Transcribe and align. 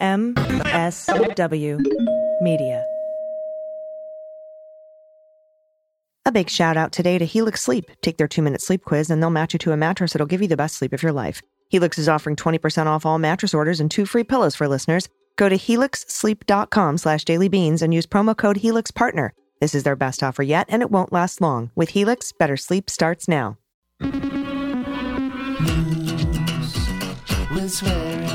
MSW 0.00 1.80
Media. 2.40 2.84
A 6.24 6.30
big 6.30 6.48
shout 6.48 6.76
out 6.76 6.92
today 6.92 7.18
to 7.18 7.24
Helix 7.24 7.62
Sleep. 7.62 7.90
Take 8.02 8.16
their 8.16 8.28
two 8.28 8.42
minute 8.42 8.60
sleep 8.60 8.84
quiz 8.84 9.10
and 9.10 9.20
they'll 9.20 9.30
match 9.30 9.54
you 9.54 9.58
to 9.60 9.72
a 9.72 9.76
mattress 9.76 10.12
that'll 10.12 10.26
give 10.26 10.42
you 10.42 10.46
the 10.48 10.56
best 10.56 10.76
sleep 10.76 10.92
of 10.92 11.02
your 11.02 11.12
life. 11.12 11.40
Helix 11.70 11.98
is 11.98 12.08
offering 12.08 12.36
20% 12.36 12.86
off 12.86 13.04
all 13.04 13.18
mattress 13.18 13.54
orders 13.54 13.80
and 13.80 13.90
two 13.90 14.06
free 14.06 14.24
pillows 14.24 14.54
for 14.54 14.68
listeners. 14.68 15.08
Go 15.36 15.48
to 15.48 15.56
helixsleep.com 15.56 16.98
slash 16.98 17.24
dailybeans 17.24 17.82
and 17.82 17.92
use 17.92 18.06
promo 18.06 18.36
code 18.36 18.58
HelixPartner. 18.58 19.30
This 19.60 19.74
is 19.74 19.82
their 19.82 19.96
best 19.96 20.22
offer 20.22 20.42
yet, 20.42 20.66
and 20.68 20.82
it 20.82 20.90
won't 20.90 21.12
last 21.12 21.40
long. 21.40 21.70
With 21.74 21.90
Helix, 21.90 22.32
better 22.32 22.56
sleep 22.56 22.88
starts 22.88 23.26
now. 23.26 23.58
News 27.50 27.82
with. 27.82 28.27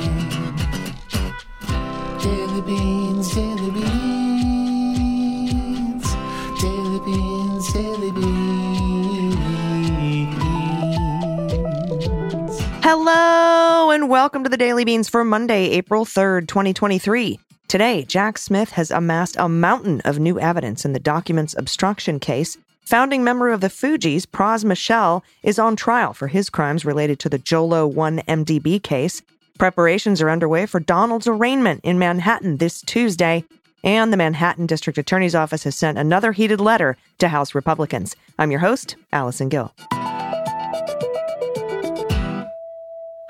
Hello, 12.86 13.92
and 13.92 14.10
welcome 14.10 14.44
to 14.44 14.50
the 14.50 14.58
Daily 14.58 14.84
Beans 14.84 15.08
for 15.08 15.24
Monday, 15.24 15.70
April 15.70 16.04
3rd, 16.04 16.50
2023. 16.50 17.40
Today, 17.70 18.04
Jack 18.04 18.38
Smith 18.38 18.72
has 18.72 18.92
amassed 18.92 19.38
a 19.40 19.48
mountain 19.48 20.02
of 20.02 20.20
new 20.20 20.38
evidence 20.38 20.84
in 20.84 20.92
the 20.92 21.00
documents 21.00 21.56
obstruction 21.58 22.20
case. 22.20 22.58
Founding 22.82 23.24
member 23.24 23.52
of 23.52 23.62
the 23.62 23.70
Fugees, 23.70 24.26
Pras 24.26 24.66
Michel, 24.66 25.24
is 25.44 25.58
on 25.58 25.78
trial 25.78 26.14
for 26.14 26.28
his 26.28 26.50
crimes 26.50 26.84
related 26.84 27.20
to 27.20 27.30
the 27.30 27.40
Jho 27.40 27.66
Low 27.66 27.88
1 27.88 28.20
MDB 28.28 28.84
case. 28.84 29.22
Preparations 29.58 30.22
are 30.22 30.30
underway 30.30 30.66
for 30.66 30.82
Donald's 30.82 31.26
arraignment 31.26 31.80
in 31.86 31.98
Manhattan 31.98 32.58
this 32.58 32.82
Tuesday. 32.82 33.46
And 33.86 34.12
the 34.12 34.18
Manhattan 34.18 34.66
District 34.66 34.98
Attorney's 34.98 35.36
Office 35.36 35.64
has 35.64 35.78
sent 35.78 35.98
another 35.98 36.34
heated 36.34 36.60
letter 36.60 36.98
to 37.20 37.30
House 37.30 37.56
Republicans. 37.56 38.18
I'm 38.38 38.52
your 38.52 38.60
host, 38.60 38.98
Allison 39.14 39.48
Gill. 39.48 39.74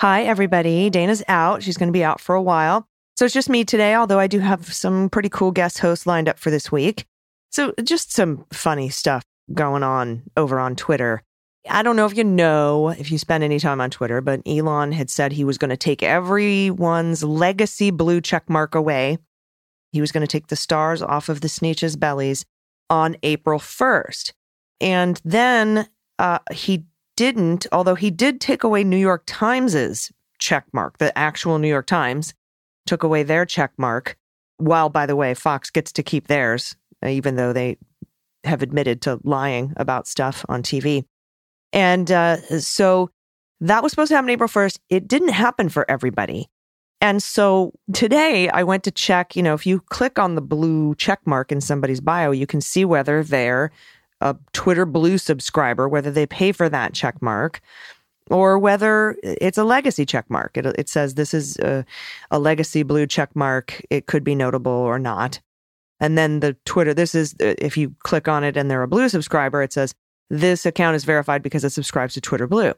Hi, 0.03 0.23
everybody. 0.23 0.89
Dana's 0.89 1.23
out. 1.29 1.63
She's 1.63 1.77
going 1.77 1.87
to 1.87 1.93
be 1.93 2.03
out 2.03 2.19
for 2.19 2.35
a 2.35 2.41
while. 2.41 2.89
So 3.15 3.23
it's 3.23 3.33
just 3.33 3.47
me 3.49 3.63
today, 3.63 3.95
although 3.95 4.19
I 4.19 4.27
do 4.27 4.39
have 4.39 4.73
some 4.73 5.09
pretty 5.09 5.29
cool 5.29 5.51
guest 5.51 5.79
hosts 5.79 6.05
lined 6.05 6.27
up 6.27 6.37
for 6.37 6.51
this 6.51 6.69
week. 6.69 7.05
So 7.51 7.73
just 7.81 8.11
some 8.11 8.45
funny 8.51 8.89
stuff 8.89 9.23
going 9.53 9.81
on 9.81 10.23
over 10.35 10.59
on 10.59 10.75
Twitter. 10.75 11.23
I 11.69 11.83
don't 11.83 11.95
know 11.95 12.05
if 12.05 12.17
you 12.17 12.25
know, 12.25 12.89
if 12.89 13.13
you 13.13 13.17
spend 13.17 13.45
any 13.45 13.59
time 13.59 13.79
on 13.79 13.91
Twitter, 13.91 14.19
but 14.19 14.41
Elon 14.45 14.91
had 14.91 15.09
said 15.09 15.31
he 15.31 15.45
was 15.45 15.57
going 15.57 15.69
to 15.69 15.77
take 15.77 16.03
everyone's 16.03 17.23
legacy 17.23 17.89
blue 17.89 18.19
check 18.19 18.49
mark 18.49 18.75
away. 18.75 19.19
He 19.93 20.01
was 20.01 20.11
going 20.11 20.27
to 20.27 20.27
take 20.27 20.47
the 20.47 20.57
stars 20.57 21.01
off 21.01 21.29
of 21.29 21.39
the 21.39 21.47
Sneetches' 21.47 21.97
bellies 21.97 22.43
on 22.89 23.15
April 23.23 23.57
1st. 23.57 24.33
And 24.81 25.21
then 25.23 25.87
uh, 26.19 26.39
he 26.51 26.83
didn't, 27.15 27.67
although 27.71 27.95
he 27.95 28.11
did 28.11 28.41
take 28.41 28.63
away 28.63 28.83
New 28.83 28.97
York 28.97 29.23
Times's 29.25 30.11
check 30.39 30.65
mark, 30.73 30.97
the 30.97 31.17
actual 31.17 31.59
New 31.59 31.67
York 31.67 31.85
Times 31.85 32.33
took 32.85 33.03
away 33.03 33.23
their 33.23 33.45
check 33.45 33.71
mark. 33.77 34.17
While, 34.57 34.89
by 34.89 35.05
the 35.05 35.15
way, 35.15 35.33
Fox 35.33 35.69
gets 35.69 35.91
to 35.93 36.03
keep 36.03 36.27
theirs, 36.27 36.75
even 37.05 37.35
though 37.35 37.53
they 37.53 37.77
have 38.43 38.61
admitted 38.61 39.01
to 39.01 39.19
lying 39.23 39.73
about 39.77 40.07
stuff 40.07 40.45
on 40.49 40.63
TV. 40.63 41.05
And 41.71 42.11
uh, 42.11 42.37
so 42.59 43.09
that 43.61 43.81
was 43.81 43.91
supposed 43.91 44.09
to 44.09 44.15
happen 44.15 44.29
April 44.29 44.49
1st. 44.49 44.79
It 44.89 45.07
didn't 45.07 45.29
happen 45.29 45.69
for 45.69 45.89
everybody. 45.89 46.49
And 47.01 47.21
so 47.21 47.73
today 47.93 48.47
I 48.49 48.63
went 48.63 48.83
to 48.85 48.91
check, 48.91 49.35
you 49.35 49.43
know, 49.43 49.53
if 49.53 49.65
you 49.65 49.81
click 49.81 50.19
on 50.19 50.35
the 50.35 50.41
blue 50.41 50.95
check 50.95 51.19
mark 51.25 51.51
in 51.51 51.59
somebody's 51.59 51.99
bio, 51.99 52.31
you 52.31 52.47
can 52.47 52.61
see 52.61 52.85
whether 52.85 53.23
they're 53.23 53.71
a 54.23 54.35
Twitter 54.53 54.85
Blue 54.85 55.17
subscriber, 55.17 55.87
whether 55.87 56.09
they 56.09 56.25
pay 56.25 56.53
for 56.53 56.69
that 56.69 56.93
check 56.93 57.21
mark, 57.21 57.61
or 58.31 58.57
whether 58.57 59.17
it's 59.21 59.57
a 59.57 59.65
legacy 59.65 60.05
check 60.05 60.29
mark. 60.29 60.57
It, 60.57 60.65
it 60.65 60.87
says 60.87 61.13
this 61.13 61.33
is 61.33 61.57
a, 61.57 61.85
a 62.31 62.39
legacy 62.39 62.83
blue 62.83 63.05
check 63.05 63.35
mark. 63.35 63.81
It 63.89 64.05
could 64.05 64.23
be 64.23 64.33
notable 64.33 64.71
or 64.71 64.97
not. 64.97 65.41
And 65.99 66.17
then 66.17 66.39
the 66.39 66.55
Twitter, 66.65 66.93
this 66.93 67.13
is, 67.13 67.35
uh, 67.41 67.55
if 67.57 67.75
you 67.77 67.93
click 67.99 68.27
on 68.27 68.43
it 68.43 68.55
and 68.55 68.71
they're 68.71 68.81
a 68.81 68.87
blue 68.87 69.09
subscriber, 69.09 69.61
it 69.61 69.73
says 69.73 69.93
this 70.29 70.65
account 70.65 70.95
is 70.95 71.03
verified 71.03 71.43
because 71.43 71.65
it 71.65 71.71
subscribes 71.71 72.13
to 72.13 72.21
Twitter 72.21 72.47
Blue. 72.47 72.73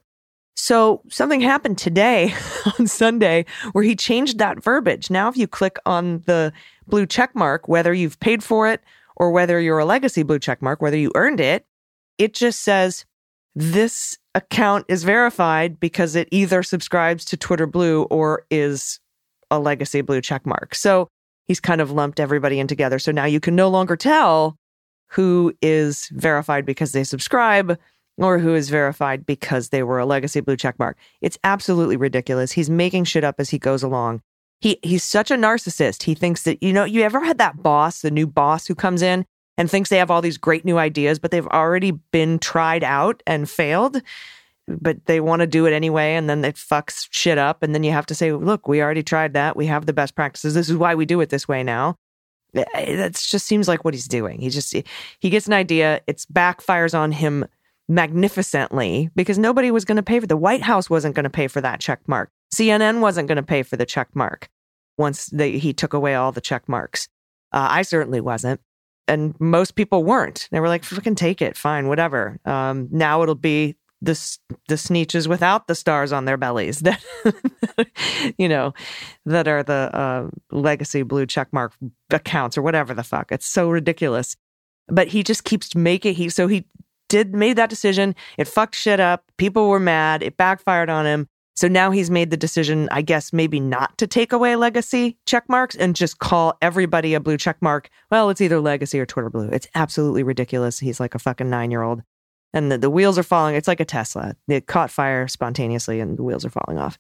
So 0.56 1.02
something 1.10 1.42
happened 1.42 1.78
today 1.78 2.34
on 2.80 2.88
Sunday 2.88 3.46
where 3.74 3.84
he 3.84 3.96
changed 3.96 4.40
that 4.40 4.64
verbiage. 4.64 5.12
Now, 5.12 5.30
if 5.30 5.38
you 5.38 5.48
click 5.48 5.78
on 5.86 6.24
the 6.26 6.52
blue 6.88 7.06
check 7.06 7.36
mark, 7.36 7.68
whether 7.68 7.94
you've 7.94 8.20
paid 8.20 8.44
for 8.44 8.68
it 8.68 8.82
or 9.16 9.32
whether 9.32 9.60
you're 9.60 9.80
a 9.80 9.86
legacy 9.86 10.24
blue 10.24 10.40
check 10.40 10.62
mark, 10.62 10.82
whether 10.82 10.98
you 10.98 11.12
earned 11.16 11.40
it, 11.40 11.66
it 12.18 12.34
just 12.34 12.62
says 12.64 13.06
this 13.56 14.18
account 14.34 14.86
is 14.90 15.04
verified 15.04 15.80
because 15.80 16.16
it 16.16 16.28
either 16.32 16.62
subscribes 16.62 17.24
to 17.26 17.38
Twitter 17.38 17.66
Blue 17.66 18.04
or 18.04 18.46
is 18.52 19.00
a 19.50 19.60
legacy 19.60 20.02
blue 20.02 20.22
check 20.22 20.46
mark. 20.46 20.76
So 20.76 21.08
he's 21.48 21.60
kind 21.60 21.82
of 21.82 21.92
lumped 21.92 22.20
everybody 22.20 22.60
in 22.60 22.68
together. 22.68 23.00
So 23.00 23.12
now 23.12 23.26
you 23.26 23.40
can 23.40 23.56
no 23.56 23.70
longer 23.70 23.96
tell 23.96 24.58
who 25.10 25.54
is 25.62 26.10
verified 26.12 26.66
because 26.66 26.92
they 26.92 27.04
subscribe 27.04 27.80
or 28.18 28.40
who 28.40 28.56
is 28.56 28.70
verified 28.70 29.26
because 29.26 29.70
they 29.70 29.84
were 29.84 30.00
a 30.00 30.06
legacy 30.06 30.42
blue 30.42 30.58
check 30.58 30.78
mark. 30.80 30.98
It's 31.22 31.38
absolutely 31.44 31.98
ridiculous. 31.98 32.52
He's 32.52 32.70
making 32.70 33.06
shit 33.06 33.24
up 33.24 33.36
as 33.40 33.50
he 33.50 33.60
goes 33.60 33.84
along. 33.84 34.22
He 34.62 34.80
he's 34.84 35.04
such 35.04 35.32
a 35.32 35.36
narcissist. 35.36 36.04
He 36.04 36.16
thinks 36.16 36.44
that 36.44 36.62
you 36.62 36.74
know, 36.74 36.86
you 36.86 37.02
ever 37.02 37.24
had 37.24 37.38
that 37.38 37.62
boss, 37.62 38.02
the 38.02 38.12
new 38.12 38.28
boss 38.28 38.68
who 38.68 38.76
comes 38.76 39.02
in 39.02 39.26
and 39.58 39.70
thinks 39.70 39.90
they 39.90 39.98
have 39.98 40.12
all 40.12 40.22
these 40.22 40.38
great 40.38 40.66
new 40.66 40.78
ideas, 40.78 41.20
but 41.20 41.32
they've 41.32 41.48
already 41.48 41.92
been 41.92 42.40
tried 42.40 42.84
out 42.84 43.22
and 43.26 43.50
failed, 43.50 44.02
but 44.68 45.06
they 45.06 45.20
want 45.20 45.42
to 45.42 45.48
do 45.48 45.66
it 45.66 45.74
anyway 45.74 46.16
and 46.16 46.30
then 46.30 46.44
it 46.44 46.56
fucks 46.56 47.08
shit 47.12 47.38
up 47.38 47.64
and 47.64 47.74
then 47.74 47.84
you 47.84 47.92
have 47.92 48.06
to 48.08 48.16
say, 48.16 48.32
"Look, 48.32 48.68
we 48.68 48.82
already 48.82 49.04
tried 49.04 49.34
that. 49.34 49.56
We 49.56 49.68
have 49.68 49.86
the 49.86 49.94
best 49.94 50.16
practices. 50.16 50.54
This 50.54 50.70
is 50.70 50.78
why 50.78 50.96
we 50.96 51.06
do 51.06 51.22
it 51.22 51.30
this 51.30 51.48
way 51.48 51.64
now." 51.64 51.96
Eh, 52.56 52.64
eh, 52.74 52.96
that 52.96 53.14
just 53.14 53.46
seems 53.46 53.68
like 53.68 53.84
what 53.84 53.94
he's 53.94 54.08
doing. 54.08 54.40
He 54.40 54.50
just 54.50 54.74
he 55.20 55.30
gets 55.30 55.48
an 55.48 55.54
idea, 55.54 56.02
it 56.08 56.26
backfires 56.32 56.98
on 56.98 57.12
him 57.12 57.46
magnificently 57.88 59.10
because 59.16 59.38
nobody 59.38 59.72
was 59.72 59.86
going 59.86 59.98
to 59.98 60.04
pay 60.04 60.20
for 60.20 60.28
the 60.28 60.38
White 60.38 60.64
House 60.64 60.90
wasn't 60.90 61.16
going 61.16 61.26
to 61.26 61.30
pay 61.30 61.48
for 61.48 61.62
that 61.62 61.80
check 61.80 62.00
mark. 62.08 62.32
CNN 62.56 63.00
wasn't 63.02 63.28
going 63.28 63.36
to 63.38 63.44
pay 63.44 63.64
for 63.64 63.78
the 63.78 63.86
check 63.86 64.10
mark 64.14 64.50
once 64.98 65.28
they, 65.28 65.58
he 65.58 65.74
took 65.74 65.94
away 65.94 66.16
all 66.16 66.32
the 66.32 66.42
check 66.42 66.68
marks. 66.70 67.08
Uh, 67.52 67.68
I 67.70 67.82
certainly 67.82 68.22
wasn't. 68.22 68.62
And 69.08 69.36
most 69.40 69.76
people 69.76 70.04
weren't. 70.04 70.48
They 70.52 70.60
were 70.60 70.68
like, 70.68 70.84
fucking 70.84 71.16
take 71.16 71.42
it. 71.42 71.58
Fine, 71.58 71.88
whatever. 71.88 72.40
Um, 72.46 72.88
now 72.92 73.22
it'll 73.22 73.36
be 73.36 73.76
the, 74.02 74.14
the 74.68 74.76
Sneetches 74.76 75.28
without 75.28 75.68
the 75.68 75.76
stars 75.76 76.12
on 76.12 76.26
their 76.26 76.38
bellies 76.38 76.80
that, 76.82 77.04
you 78.38 78.50
know, 78.50 78.74
that 79.26 79.48
are 79.48 79.64
the 79.64 79.74
uh, 79.94 80.30
legacy 80.52 81.04
blue 81.04 81.26
check 81.26 81.52
mark 81.52 81.74
accounts 82.10 82.58
or 82.58 82.62
whatever 82.62 82.94
the 82.94 83.04
fuck. 83.04 83.32
It's 83.32 83.46
so 83.46 83.70
ridiculous. 83.70 84.36
But 84.88 85.08
he 85.10 85.24
just 85.24 85.44
keeps 85.44 85.76
making, 85.76 86.16
he, 86.16 86.30
so 86.30 86.48
he 86.48 86.66
did, 87.10 87.34
made 87.36 87.58
that 87.58 87.70
decision. 87.70 88.16
It 88.38 88.48
fucked 88.48 88.76
shit 88.76 89.00
up. 89.00 89.24
People 89.38 89.70
were 89.70 89.80
mad. 89.80 90.24
It 90.24 90.38
backfired 90.38 90.90
on 90.90 91.06
him. 91.06 91.28
So 91.56 91.70
now 91.70 91.92
he's 91.92 92.12
made 92.12 92.32
the 92.32 92.38
decision, 92.38 92.90
I 92.92 93.02
guess, 93.02 93.32
maybe 93.32 93.62
not 93.62 93.98
to 94.00 94.08
take 94.08 94.34
away 94.34 94.58
legacy 94.58 95.18
check 95.26 95.48
marks 95.48 95.76
and 95.76 95.96
just 95.96 96.20
call 96.20 96.58
everybody 96.62 97.14
a 97.14 97.22
blue 97.22 97.38
check 97.38 97.62
mark. 97.62 97.90
Well, 98.12 98.30
it's 98.30 98.42
either 98.42 98.60
legacy 98.60 99.00
or 99.00 99.06
Twitter 99.06 99.30
blue. 99.30 99.48
It's 99.50 99.68
absolutely 99.74 100.24
ridiculous. 100.24 100.80
He's 100.80 101.00
like 101.00 101.16
a 101.16 101.20
fucking 101.20 101.50
nine 101.50 101.72
year 101.72 101.82
old. 101.82 102.04
And 102.54 102.72
the, 102.72 102.78
the 102.78 102.90
wheels 102.90 103.18
are 103.18 103.24
falling. 103.24 103.56
It's 103.56 103.68
like 103.68 103.80
a 103.80 103.86
Tesla. 103.86 104.36
It 104.48 104.68
caught 104.68 104.92
fire 104.92 105.28
spontaneously 105.28 106.00
and 106.00 106.18
the 106.18 106.24
wheels 106.24 106.46
are 106.46 106.50
falling 106.50 106.78
off. 106.78 106.98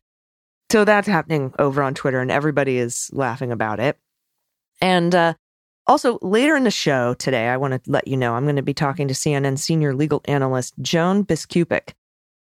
So 0.71 0.85
that's 0.85 1.07
happening 1.07 1.53
over 1.59 1.83
on 1.83 1.94
Twitter 1.94 2.21
and 2.21 2.31
everybody 2.31 2.77
is 2.77 3.09
laughing 3.13 3.51
about 3.51 3.79
it. 3.79 3.97
And 4.81 5.13
uh, 5.13 5.33
also, 5.88 6.18
later 6.21 6.56
in 6.56 6.63
the 6.63 6.71
show 6.71 7.13
today, 7.13 7.47
I 7.47 7.57
want 7.57 7.83
to 7.83 7.91
let 7.91 8.07
you 8.07 8.18
know 8.18 8.33
I'm 8.33 8.44
going 8.45 8.56
to 8.56 8.62
be 8.62 8.74
talking 8.74 9.07
to 9.07 9.13
CNN 9.13 9.59
senior 9.59 9.94
legal 9.94 10.21
analyst 10.25 10.74
Joan 10.81 11.24
Biskupic. 11.24 11.94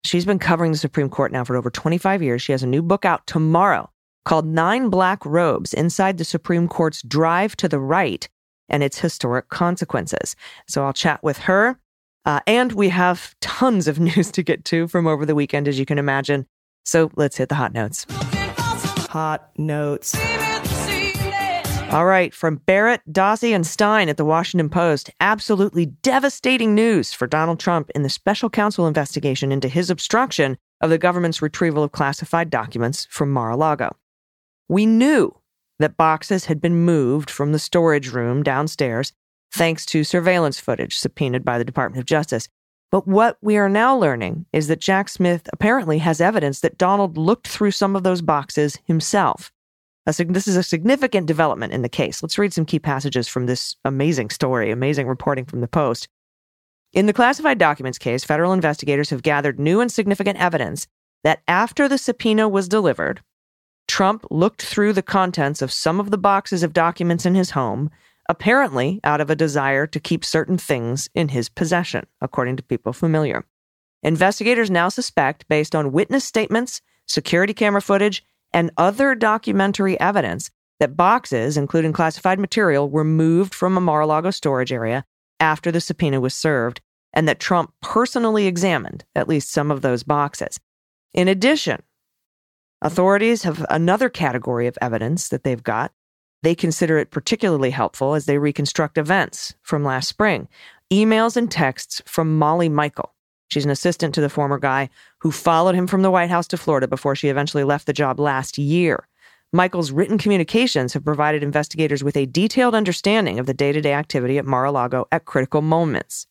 She's 0.04 0.24
been 0.24 0.38
covering 0.38 0.72
the 0.72 0.78
Supreme 0.78 1.08
Court 1.08 1.32
now 1.32 1.44
for 1.44 1.56
over 1.56 1.70
25 1.70 2.22
years. 2.22 2.42
She 2.42 2.52
has 2.52 2.62
a 2.62 2.66
new 2.66 2.82
book 2.82 3.04
out 3.04 3.26
tomorrow 3.26 3.90
called 4.24 4.46
Nine 4.46 4.90
Black 4.90 5.24
Robes 5.24 5.72
Inside 5.74 6.18
the 6.18 6.24
Supreme 6.24 6.68
Court's 6.68 7.02
Drive 7.02 7.56
to 7.56 7.68
the 7.68 7.80
Right 7.80 8.28
and 8.68 8.82
Its 8.82 8.98
Historic 8.98 9.48
Consequences. 9.48 10.36
So 10.66 10.84
I'll 10.84 10.92
chat 10.92 11.22
with 11.22 11.38
her. 11.38 11.78
Uh, 12.24 12.40
and 12.46 12.72
we 12.72 12.90
have 12.90 13.34
tons 13.40 13.88
of 13.88 13.98
news 14.00 14.30
to 14.32 14.42
get 14.42 14.64
to 14.66 14.86
from 14.86 15.06
over 15.06 15.24
the 15.24 15.34
weekend, 15.34 15.66
as 15.66 15.78
you 15.78 15.86
can 15.86 15.98
imagine. 15.98 16.46
So 16.84 17.10
let's 17.16 17.36
hit 17.36 17.48
the 17.48 17.54
hot 17.54 17.72
notes. 17.72 18.06
Hot 19.10 19.50
notes. 19.56 20.14
All 21.90 22.04
right, 22.04 22.34
from 22.34 22.56
Barrett, 22.56 23.00
Dawsey, 23.10 23.54
and 23.54 23.66
Stein 23.66 24.10
at 24.10 24.18
the 24.18 24.24
Washington 24.24 24.68
Post, 24.68 25.10
absolutely 25.20 25.86
devastating 25.86 26.74
news 26.74 27.14
for 27.14 27.26
Donald 27.26 27.58
Trump 27.58 27.88
in 27.94 28.02
the 28.02 28.10
special 28.10 28.50
counsel 28.50 28.86
investigation 28.86 29.50
into 29.50 29.68
his 29.68 29.88
obstruction 29.88 30.58
of 30.82 30.90
the 30.90 30.98
government's 30.98 31.40
retrieval 31.40 31.82
of 31.82 31.92
classified 31.92 32.50
documents 32.50 33.06
from 33.10 33.32
Mar 33.32 33.50
a 33.50 33.56
Lago. 33.56 33.96
We 34.68 34.84
knew 34.84 35.34
that 35.78 35.96
boxes 35.96 36.44
had 36.44 36.60
been 36.60 36.76
moved 36.76 37.30
from 37.30 37.52
the 37.52 37.58
storage 37.58 38.12
room 38.12 38.42
downstairs 38.42 39.14
thanks 39.50 39.86
to 39.86 40.04
surveillance 40.04 40.60
footage 40.60 40.98
subpoenaed 40.98 41.42
by 41.42 41.56
the 41.56 41.64
Department 41.64 42.00
of 42.00 42.06
Justice. 42.06 42.50
But 42.90 43.08
what 43.08 43.38
we 43.40 43.56
are 43.56 43.68
now 43.70 43.96
learning 43.96 44.44
is 44.52 44.68
that 44.68 44.80
Jack 44.80 45.08
Smith 45.08 45.48
apparently 45.54 45.98
has 45.98 46.20
evidence 46.20 46.60
that 46.60 46.76
Donald 46.76 47.16
looked 47.16 47.48
through 47.48 47.70
some 47.70 47.96
of 47.96 48.02
those 48.02 48.20
boxes 48.20 48.78
himself. 48.84 49.50
This 50.16 50.48
is 50.48 50.56
a 50.56 50.62
significant 50.62 51.26
development 51.26 51.74
in 51.74 51.82
the 51.82 51.88
case. 51.88 52.22
Let's 52.22 52.38
read 52.38 52.54
some 52.54 52.64
key 52.64 52.78
passages 52.78 53.28
from 53.28 53.44
this 53.44 53.76
amazing 53.84 54.30
story, 54.30 54.70
amazing 54.70 55.06
reporting 55.06 55.44
from 55.44 55.60
the 55.60 55.68
Post. 55.68 56.08
In 56.94 57.04
the 57.04 57.12
classified 57.12 57.58
documents 57.58 57.98
case, 57.98 58.24
federal 58.24 58.54
investigators 58.54 59.10
have 59.10 59.22
gathered 59.22 59.60
new 59.60 59.80
and 59.80 59.92
significant 59.92 60.38
evidence 60.40 60.86
that 61.24 61.42
after 61.46 61.88
the 61.88 61.98
subpoena 61.98 62.48
was 62.48 62.68
delivered, 62.68 63.20
Trump 63.86 64.24
looked 64.30 64.62
through 64.62 64.94
the 64.94 65.02
contents 65.02 65.60
of 65.60 65.70
some 65.70 66.00
of 66.00 66.10
the 66.10 66.16
boxes 66.16 66.62
of 66.62 66.72
documents 66.72 67.26
in 67.26 67.34
his 67.34 67.50
home, 67.50 67.90
apparently 68.30 69.00
out 69.04 69.20
of 69.20 69.28
a 69.28 69.36
desire 69.36 69.86
to 69.86 70.00
keep 70.00 70.24
certain 70.24 70.56
things 70.56 71.10
in 71.14 71.28
his 71.28 71.50
possession, 71.50 72.06
according 72.22 72.56
to 72.56 72.62
people 72.62 72.94
familiar. 72.94 73.44
Investigators 74.02 74.70
now 74.70 74.88
suspect, 74.88 75.46
based 75.48 75.74
on 75.74 75.92
witness 75.92 76.24
statements, 76.24 76.80
security 77.06 77.52
camera 77.52 77.82
footage, 77.82 78.24
and 78.52 78.70
other 78.76 79.14
documentary 79.14 79.98
evidence, 80.00 80.50
that 80.80 80.96
boxes, 80.96 81.56
including 81.56 81.92
classified 81.92 82.38
material, 82.38 82.88
were 82.88 83.04
moved 83.04 83.54
from 83.54 83.76
a 83.76 83.80
Mar 83.80 84.02
a 84.02 84.06
Lago 84.06 84.30
storage 84.30 84.72
area 84.72 85.04
after 85.40 85.70
the 85.70 85.80
subpoena 85.80 86.20
was 86.20 86.34
served, 86.34 86.80
and 87.12 87.28
that 87.28 87.40
Trump 87.40 87.72
personally 87.82 88.46
examined 88.46 89.04
at 89.14 89.28
least 89.28 89.50
some 89.50 89.70
of 89.70 89.82
those 89.82 90.02
boxes. 90.02 90.60
In 91.14 91.26
addition, 91.28 91.82
authorities 92.82 93.42
have 93.42 93.64
another 93.70 94.08
category 94.08 94.66
of 94.66 94.78
evidence 94.80 95.28
that 95.28 95.42
they've 95.42 95.62
got. 95.62 95.92
They 96.42 96.54
consider 96.54 96.98
it 96.98 97.10
particularly 97.10 97.70
helpful 97.70 98.14
as 98.14 98.26
they 98.26 98.38
reconstruct 98.38 98.98
events 98.98 99.54
from 99.62 99.84
last 99.84 100.08
spring 100.08 100.48
emails 100.90 101.36
and 101.36 101.50
texts 101.50 102.00
from 102.06 102.38
Molly 102.38 102.68
Michael. 102.70 103.14
She's 103.48 103.64
an 103.64 103.70
assistant 103.70 104.14
to 104.14 104.20
the 104.20 104.28
former 104.28 104.58
guy 104.58 104.90
who 105.18 105.32
followed 105.32 105.74
him 105.74 105.86
from 105.86 106.02
the 106.02 106.10
White 106.10 106.30
House 106.30 106.46
to 106.48 106.56
Florida 106.56 106.86
before 106.86 107.16
she 107.16 107.28
eventually 107.28 107.64
left 107.64 107.86
the 107.86 107.92
job 107.92 108.20
last 108.20 108.58
year. 108.58 109.08
Michael's 109.52 109.90
written 109.90 110.18
communications 110.18 110.92
have 110.92 111.04
provided 111.04 111.42
investigators 111.42 112.04
with 112.04 112.16
a 112.16 112.26
detailed 112.26 112.74
understanding 112.74 113.38
of 113.38 113.46
the 113.46 113.54
day 113.54 113.72
to 113.72 113.80
day 113.80 113.94
activity 113.94 114.36
at 114.36 114.44
Mar 114.44 114.66
a 114.66 114.72
Lago 114.72 115.06
at 115.10 115.24
critical 115.24 115.62
moments. 115.62 116.26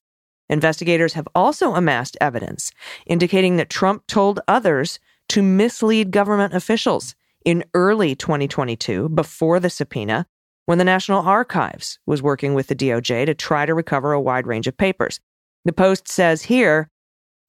Investigators 0.50 1.14
have 1.14 1.28
also 1.34 1.74
amassed 1.74 2.16
evidence 2.22 2.72
indicating 3.08 3.58
that 3.58 3.70
Trump 3.70 4.06
told 4.08 4.40
others 4.48 5.00
to 5.30 5.42
mislead 5.42 6.12
government 6.12 6.54
officials 6.54 7.16
in 7.44 7.64
early 7.74 8.14
2022, 8.14 9.10
before 9.10 9.60
the 9.60 9.70
subpoena, 9.70 10.28
when 10.66 10.78
the 10.78 10.84
National 10.84 11.22
Archives 11.22 11.98
was 12.06 12.22
working 12.22 12.54
with 12.54 12.68
the 12.68 12.76
DOJ 12.76 13.26
to 13.26 13.34
try 13.34 13.66
to 13.66 13.74
recover 13.74 14.12
a 14.12 14.22
wide 14.22 14.46
range 14.46 14.68
of 14.68 14.78
papers. 14.78 15.20
The 15.64 15.74
Post 15.74 16.08
says 16.08 16.44
here 16.44 16.90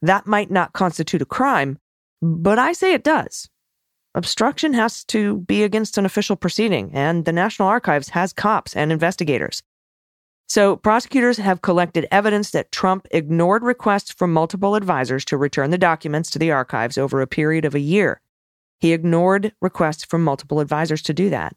that 0.03 0.27
might 0.27 0.50
not 0.50 0.73
constitute 0.73 1.23
a 1.23 1.27
crime, 1.27 1.79
but 2.23 2.59
I 2.59 2.73
say 2.73 2.93
it 2.93 3.05
does. 3.05 3.49
Obstruction 4.15 4.75
has 4.75 5.05
to 5.05 5.39
be 5.41 5.62
against 5.62 5.99
an 5.99 6.06
official 6.06 6.37
proceeding, 6.37 6.91
and 6.93 7.25
the 7.25 7.33
National 7.33 7.69
Archives 7.69 8.09
has 8.11 8.33
cops 8.33 8.75
and 8.75 8.91
investigators. 8.91 9.62
So, 10.49 10.77
prosecutors 10.77 11.37
have 11.37 11.61
collected 11.61 12.09
evidence 12.11 12.53
that 12.53 12.73
Trump 12.73 13.06
ignored 13.11 13.62
requests 13.62 14.11
from 14.11 14.33
multiple 14.33 14.75
advisors 14.75 15.25
to 15.27 15.37
return 15.37 15.71
the 15.71 15.79
documents 15.79 16.31
to 16.31 16.39
the 16.39 16.51
archives 16.51 16.97
over 16.97 17.21
a 17.21 17.27
period 17.27 17.67
of 17.67 17.75
a 17.75 17.81
year. 17.81 18.23
He 18.81 18.94
ignored 18.94 19.53
requests 19.61 20.05
from 20.05 20.25
multiple 20.25 20.61
advisors 20.61 21.03
to 21.03 21.12
do 21.12 21.29
that. 21.31 21.55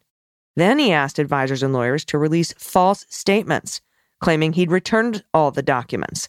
Then 0.56 0.78
he 0.78 0.92
asked 0.92 1.18
advisors 1.18 1.62
and 1.62 1.72
lawyers 1.72 2.04
to 2.06 2.18
release 2.18 2.52
false 2.58 3.06
statements, 3.08 3.80
claiming 4.20 4.52
he'd 4.52 4.70
returned 4.70 5.24
all 5.32 5.50
the 5.50 5.62
documents. 5.62 6.28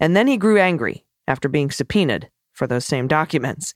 And 0.00 0.16
then 0.16 0.26
he 0.26 0.36
grew 0.36 0.58
angry 0.58 1.04
after 1.32 1.48
being 1.48 1.70
subpoenaed 1.70 2.28
for 2.52 2.66
those 2.66 2.84
same 2.84 3.08
documents. 3.08 3.74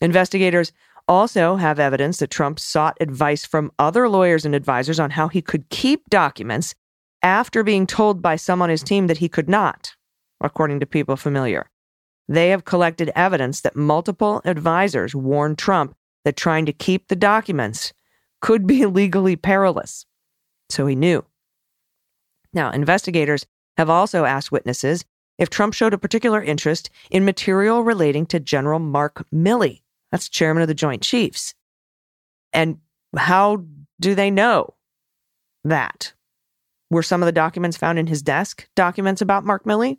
Investigators 0.00 0.72
also 1.06 1.54
have 1.54 1.78
evidence 1.78 2.18
that 2.18 2.30
Trump 2.30 2.58
sought 2.58 2.96
advice 3.00 3.46
from 3.46 3.70
other 3.78 4.08
lawyers 4.08 4.44
and 4.44 4.56
advisors 4.56 4.98
on 4.98 5.10
how 5.10 5.28
he 5.28 5.40
could 5.40 5.68
keep 5.68 6.10
documents 6.10 6.74
after 7.22 7.62
being 7.62 7.86
told 7.86 8.20
by 8.20 8.34
some 8.34 8.60
on 8.60 8.68
his 8.68 8.82
team 8.82 9.06
that 9.06 9.18
he 9.18 9.28
could 9.28 9.48
not, 9.48 9.94
according 10.40 10.80
to 10.80 10.86
people 10.86 11.16
familiar. 11.16 11.70
They 12.28 12.48
have 12.50 12.64
collected 12.64 13.12
evidence 13.14 13.60
that 13.60 13.76
multiple 13.76 14.42
advisors 14.44 15.14
warned 15.14 15.58
Trump 15.58 15.94
that 16.24 16.36
trying 16.36 16.66
to 16.66 16.72
keep 16.72 17.06
the 17.06 17.16
documents 17.16 17.92
could 18.40 18.66
be 18.66 18.84
legally 19.00 19.36
perilous. 19.36 20.06
So 20.68 20.88
he 20.88 20.96
knew. 20.96 21.24
Now, 22.52 22.70
investigators 22.72 23.46
have 23.76 23.88
also 23.88 24.24
asked 24.24 24.50
witnesses 24.50 25.04
if 25.38 25.50
Trump 25.50 25.74
showed 25.74 25.94
a 25.94 25.98
particular 25.98 26.42
interest 26.42 26.90
in 27.10 27.24
material 27.24 27.82
relating 27.82 28.26
to 28.26 28.40
General 28.40 28.78
Mark 28.78 29.26
Milley. 29.32 29.82
That's 30.10 30.28
chairman 30.28 30.62
of 30.62 30.68
the 30.68 30.74
Joint 30.74 31.02
Chiefs. 31.02 31.54
And 32.52 32.78
how 33.16 33.64
do 34.00 34.14
they 34.14 34.30
know 34.30 34.74
that? 35.64 36.12
Were 36.90 37.02
some 37.02 37.22
of 37.22 37.26
the 37.26 37.32
documents 37.32 37.76
found 37.76 37.98
in 37.98 38.06
his 38.06 38.22
desk 38.22 38.68
documents 38.76 39.20
about 39.20 39.44
Mark 39.44 39.64
Milley? 39.64 39.98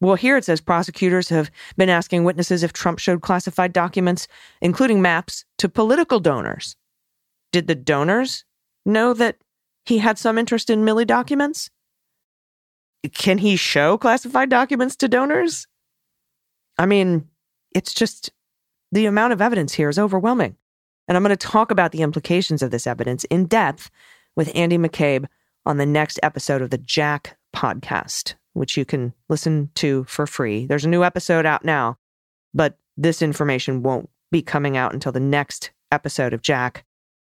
Well, 0.00 0.16
here 0.16 0.36
it 0.36 0.44
says 0.44 0.60
prosecutors 0.60 1.28
have 1.30 1.50
been 1.76 1.88
asking 1.88 2.24
witnesses 2.24 2.62
if 2.62 2.72
Trump 2.72 2.98
showed 2.98 3.22
classified 3.22 3.72
documents, 3.72 4.28
including 4.60 5.00
maps, 5.00 5.44
to 5.58 5.68
political 5.68 6.20
donors. 6.20 6.76
Did 7.52 7.66
the 7.66 7.74
donors 7.74 8.44
know 8.84 9.14
that 9.14 9.38
he 9.86 9.98
had 9.98 10.18
some 10.18 10.36
interest 10.36 10.68
in 10.68 10.84
Milley 10.84 11.06
documents? 11.06 11.70
Can 13.14 13.38
he 13.38 13.56
show 13.56 13.96
classified 13.98 14.50
documents 14.50 14.96
to 14.96 15.08
donors? 15.08 15.66
I 16.78 16.86
mean, 16.86 17.28
it's 17.74 17.94
just 17.94 18.30
the 18.92 19.06
amount 19.06 19.32
of 19.32 19.40
evidence 19.40 19.74
here 19.74 19.88
is 19.88 19.98
overwhelming. 19.98 20.56
And 21.08 21.16
I'm 21.16 21.22
going 21.22 21.36
to 21.36 21.46
talk 21.46 21.70
about 21.70 21.92
the 21.92 22.02
implications 22.02 22.62
of 22.62 22.70
this 22.70 22.86
evidence 22.86 23.24
in 23.24 23.46
depth 23.46 23.90
with 24.34 24.50
Andy 24.54 24.78
McCabe 24.78 25.26
on 25.64 25.76
the 25.76 25.86
next 25.86 26.18
episode 26.22 26.62
of 26.62 26.70
the 26.70 26.78
Jack 26.78 27.36
podcast, 27.54 28.34
which 28.54 28.76
you 28.76 28.84
can 28.84 29.12
listen 29.28 29.70
to 29.76 30.04
for 30.04 30.26
free. 30.26 30.66
There's 30.66 30.84
a 30.84 30.88
new 30.88 31.04
episode 31.04 31.46
out 31.46 31.64
now, 31.64 31.98
but 32.54 32.78
this 32.96 33.22
information 33.22 33.82
won't 33.82 34.08
be 34.32 34.42
coming 34.42 34.76
out 34.76 34.94
until 34.94 35.12
the 35.12 35.20
next 35.20 35.70
episode 35.92 36.32
of 36.32 36.42
Jack, 36.42 36.84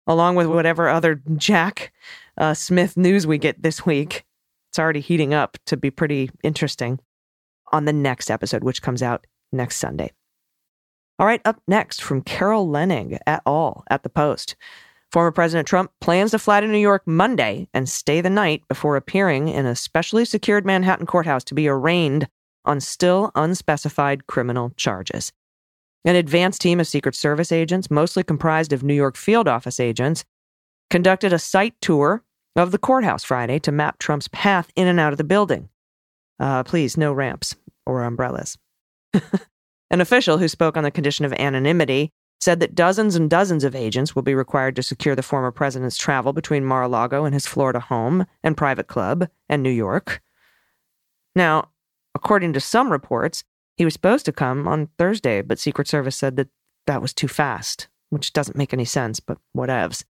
along 0.08 0.36
with 0.36 0.48
whatever 0.48 0.90
other 0.90 1.22
Jack 1.38 1.92
uh, 2.38 2.54
Smith 2.54 2.98
news 2.98 3.28
we 3.28 3.38
get 3.38 3.62
this 3.62 3.86
week. 3.86 4.26
It's 4.70 4.80
already 4.80 5.02
heating 5.02 5.34
up 5.34 5.58
to 5.66 5.78
be 5.78 5.92
pretty 5.92 6.30
interesting 6.44 7.00
on 7.72 7.86
the 7.86 7.94
next 7.94 8.30
episode, 8.30 8.64
which 8.64 8.82
comes 8.82 9.02
out 9.02 9.26
next 9.52 9.78
Sunday. 9.78 10.12
All 11.18 11.26
right, 11.26 11.42
up 11.44 11.62
next 11.68 12.02
from 12.02 12.22
Carol 12.22 12.68
Leonnig 12.68 13.18
at 13.28 13.42
all 13.46 13.84
at 13.90 14.04
the 14.04 14.10
Post. 14.10 14.56
Former 15.12 15.32
President 15.32 15.68
Trump 15.68 15.92
plans 16.02 16.32
to 16.32 16.40
fly 16.40 16.62
to 16.62 16.68
New 16.68 16.78
York 16.78 17.02
Monday 17.06 17.68
and 17.74 17.90
stay 17.90 18.22
the 18.22 18.30
night 18.30 18.62
before 18.68 18.96
appearing 18.96 19.48
in 19.48 19.66
a 19.66 19.76
specially 19.76 20.24
secured 20.24 20.66
Manhattan 20.66 21.08
courthouse 21.08 21.44
to 21.46 21.56
be 21.56 21.68
arraigned 21.68 22.28
on 22.64 22.80
still 22.80 23.32
unspecified 23.36 24.28
criminal 24.28 24.72
charges. 24.78 25.34
An 26.06 26.16
advanced 26.16 26.62
team 26.62 26.80
of 26.80 26.88
Secret 26.88 27.16
Service 27.16 27.52
agents, 27.52 27.90
mostly 27.90 28.24
comprised 28.24 28.72
of 28.72 28.84
New 28.84 28.94
York 28.94 29.18
field 29.18 29.48
office 29.48 29.80
agents, 29.80 30.24
conducted 30.90 31.34
a 31.34 31.40
site 31.40 31.74
tour 31.82 32.24
of 32.56 32.72
the 32.72 32.78
courthouse 32.78 33.24
Friday 33.24 33.60
to 33.60 33.72
map 33.72 34.00
Trump's 34.00 34.28
path 34.30 34.70
in 34.76 34.88
and 34.88 35.00
out 35.00 35.14
of 35.14 35.18
the 35.18 35.24
building. 35.24 35.70
Uh, 36.40 36.64
please, 36.64 36.98
no 36.98 37.12
ramps 37.14 37.56
or 37.86 38.04
umbrellas. 38.04 38.58
An 39.92 40.02
official 40.02 40.38
who 40.38 40.48
spoke 40.48 40.78
on 40.78 40.84
the 40.84 40.92
condition 40.92 41.26
of 41.26 41.34
anonymity 41.34 42.12
said 42.40 42.60
that 42.60 42.76
dozens 42.76 43.16
and 43.16 43.30
dozens 43.30 43.64
of 43.64 43.76
agents 43.76 44.16
will 44.16 44.22
be 44.22 44.36
required 44.36 44.76
to 44.76 44.84
secure 44.84 45.16
the 45.16 45.24
former 45.24 45.52
president's 45.52 45.98
travel 45.98 46.32
between 46.32 46.64
Mar 46.64 46.84
a 46.84 46.88
Lago 46.88 47.26
and 47.26 47.34
his 47.34 47.48
Florida 47.48 47.80
home 47.80 48.26
and 48.44 48.56
private 48.56 48.88
club 48.88 49.28
and 49.50 49.62
New 49.62 49.70
York. 49.70 50.22
Now, 51.36 51.70
according 52.16 52.54
to 52.54 52.60
some 52.60 52.92
reports, 52.92 53.44
he 53.76 53.86
was 53.86 53.94
supposed 53.94 54.26
to 54.26 54.32
come 54.32 54.68
on 54.68 54.90
Thursday, 54.98 55.42
but 55.42 55.60
Secret 55.60 55.88
Service 55.88 56.16
said 56.16 56.36
that 56.38 56.50
that 56.88 57.02
was 57.02 57.14
too 57.14 57.28
fast, 57.28 57.88
which 58.10 58.34
doesn't 58.34 58.58
make 58.58 58.74
any 58.74 58.86
sense, 58.86 59.20
but 59.20 59.38
whatevs. 59.56 60.04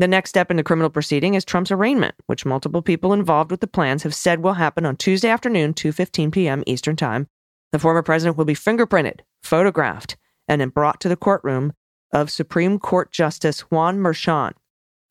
The 0.00 0.08
next 0.08 0.30
step 0.30 0.50
in 0.50 0.56
the 0.56 0.62
criminal 0.62 0.88
proceeding 0.88 1.34
is 1.34 1.44
Trump's 1.44 1.70
arraignment, 1.70 2.14
which 2.24 2.46
multiple 2.46 2.80
people 2.80 3.12
involved 3.12 3.50
with 3.50 3.60
the 3.60 3.66
plans 3.66 4.02
have 4.04 4.14
said 4.14 4.42
will 4.42 4.54
happen 4.54 4.86
on 4.86 4.96
Tuesday 4.96 5.28
afternoon, 5.28 5.74
2:15 5.74 6.32
p.m. 6.32 6.62
Eastern 6.66 6.96
Time. 6.96 7.28
The 7.72 7.78
former 7.78 8.02
president 8.02 8.38
will 8.38 8.46
be 8.46 8.54
fingerprinted, 8.54 9.20
photographed, 9.42 10.16
and 10.48 10.58
then 10.58 10.70
brought 10.70 11.02
to 11.02 11.10
the 11.10 11.18
courtroom 11.18 11.74
of 12.14 12.30
Supreme 12.30 12.78
Court 12.78 13.12
Justice 13.12 13.60
Juan 13.70 13.98
Merchan 13.98 14.52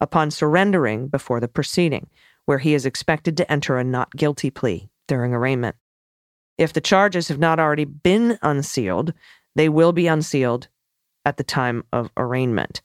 upon 0.01 0.31
surrendering 0.31 1.07
before 1.07 1.39
the 1.39 1.47
proceeding, 1.47 2.09
where 2.45 2.57
he 2.57 2.73
is 2.73 2.87
expected 2.87 3.37
to 3.37 3.51
enter 3.51 3.77
a 3.77 3.83
not 3.83 4.15
guilty 4.15 4.49
plea 4.49 4.89
during 5.07 5.35
arraignment. 5.35 5.75
If 6.57 6.73
the 6.73 6.81
charges 6.81 7.27
have 7.27 7.37
not 7.37 7.59
already 7.59 7.85
been 7.85 8.39
unsealed, 8.41 9.13
they 9.55 9.69
will 9.69 9.91
be 9.91 10.07
unsealed 10.07 10.67
at 11.25 11.37
the 11.37 11.43
time 11.43 11.83
of 11.93 12.09
arraignment. 12.17 12.81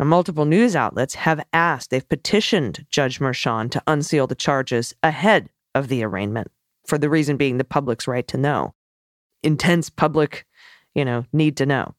Now, 0.00 0.06
multiple 0.06 0.46
news 0.46 0.74
outlets 0.74 1.14
have 1.14 1.44
asked, 1.52 1.90
they've 1.90 2.08
petitioned 2.08 2.86
Judge 2.88 3.20
Merchan 3.20 3.70
to 3.72 3.82
unseal 3.86 4.26
the 4.26 4.34
charges 4.34 4.94
ahead 5.02 5.50
of 5.74 5.88
the 5.88 6.02
arraignment, 6.02 6.50
for 6.86 6.96
the 6.96 7.10
reason 7.10 7.36
being 7.36 7.58
the 7.58 7.64
public's 7.64 8.08
right 8.08 8.26
to 8.28 8.38
know. 8.38 8.72
Intense 9.42 9.90
public, 9.90 10.46
you 10.94 11.04
know, 11.04 11.26
need 11.34 11.58
to 11.58 11.66
know. 11.66 11.94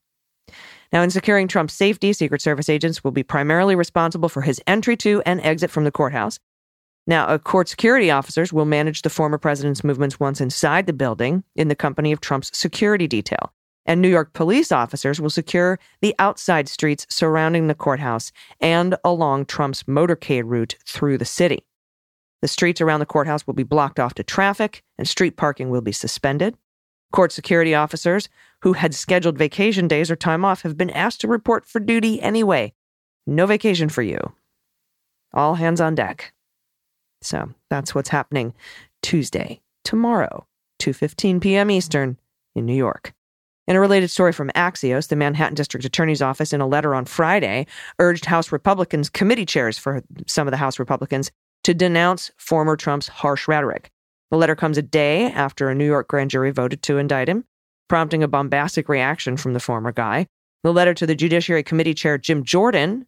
Now, 0.92 1.04
in 1.04 1.12
securing 1.12 1.48
Trump's 1.48 1.76
safety, 1.76 2.12
Secret 2.12 2.42
Service 2.42 2.70
agents 2.70 3.04
will 3.04 3.12
be 3.12 3.22
primarily 3.22 3.76
responsible 3.76 4.30
for 4.30 4.42
his 4.42 4.60
entry 4.66 4.98
to 4.98 5.22
and 5.24 5.40
exit 5.42 5.70
from 5.70 5.84
the 5.84 5.92
courthouse. 5.92 6.40
Now, 7.06 7.28
uh, 7.28 7.38
court 7.38 7.70
security 7.70 8.10
officers 8.10 8.52
will 8.52 8.66
manage 8.66 9.04
the 9.04 9.12
former 9.12 9.38
president's 9.38 9.84
movements 9.84 10.20
once 10.20 10.42
inside 10.42 10.88
the 10.88 10.94
building 10.94 11.44
in 11.56 11.68
the 11.68 11.76
company 11.76 12.12
of 12.12 12.20
Trump's 12.20 12.50
security 12.58 13.06
detail. 13.06 13.54
And 13.86 14.02
New 14.02 14.10
York 14.10 14.34
police 14.34 14.72
officers 14.72 15.20
will 15.20 15.30
secure 15.30 15.80
the 16.02 16.16
outside 16.20 16.70
streets 16.70 17.08
surrounding 17.10 17.68
the 17.68 17.76
courthouse 17.76 18.32
and 18.60 18.96
along 19.04 19.46
Trump's 19.46 19.84
motorcade 19.84 20.44
route 20.46 20.76
through 20.86 21.18
the 21.18 21.26
city. 21.26 21.66
The 22.42 22.48
streets 22.48 22.82
around 22.82 23.00
the 23.00 23.06
courthouse 23.06 23.46
will 23.46 23.54
be 23.54 23.64
blocked 23.64 24.00
off 24.00 24.16
to 24.16 24.24
traffic, 24.24 24.84
and 24.98 25.08
street 25.08 25.38
parking 25.38 25.70
will 25.70 25.82
be 25.82 25.92
suspended. 25.92 26.58
Court 27.12 27.32
security 27.32 27.76
officers 27.76 28.30
who 28.62 28.74
had 28.74 28.96
scheduled 28.96 29.38
vacation 29.38 29.88
days 29.88 30.10
or 30.10 30.16
time 30.16 30.46
off 30.46 30.62
have 30.62 30.78
been 30.78 30.90
asked 30.90 31.22
to 31.22 31.28
report 31.28 31.66
for 31.66 31.80
duty 31.80 32.22
anyway. 32.22 32.74
No 33.28 33.46
vacation 33.46 33.90
for 33.90 34.02
you. 34.02 34.34
All 35.34 35.56
hands 35.56 35.82
on 35.82 35.96
deck. 35.96 36.34
So 37.22 37.54
that's 37.70 37.94
what's 37.94 38.10
happening 38.10 38.54
Tuesday, 39.02 39.62
tomorrow, 39.84 40.48
2:15 40.80 41.42
p.m. 41.42 41.70
Eastern 41.70 42.18
in 42.56 42.66
New 42.66 42.76
York. 42.76 43.14
In 43.68 43.76
a 43.76 43.80
related 43.80 44.10
story 44.10 44.34
from 44.34 44.50
Axios, 44.56 45.08
the 45.08 45.16
Manhattan 45.16 45.56
District 45.56 45.86
Attorney's 45.86 46.22
Office, 46.22 46.52
in 46.52 46.62
a 46.62 46.68
letter 46.68 46.96
on 46.96 47.06
Friday, 47.06 47.68
urged 48.00 48.26
House 48.26 48.52
Republicans, 48.52 49.10
committee 49.10 49.46
chairs 49.46 49.78
for 49.78 50.04
some 50.26 50.48
of 50.48 50.52
the 50.52 50.58
House 50.58 50.80
Republicans, 50.80 51.32
to 51.64 51.74
denounce 51.74 52.32
former 52.38 52.76
Trump's 52.76 53.08
harsh 53.08 53.48
rhetoric. 53.48 53.92
The 54.32 54.38
letter 54.38 54.56
comes 54.56 54.78
a 54.78 54.82
day 54.82 55.32
after 55.32 55.70
a 55.70 55.76
New 55.76 55.86
York 55.86 56.08
grand 56.08 56.32
jury 56.32 56.52
voted 56.52 56.82
to 56.84 56.98
indict 56.98 57.30
him, 57.30 57.46
prompting 57.88 58.24
a 58.24 58.28
bombastic 58.28 58.90
reaction 58.90 59.38
from 59.38 59.54
the 59.54 59.60
former 59.60 59.92
guy. 59.92 60.26
The 60.64 60.74
letter 60.74 60.94
to 60.96 61.06
the 61.06 61.16
Judiciary 61.16 61.64
Committee 61.64 61.94
Chair 61.94 62.18
Jim 62.18 62.44
Jordan 62.44 63.06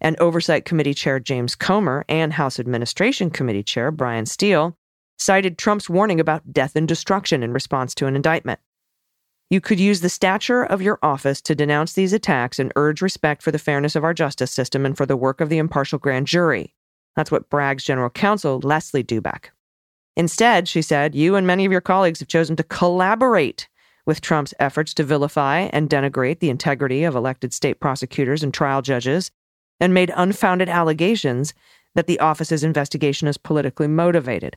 and 0.00 0.18
Oversight 0.20 0.64
Committee 0.64 0.94
Chair 0.94 1.20
James 1.20 1.54
Comer 1.54 2.04
and 2.08 2.32
House 2.32 2.58
Administration 2.58 3.30
Committee 3.30 3.62
Chair 3.62 3.90
Bryan 3.90 4.26
Steil 4.26 4.76
cited 5.18 5.56
Trump's 5.56 5.88
warning 5.88 6.18
about 6.18 6.52
death 6.52 6.74
and 6.74 6.88
destruction 6.88 7.42
in 7.42 7.52
response 7.52 7.94
to 7.94 8.06
an 8.06 8.16
indictment. 8.16 8.58
You 9.54 9.60
could 9.60 9.78
use 9.78 10.00
the 10.00 10.08
stature 10.08 10.64
of 10.64 10.82
your 10.82 10.98
office 11.00 11.40
to 11.42 11.54
denounce 11.54 11.92
these 11.92 12.12
attacks 12.12 12.58
and 12.58 12.72
urge 12.74 13.00
respect 13.00 13.40
for 13.40 13.52
the 13.52 13.58
fairness 13.60 13.94
of 13.94 14.02
our 14.02 14.12
justice 14.12 14.50
system 14.50 14.84
and 14.84 14.96
for 14.96 15.06
the 15.06 15.16
work 15.16 15.40
of 15.40 15.48
the 15.48 15.58
impartial 15.58 16.00
grand 16.00 16.26
jury. 16.26 16.74
That's 17.14 17.30
what 17.30 17.48
Bragg's 17.50 17.84
general 17.84 18.10
counsel 18.10 18.58
Leslie 18.58 19.04
Dubeck. 19.04 19.50
Instead, 20.16 20.66
she 20.66 20.82
said, 20.82 21.14
you 21.14 21.36
and 21.36 21.46
many 21.46 21.64
of 21.64 21.70
your 21.70 21.80
colleagues 21.80 22.18
have 22.18 22.26
chosen 22.26 22.56
to 22.56 22.64
collaborate 22.64 23.68
with 24.06 24.20
Trump's 24.20 24.54
efforts 24.58 24.92
to 24.94 25.04
vilify 25.04 25.68
and 25.72 25.88
denigrate 25.88 26.40
the 26.40 26.50
integrity 26.50 27.04
of 27.04 27.14
elected 27.14 27.54
state 27.54 27.78
prosecutors 27.78 28.42
and 28.42 28.52
trial 28.52 28.82
judges, 28.82 29.30
and 29.78 29.94
made 29.94 30.12
unfounded 30.16 30.68
allegations 30.68 31.54
that 31.94 32.08
the 32.08 32.18
office's 32.18 32.64
investigation 32.64 33.28
is 33.28 33.38
politically 33.38 33.86
motivated. 33.86 34.56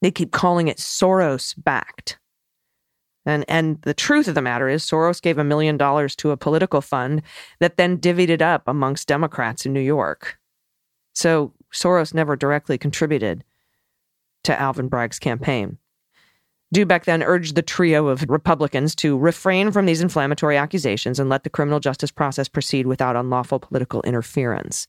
They 0.00 0.10
keep 0.10 0.32
calling 0.32 0.68
it 0.68 0.78
Soros 0.78 1.54
backed. 1.62 2.18
And, 3.24 3.44
and 3.48 3.80
the 3.82 3.94
truth 3.94 4.26
of 4.26 4.34
the 4.34 4.42
matter 4.42 4.68
is, 4.68 4.84
Soros 4.84 5.22
gave 5.22 5.38
a 5.38 5.44
million 5.44 5.76
dollars 5.76 6.16
to 6.16 6.30
a 6.32 6.36
political 6.36 6.80
fund 6.80 7.22
that 7.60 7.76
then 7.76 7.98
divvied 7.98 8.30
it 8.30 8.42
up 8.42 8.62
amongst 8.66 9.08
Democrats 9.08 9.64
in 9.64 9.72
New 9.72 9.80
York. 9.80 10.38
So 11.14 11.52
Soros 11.72 12.14
never 12.14 12.36
directly 12.36 12.78
contributed 12.78 13.44
to 14.44 14.60
Alvin 14.60 14.88
Bragg's 14.88 15.18
campaign. 15.18 15.78
Dubeck 16.74 17.04
then 17.04 17.22
urged 17.22 17.54
the 17.54 17.62
trio 17.62 18.08
of 18.08 18.24
Republicans 18.28 18.94
to 18.96 19.18
refrain 19.18 19.72
from 19.72 19.84
these 19.84 20.00
inflammatory 20.00 20.56
accusations 20.56 21.20
and 21.20 21.28
let 21.28 21.44
the 21.44 21.50
criminal 21.50 21.80
justice 21.80 22.10
process 22.10 22.48
proceed 22.48 22.86
without 22.86 23.14
unlawful 23.14 23.58
political 23.58 24.00
interference. 24.02 24.88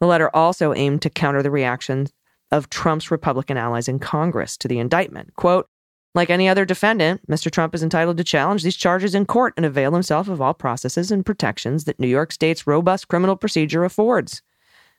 The 0.00 0.06
letter 0.06 0.34
also 0.34 0.72
aimed 0.74 1.02
to 1.02 1.10
counter 1.10 1.42
the 1.42 1.50
reaction 1.50 2.08
of 2.50 2.70
Trump's 2.70 3.10
Republican 3.10 3.56
allies 3.56 3.88
in 3.88 3.98
Congress 3.98 4.56
to 4.58 4.68
the 4.68 4.78
indictment. 4.78 5.34
Quote, 5.36 5.68
like 6.14 6.30
any 6.30 6.48
other 6.48 6.64
defendant, 6.64 7.26
Mr. 7.26 7.50
Trump 7.50 7.74
is 7.74 7.82
entitled 7.82 8.18
to 8.18 8.24
challenge 8.24 8.62
these 8.62 8.76
charges 8.76 9.14
in 9.14 9.24
court 9.24 9.54
and 9.56 9.64
avail 9.64 9.92
himself 9.92 10.28
of 10.28 10.40
all 10.40 10.54
processes 10.54 11.10
and 11.10 11.24
protections 11.24 11.84
that 11.84 11.98
New 11.98 12.08
York 12.08 12.32
State's 12.32 12.66
robust 12.66 13.08
criminal 13.08 13.36
procedure 13.36 13.84
affords. 13.84 14.42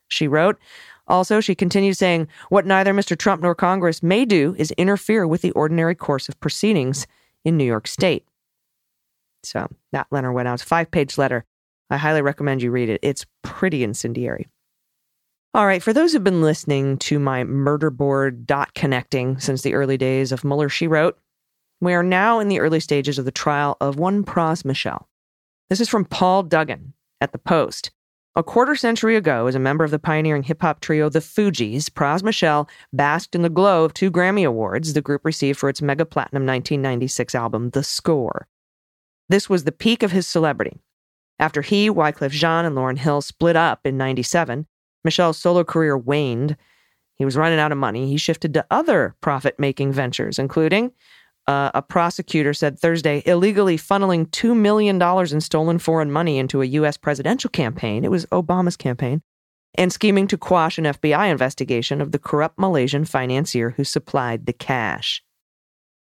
She 0.08 0.28
wrote, 0.28 0.58
also, 1.08 1.42
she 1.42 1.56
continued 1.56 1.98
saying, 1.98 2.28
What 2.50 2.66
neither 2.66 2.94
Mr. 2.94 3.18
Trump 3.18 3.42
nor 3.42 3.56
Congress 3.56 4.02
may 4.02 4.26
do 4.26 4.56
is 4.58 4.72
interfere 4.72 5.28
with 5.28 5.42
the 5.42 5.52
ordinary 5.52 5.96
course 5.96 6.30
of 6.30 6.40
proceedings 6.40 7.08
in 7.44 7.58
New 7.58 7.66
York 7.66 7.88
State. 7.88 8.26
So 9.44 9.68
that 9.92 10.08
letter 10.12 10.32
went 10.32 10.48
out. 10.48 10.56
It's 10.56 10.64
a 10.64 10.68
five 10.68 10.90
page 10.92 11.18
letter. 11.18 11.46
I 11.90 11.98
highly 11.98 12.22
recommend 12.22 12.62
you 12.62 12.72
read 12.72 12.90
it. 12.90 13.02
It's 13.04 13.26
pretty 13.42 13.84
incendiary. 13.84 14.48
All 15.56 15.68
right, 15.68 15.84
for 15.84 15.94
those 15.94 16.14
who've 16.14 16.24
been 16.24 16.42
listening 16.42 16.98
to 16.98 17.20
my 17.20 17.44
murder 17.44 17.92
board 17.92 18.48
dot 18.48 18.74
connecting 18.74 19.40
since 19.40 19.62
the 19.62 19.76
early 19.76 19.98
days 19.98 20.32
of 20.32 20.44
Mueller, 20.44 20.68
she 20.68 20.88
wrote, 20.88 21.20
we 21.80 21.94
are 21.94 22.02
now 22.02 22.40
in 22.40 22.48
the 22.48 22.60
early 22.60 22.80
stages 22.80 23.20
of 23.20 23.26
the 23.26 23.32
trial 23.32 23.78
of 23.82 23.98
one 23.98 24.24
Pras 24.24 24.64
Michel. 24.66 25.08
This 25.70 25.80
is 25.80 25.90
from 25.90 26.06
Paul 26.06 26.42
Duggan 26.42 26.94
at 27.22 27.34
the 27.34 27.38
Post. 27.38 27.92
A 28.36 28.42
quarter 28.42 28.74
century 28.76 29.16
ago, 29.16 29.46
as 29.46 29.54
a 29.54 29.60
member 29.60 29.84
of 29.84 29.92
the 29.92 30.00
pioneering 30.00 30.42
hip 30.42 30.62
hop 30.62 30.80
trio 30.80 31.08
The 31.10 31.20
Fugees, 31.20 31.90
Pras 31.90 32.24
Michel 32.24 32.68
basked 32.92 33.36
in 33.36 33.44
the 33.44 33.50
glow 33.50 33.84
of 33.84 33.94
two 33.94 34.10
Grammy 34.10 34.48
Awards 34.48 34.94
the 34.94 35.02
group 35.02 35.24
received 35.24 35.60
for 35.60 35.70
its 35.70 35.84
mega 35.84 36.06
platinum 36.06 36.48
1996 36.48 37.36
album, 37.36 37.70
The 37.72 37.84
Score. 37.84 38.48
This 39.30 39.50
was 39.50 39.66
the 39.66 39.72
peak 39.72 40.02
of 40.02 40.12
his 40.12 40.26
celebrity. 40.26 40.80
After 41.38 41.62
he, 41.62 41.90
Wyclef 41.90 42.32
Jean, 42.32 42.66
and 42.66 42.76
Lauryn 42.76 42.98
Hill 42.98 43.22
split 43.22 43.56
up 43.56 43.82
in 43.84 43.98
97, 43.98 44.66
Michel's 45.04 45.38
solo 45.38 45.64
career 45.64 45.98
waned. 45.98 46.58
He 47.16 47.26
was 47.26 47.38
running 47.38 47.60
out 47.60 47.72
of 47.72 47.78
money. 47.78 48.08
He 48.08 48.18
shifted 48.18 48.54
to 48.54 48.66
other 48.72 49.16
profit 49.22 49.60
making 49.60 49.92
ventures, 49.92 50.40
including 50.40 50.92
uh, 51.48 51.72
a 51.74 51.82
prosecutor 51.82 52.54
said 52.54 52.80
Thursday, 52.80 53.22
illegally 53.26 53.78
funneling 53.78 54.28
$2 54.28 54.56
million 54.56 55.02
in 55.02 55.42
stolen 55.42 55.78
foreign 55.78 56.12
money 56.12 56.38
into 56.38 56.62
a 56.62 56.66
U.S. 56.66 56.98
presidential 56.98 57.50
campaign. 57.50 58.04
It 58.06 58.12
was 58.12 58.26
Obama's 58.28 58.78
campaign. 58.78 59.22
And 59.76 59.92
scheming 59.92 60.28
to 60.28 60.38
quash 60.38 60.78
an 60.78 60.86
FBI 60.86 61.32
investigation 61.32 62.00
of 62.00 62.12
the 62.12 62.20
corrupt 62.20 62.60
Malaysian 62.60 63.06
financier 63.06 63.72
who 63.72 63.84
supplied 63.84 64.46
the 64.46 64.54
cash. 64.54 65.24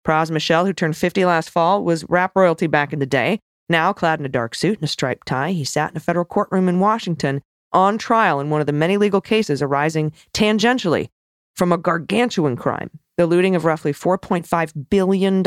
Pras 0.06 0.32
Michel, 0.32 0.66
who 0.66 0.74
turned 0.74 0.96
50 0.96 1.26
last 1.26 1.50
fall, 1.50 1.84
was 1.84 2.06
rap 2.08 2.34
royalty 2.36 2.68
back 2.68 2.94
in 2.94 3.00
the 3.00 3.06
day. 3.06 3.40
Now, 3.68 3.92
clad 3.92 4.20
in 4.20 4.26
a 4.26 4.30
dark 4.30 4.56
suit 4.56 4.78
and 4.78 4.86
a 4.86 4.88
striped 4.88 5.28
tie, 5.28 5.52
he 5.52 5.66
sat 5.66 5.92
in 5.92 5.98
a 5.98 6.00
federal 6.00 6.24
courtroom 6.24 6.70
in 6.70 6.80
Washington 6.80 7.42
on 7.74 7.98
trial 7.98 8.40
in 8.40 8.50
one 8.50 8.62
of 8.62 8.68
the 8.68 8.74
many 8.74 8.98
legal 8.98 9.22
cases 9.22 9.62
arising 9.62 10.12
tangentially 10.34 11.10
from 11.56 11.72
a 11.72 11.78
gargantuan 11.78 12.56
crime 12.56 12.90
the 13.18 13.26
looting 13.26 13.56
of 13.56 13.66
roughly 13.66 13.92
$4.5 13.92 14.90
billion 14.90 15.44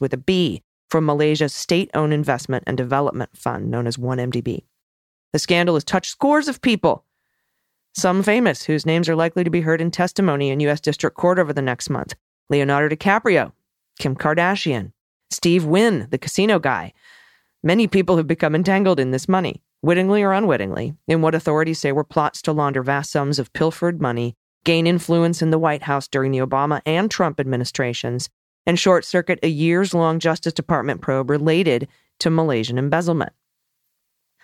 with 0.00 0.12
a 0.12 0.18
B 0.18 0.62
from 0.90 1.06
Malaysia's 1.06 1.54
state 1.54 1.90
owned 1.94 2.12
investment 2.12 2.64
and 2.66 2.76
development 2.76 3.36
fund 3.36 3.70
known 3.70 3.86
as 3.86 3.96
1MDB. 3.96 4.62
The 5.32 5.38
scandal 5.38 5.74
has 5.74 5.84
touched 5.84 6.10
scores 6.10 6.48
of 6.48 6.60
people, 6.60 7.04
some 7.96 8.22
famous, 8.22 8.64
whose 8.64 8.86
names 8.86 9.08
are 9.08 9.16
likely 9.16 9.42
to 9.42 9.50
be 9.50 9.62
heard 9.62 9.80
in 9.80 9.90
testimony 9.90 10.50
in 10.50 10.60
U.S. 10.60 10.80
District 10.80 11.16
Court 11.16 11.38
over 11.38 11.52
the 11.52 11.62
next 11.62 11.90
month 11.90 12.14
Leonardo 12.50 12.94
DiCaprio, 12.94 13.52
Kim 13.98 14.14
Kardashian, 14.14 14.92
Steve 15.30 15.64
Wynn, 15.64 16.08
the 16.10 16.18
casino 16.18 16.58
guy. 16.58 16.92
Many 17.62 17.88
people 17.88 18.18
have 18.18 18.26
become 18.26 18.54
entangled 18.54 19.00
in 19.00 19.10
this 19.10 19.28
money, 19.28 19.62
wittingly 19.84 20.22
or 20.22 20.32
unwittingly, 20.32 20.94
in 21.06 21.20
what 21.20 21.34
authorities 21.34 21.78
say 21.78 21.92
were 21.92 22.04
plots 22.04 22.40
to 22.40 22.52
launder 22.52 22.82
vast 22.82 23.10
sums 23.10 23.38
of 23.38 23.52
pilfered 23.52 24.00
money 24.00 24.34
gain 24.64 24.86
influence 24.86 25.42
in 25.42 25.50
the 25.50 25.58
White 25.58 25.82
House 25.82 26.08
during 26.08 26.32
the 26.32 26.38
Obama 26.38 26.80
and 26.86 27.10
Trump 27.10 27.38
administrations, 27.38 28.30
and 28.66 28.78
short 28.78 29.04
circuit 29.04 29.38
a 29.42 29.48
years 29.48 29.92
long 29.92 30.18
Justice 30.18 30.54
Department 30.54 31.02
probe 31.02 31.28
related 31.28 31.86
to 32.18 32.30
Malaysian 32.30 32.78
embezzlement. 32.78 33.32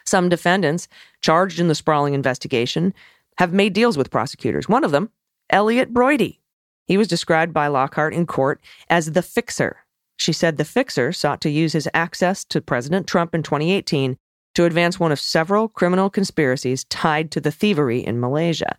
Some 0.04 0.28
defendants 0.28 0.88
charged 1.22 1.58
in 1.58 1.68
the 1.68 1.74
sprawling 1.74 2.12
investigation 2.12 2.92
have 3.38 3.54
made 3.54 3.72
deals 3.72 3.96
with 3.96 4.10
prosecutors. 4.10 4.68
One 4.68 4.84
of 4.84 4.90
them, 4.90 5.10
Elliot 5.48 5.94
Broidy. 5.94 6.38
He 6.86 6.98
was 6.98 7.08
described 7.08 7.54
by 7.54 7.68
Lockhart 7.68 8.12
in 8.12 8.26
court 8.26 8.60
as 8.90 9.12
the 9.12 9.22
fixer. 9.22 9.78
She 10.16 10.34
said 10.34 10.58
the 10.58 10.64
fixer 10.66 11.12
sought 11.12 11.40
to 11.40 11.50
use 11.50 11.72
his 11.72 11.88
access 11.94 12.44
to 12.46 12.60
President 12.60 13.06
Trump 13.06 13.34
in 13.34 13.42
2018 13.42 14.18
to 14.54 14.64
advance 14.64 14.98
one 14.98 15.12
of 15.12 15.20
several 15.20 15.68
criminal 15.68 16.10
conspiracies 16.10 16.84
tied 16.84 17.30
to 17.30 17.40
the 17.40 17.52
thievery 17.52 18.04
in 18.04 18.20
Malaysia 18.20 18.76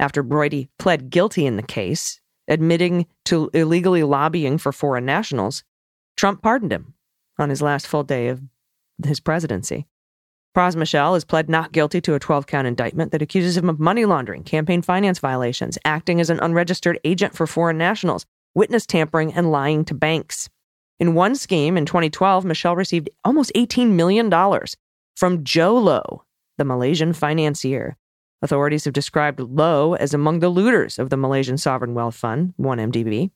after 0.00 0.22
Broidy 0.22 0.68
pled 0.78 1.10
guilty 1.10 1.46
in 1.46 1.56
the 1.56 1.62
case, 1.62 2.20
admitting 2.46 3.06
to 3.26 3.50
illegally 3.52 4.02
lobbying 4.02 4.58
for 4.58 4.72
foreign 4.72 5.04
nationals, 5.04 5.64
Trump 6.16 6.42
pardoned 6.42 6.72
him 6.72 6.94
on 7.38 7.50
his 7.50 7.62
last 7.62 7.86
full 7.86 8.04
day 8.04 8.28
of 8.28 8.42
his 9.04 9.20
presidency. 9.20 9.86
Pras 10.56 10.74
Michel 10.74 11.14
has 11.14 11.24
pled 11.24 11.48
not 11.48 11.72
guilty 11.72 12.00
to 12.00 12.14
a 12.14 12.18
12 12.18 12.46
count 12.46 12.66
indictment 12.66 13.12
that 13.12 13.22
accuses 13.22 13.56
him 13.56 13.68
of 13.68 13.78
money 13.78 14.04
laundering, 14.04 14.42
campaign 14.42 14.82
finance 14.82 15.18
violations, 15.18 15.78
acting 15.84 16.20
as 16.20 16.30
an 16.30 16.40
unregistered 16.40 16.98
agent 17.04 17.36
for 17.36 17.46
foreign 17.46 17.78
nationals, 17.78 18.26
witness 18.54 18.86
tampering, 18.86 19.32
and 19.34 19.52
lying 19.52 19.84
to 19.84 19.94
banks. 19.94 20.48
In 20.98 21.14
one 21.14 21.36
scheme 21.36 21.76
in 21.76 21.86
2012, 21.86 22.44
Michel 22.44 22.74
received 22.74 23.10
almost 23.24 23.52
$18 23.54 23.90
million 23.90 24.28
from 25.18 25.42
Jho 25.42 25.82
Low, 25.82 26.22
the 26.58 26.64
Malaysian 26.64 27.12
financier. 27.12 27.96
Authorities 28.40 28.84
have 28.84 28.94
described 28.94 29.40
Low 29.40 29.94
as 29.94 30.14
among 30.14 30.38
the 30.38 30.48
looters 30.48 30.96
of 30.96 31.10
the 31.10 31.16
Malaysian 31.16 31.58
Sovereign 31.58 31.92
Wealth 31.92 32.14
Fund, 32.14 32.54
1MDB. 32.60 33.32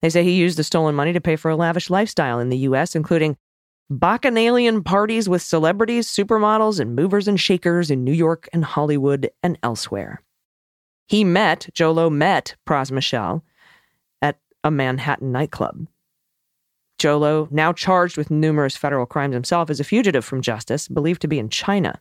They 0.00 0.08
say 0.08 0.24
he 0.24 0.32
used 0.32 0.56
the 0.56 0.64
stolen 0.64 0.94
money 0.94 1.12
to 1.12 1.20
pay 1.20 1.36
for 1.36 1.50
a 1.50 1.56
lavish 1.56 1.90
lifestyle 1.90 2.40
in 2.40 2.48
the 2.48 2.56
U.S., 2.58 2.96
including 2.96 3.36
bacchanalian 3.90 4.82
parties 4.82 5.28
with 5.28 5.42
celebrities, 5.42 6.08
supermodels, 6.08 6.80
and 6.80 6.96
movers 6.96 7.28
and 7.28 7.38
shakers 7.38 7.90
in 7.90 8.02
New 8.02 8.14
York 8.14 8.48
and 8.54 8.64
Hollywood 8.64 9.28
and 9.42 9.58
elsewhere. 9.62 10.22
He 11.06 11.22
met, 11.22 11.68
Jho 11.74 11.94
Low 11.94 12.08
met 12.08 12.56
Pras 12.66 12.90
Michel 12.90 13.44
at 14.22 14.38
a 14.64 14.70
Manhattan 14.70 15.32
nightclub. 15.32 15.86
Jho 17.00 17.18
Low, 17.18 17.48
now 17.50 17.72
charged 17.72 18.18
with 18.18 18.30
numerous 18.30 18.76
federal 18.76 19.06
crimes 19.06 19.32
himself, 19.32 19.70
is 19.70 19.80
a 19.80 19.84
fugitive 19.84 20.24
from 20.24 20.42
justice, 20.42 20.86
believed 20.86 21.22
to 21.22 21.28
be 21.28 21.38
in 21.38 21.48
China. 21.48 22.00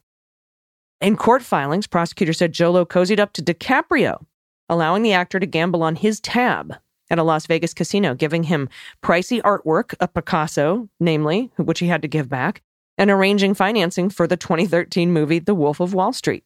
In 1.00 1.16
court 1.16 1.42
filings, 1.42 1.88
prosecutors 1.88 2.38
said 2.38 2.54
Jho 2.54 2.74
Low 2.74 2.86
cozied 2.86 3.18
up 3.18 3.32
to 3.34 3.42
DiCaprio, 3.42 4.26
allowing 4.68 5.02
the 5.02 5.14
actor 5.14 5.40
to 5.40 5.46
gamble 5.46 5.84
on 5.84 5.96
his 5.96 6.20
tab 6.20 6.76
at 7.10 7.18
a 7.18 7.24
Las 7.24 7.48
Vegas 7.48 7.74
casino, 7.74 8.14
giving 8.14 8.44
him 8.44 8.68
pricey 9.02 9.42
artwork, 9.42 9.96
a 10.02 10.08
Picasso, 10.10 10.90
namely, 11.00 11.50
which 11.56 11.80
he 11.80 11.88
had 11.88 12.02
to 12.02 12.10
give 12.10 12.28
back, 12.28 12.62
and 12.98 13.10
arranging 13.10 13.54
financing 13.54 14.10
for 14.10 14.28
the 14.28 14.36
2013 14.36 15.14
movie 15.14 15.40
The 15.40 15.56
Wolf 15.56 15.80
of 15.80 15.94
Wall 15.94 16.12
Street. 16.12 16.44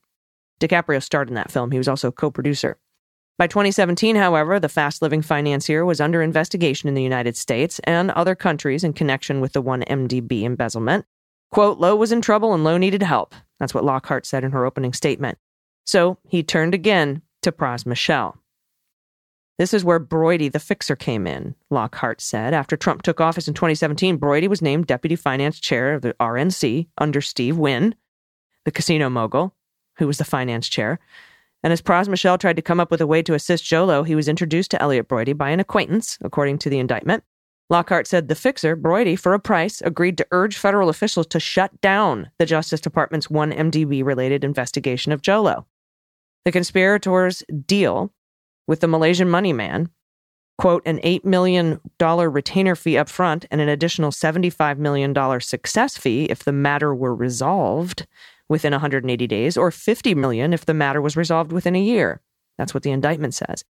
DiCaprio 0.62 1.02
starred 1.02 1.28
in 1.28 1.34
that 1.34 1.52
film. 1.52 1.72
He 1.72 1.80
was 1.80 1.88
also 1.88 2.12
co 2.12 2.30
producer. 2.30 2.78
By 3.38 3.48
2017, 3.48 4.16
however, 4.16 4.60
the 4.60 4.70
fast 4.70 5.02
living 5.02 5.24
financier 5.24 5.84
was 5.86 6.00
under 6.00 6.22
investigation 6.22 6.88
in 6.88 6.94
the 6.94 7.02
United 7.02 7.36
States 7.36 7.80
and 7.84 8.12
other 8.12 8.36
countries 8.36 8.84
in 8.84 8.94
connection 8.94 9.42
with 9.42 9.54
the 9.54 9.64
1MDB 9.64 10.44
embezzlement. 10.44 11.06
Quote, 11.52 11.80
Low 11.80 11.96
was 11.96 12.12
in 12.12 12.22
trouble 12.22 12.54
and 12.54 12.64
Low 12.64 12.78
needed 12.78 13.02
help. 13.02 13.34
That's 13.60 13.74
what 13.74 13.84
Lockhart 13.84 14.26
said 14.26 14.44
in 14.44 14.52
her 14.52 14.66
opening 14.66 14.94
statement. 14.94 15.40
So 15.86 16.18
he 16.28 16.44
turned 16.44 16.74
again 16.74 17.24
to 17.42 17.52
Pras 17.52 17.86
Michel. 17.86 18.38
This 19.58 19.74
is 19.74 19.86
where 19.86 20.00
Broidy 20.00 20.52
the 20.52 20.60
fixer 20.60 20.96
came 20.96 21.28
in, 21.28 21.56
Lockhart 21.70 22.22
said. 22.22 22.54
After 22.54 22.76
Trump 22.76 23.02
took 23.02 23.22
office 23.22 23.48
in 23.48 23.54
2017, 23.54 24.18
Broidy 24.18 24.48
was 24.48 24.62
named 24.62 24.88
deputy 24.88 25.16
finance 25.16 25.60
chair 25.60 25.94
of 25.94 26.02
the 26.02 26.14
RNC 26.20 26.88
under 26.98 27.22
Steve 27.22 27.58
Wynn, 27.58 27.96
the 28.66 28.72
casino 28.72 29.10
mogul, 29.10 29.56
who 29.98 30.08
was 30.08 30.18
the 30.18 30.26
finance 30.26 30.68
chair. 30.68 31.00
And 31.64 31.72
as 31.72 31.82
Pras 31.82 32.08
Michel 32.08 32.38
tried 32.38 32.58
to 32.58 32.62
come 32.62 32.80
up 32.80 32.92
with 32.92 33.00
a 33.00 33.08
way 33.08 33.22
to 33.24 33.34
assist 33.34 33.64
Jho 33.64 33.88
Low, 33.88 34.04
he 34.04 34.16
was 34.16 34.28
introduced 34.28 34.72
to 34.72 34.82
Elliot 34.82 35.08
Broidy 35.08 35.36
by 35.36 35.50
an 35.50 35.62
acquaintance, 35.62 36.18
according 36.22 36.58
to 36.60 36.70
the 36.70 36.80
indictment. 36.80 37.24
Lockhart 37.70 38.06
said 38.06 38.28
the 38.28 38.36
fixer, 38.36 38.76
Broidy, 38.76 39.18
for 39.18 39.34
a 39.34 39.40
price, 39.40 39.82
agreed 39.82 40.18
to 40.18 40.28
urge 40.32 40.58
federal 40.58 40.90
officials 40.90 41.26
to 41.28 41.40
shut 41.40 41.80
down 41.80 42.30
the 42.38 42.46
Justice 42.46 42.82
Department's 42.82 43.28
1MDB 43.28 44.04
related 44.04 44.44
investigation 44.44 45.12
of 45.12 45.22
Jho 45.22 45.44
Low. 45.44 45.66
The 46.44 46.52
conspirators' 46.52 47.42
deal 47.66 48.12
with 48.68 48.82
the 48.82 48.88
Malaysian 48.88 49.30
money 49.30 49.54
man, 49.54 49.90
quote, 50.58 50.84
an 50.86 51.00
$8 51.00 51.24
million 51.24 51.80
retainer 52.00 52.76
fee 52.76 52.98
up 52.98 53.08
front 53.08 53.46
and 53.50 53.62
an 53.62 53.70
additional 53.70 54.12
$75 54.12 54.78
million 54.78 55.40
success 55.40 55.98
fee 55.98 56.26
if 56.26 56.44
the 56.44 56.52
matter 56.52 56.94
were 56.94 57.16
resolved, 57.16 58.06
within 58.50 58.72
180 58.72 59.28
days 59.28 59.58
or 59.58 59.72
50 59.72 60.16
million 60.16 60.54
if 60.54 60.66
the 60.66 60.74
matter 60.74 61.02
was 61.02 61.18
resolved 61.18 61.52
within 61.52 61.76
a 61.76 61.82
year. 61.82 62.22
That's 62.58 62.74
what 62.74 62.84
the 62.84 62.92
indictment 62.92 63.34
says. 63.34 63.64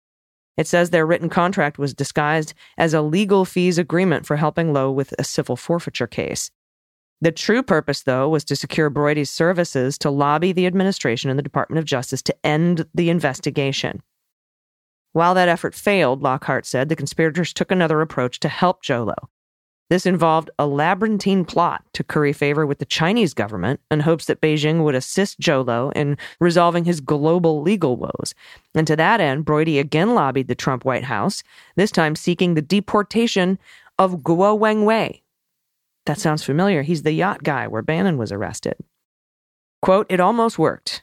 It 0.57 0.67
says 0.67 0.89
their 0.89 1.05
written 1.05 1.29
contract 1.29 1.79
was 1.79 1.93
disguised 1.93 2.53
as 2.77 2.93
a 2.93 3.01
legal 3.01 3.45
fees 3.45 3.77
agreement 3.77 4.25
for 4.25 4.35
helping 4.35 4.73
Low 4.73 4.91
with 4.91 5.13
a 5.17 5.23
civil 5.23 5.55
forfeiture 5.55 6.07
case. 6.07 6.51
The 7.21 7.31
true 7.31 7.63
purpose, 7.63 8.03
though, 8.03 8.27
was 8.27 8.43
to 8.45 8.55
secure 8.55 8.89
Broidy's 8.89 9.29
services 9.29 9.97
to 9.99 10.09
lobby 10.09 10.51
the 10.51 10.67
administration 10.67 11.29
and 11.29 11.39
the 11.39 11.43
Department 11.43 11.79
of 11.79 11.85
Justice 11.85 12.21
to 12.23 12.35
end 12.45 12.85
the 12.93 13.09
investigation. 13.09 14.03
While 15.13 15.33
that 15.35 15.47
effort 15.47 15.73
failed, 15.73 16.21
Lockhart 16.21 16.65
said, 16.65 16.89
the 16.89 16.95
conspirators 16.95 17.53
took 17.53 17.71
another 17.71 18.01
approach 18.01 18.39
to 18.41 18.49
help 18.49 18.83
Jho 18.83 19.05
Low. 19.05 19.29
This 19.93 20.07
involved 20.07 20.49
a 20.57 20.65
labyrinthine 20.65 21.45
plot 21.45 21.83
to 21.93 22.03
curry 22.03 22.33
favor 22.33 22.65
with 22.65 22.79
the 22.79 22.85
Chinese 22.85 23.35
government 23.35 23.79
in 23.91 23.99
hopes 23.99 24.25
that 24.25 24.41
Beijing 24.41 24.83
would 24.83 24.95
assist 24.95 25.39
Jho 25.39 25.63
Low 25.63 25.91
in 25.91 26.17
resolving 26.39 26.85
his 26.85 26.99
global 26.99 27.61
legal 27.61 27.95
woes. 27.95 28.33
And 28.73 28.87
to 28.87 28.95
that 28.95 29.21
end, 29.21 29.45
Broidy 29.45 29.79
again 29.79 30.15
lobbied 30.15 30.47
the 30.47 30.55
Trump 30.55 30.83
White 30.83 31.03
House, 31.03 31.43
this 31.75 31.91
time 31.91 32.15
seeking 32.15 32.55
the 32.55 32.61
deportation 32.63 33.59
of 33.99 34.23
Guo 34.23 34.57
Wengui. 34.57 35.21
That 36.07 36.17
sounds 36.19 36.41
familiar. 36.41 36.81
He's 36.81 37.03
the 37.03 37.11
yacht 37.11 37.43
guy 37.43 37.67
where 37.67 37.83
Bannon 37.83 38.17
was 38.17 38.31
arrested. 38.31 38.77
Quote, 39.83 40.07
it 40.09 40.19
almost 40.19 40.57
worked. 40.57 41.02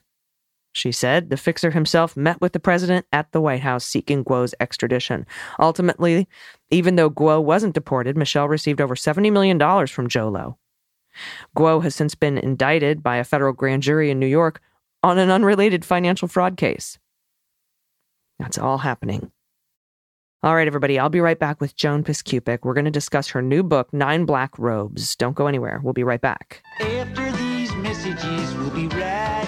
She 0.80 0.92
said 0.92 1.28
the 1.28 1.36
fixer 1.36 1.72
himself 1.72 2.16
met 2.16 2.40
with 2.40 2.54
the 2.54 2.58
president 2.58 3.04
at 3.12 3.30
the 3.32 3.40
White 3.42 3.60
House 3.60 3.84
seeking 3.84 4.24
Guo's 4.24 4.54
extradition. 4.60 5.26
Ultimately, 5.58 6.26
even 6.70 6.96
though 6.96 7.10
Guo 7.10 7.44
wasn't 7.44 7.74
deported, 7.74 8.16
Michel 8.16 8.48
received 8.48 8.80
over 8.80 8.94
$70 8.94 9.30
million 9.30 9.58
from 9.58 10.08
Jho 10.08 10.32
Low. 10.32 10.56
Guo 11.54 11.82
has 11.82 11.94
since 11.94 12.14
been 12.14 12.38
indicted 12.38 13.02
by 13.02 13.16
a 13.16 13.24
federal 13.24 13.52
grand 13.52 13.82
jury 13.82 14.10
in 14.10 14.18
New 14.18 14.26
York 14.26 14.62
on 15.02 15.18
an 15.18 15.30
unrelated 15.30 15.84
financial 15.84 16.28
fraud 16.28 16.56
case. 16.56 16.98
That's 18.38 18.56
all 18.56 18.78
happening. 18.78 19.32
All 20.42 20.54
right, 20.54 20.66
everybody, 20.66 20.98
I'll 20.98 21.10
be 21.10 21.20
right 21.20 21.38
back 21.38 21.60
with 21.60 21.76
Joan 21.76 22.02
Biskupic. 22.02 22.60
We're 22.62 22.72
going 22.72 22.86
to 22.86 22.90
discuss 22.90 23.28
her 23.28 23.42
new 23.42 23.62
book, 23.62 23.92
Nine 23.92 24.24
Black 24.24 24.58
Robes. 24.58 25.14
Don't 25.16 25.36
go 25.36 25.46
anywhere. 25.46 25.82
We'll 25.84 25.92
be 25.92 26.04
right 26.04 26.22
back. 26.22 26.62
After 26.80 27.30
these 27.32 27.74
messages, 27.74 28.54
we'll 28.54 28.70
be 28.70 28.88
right. 28.96 29.39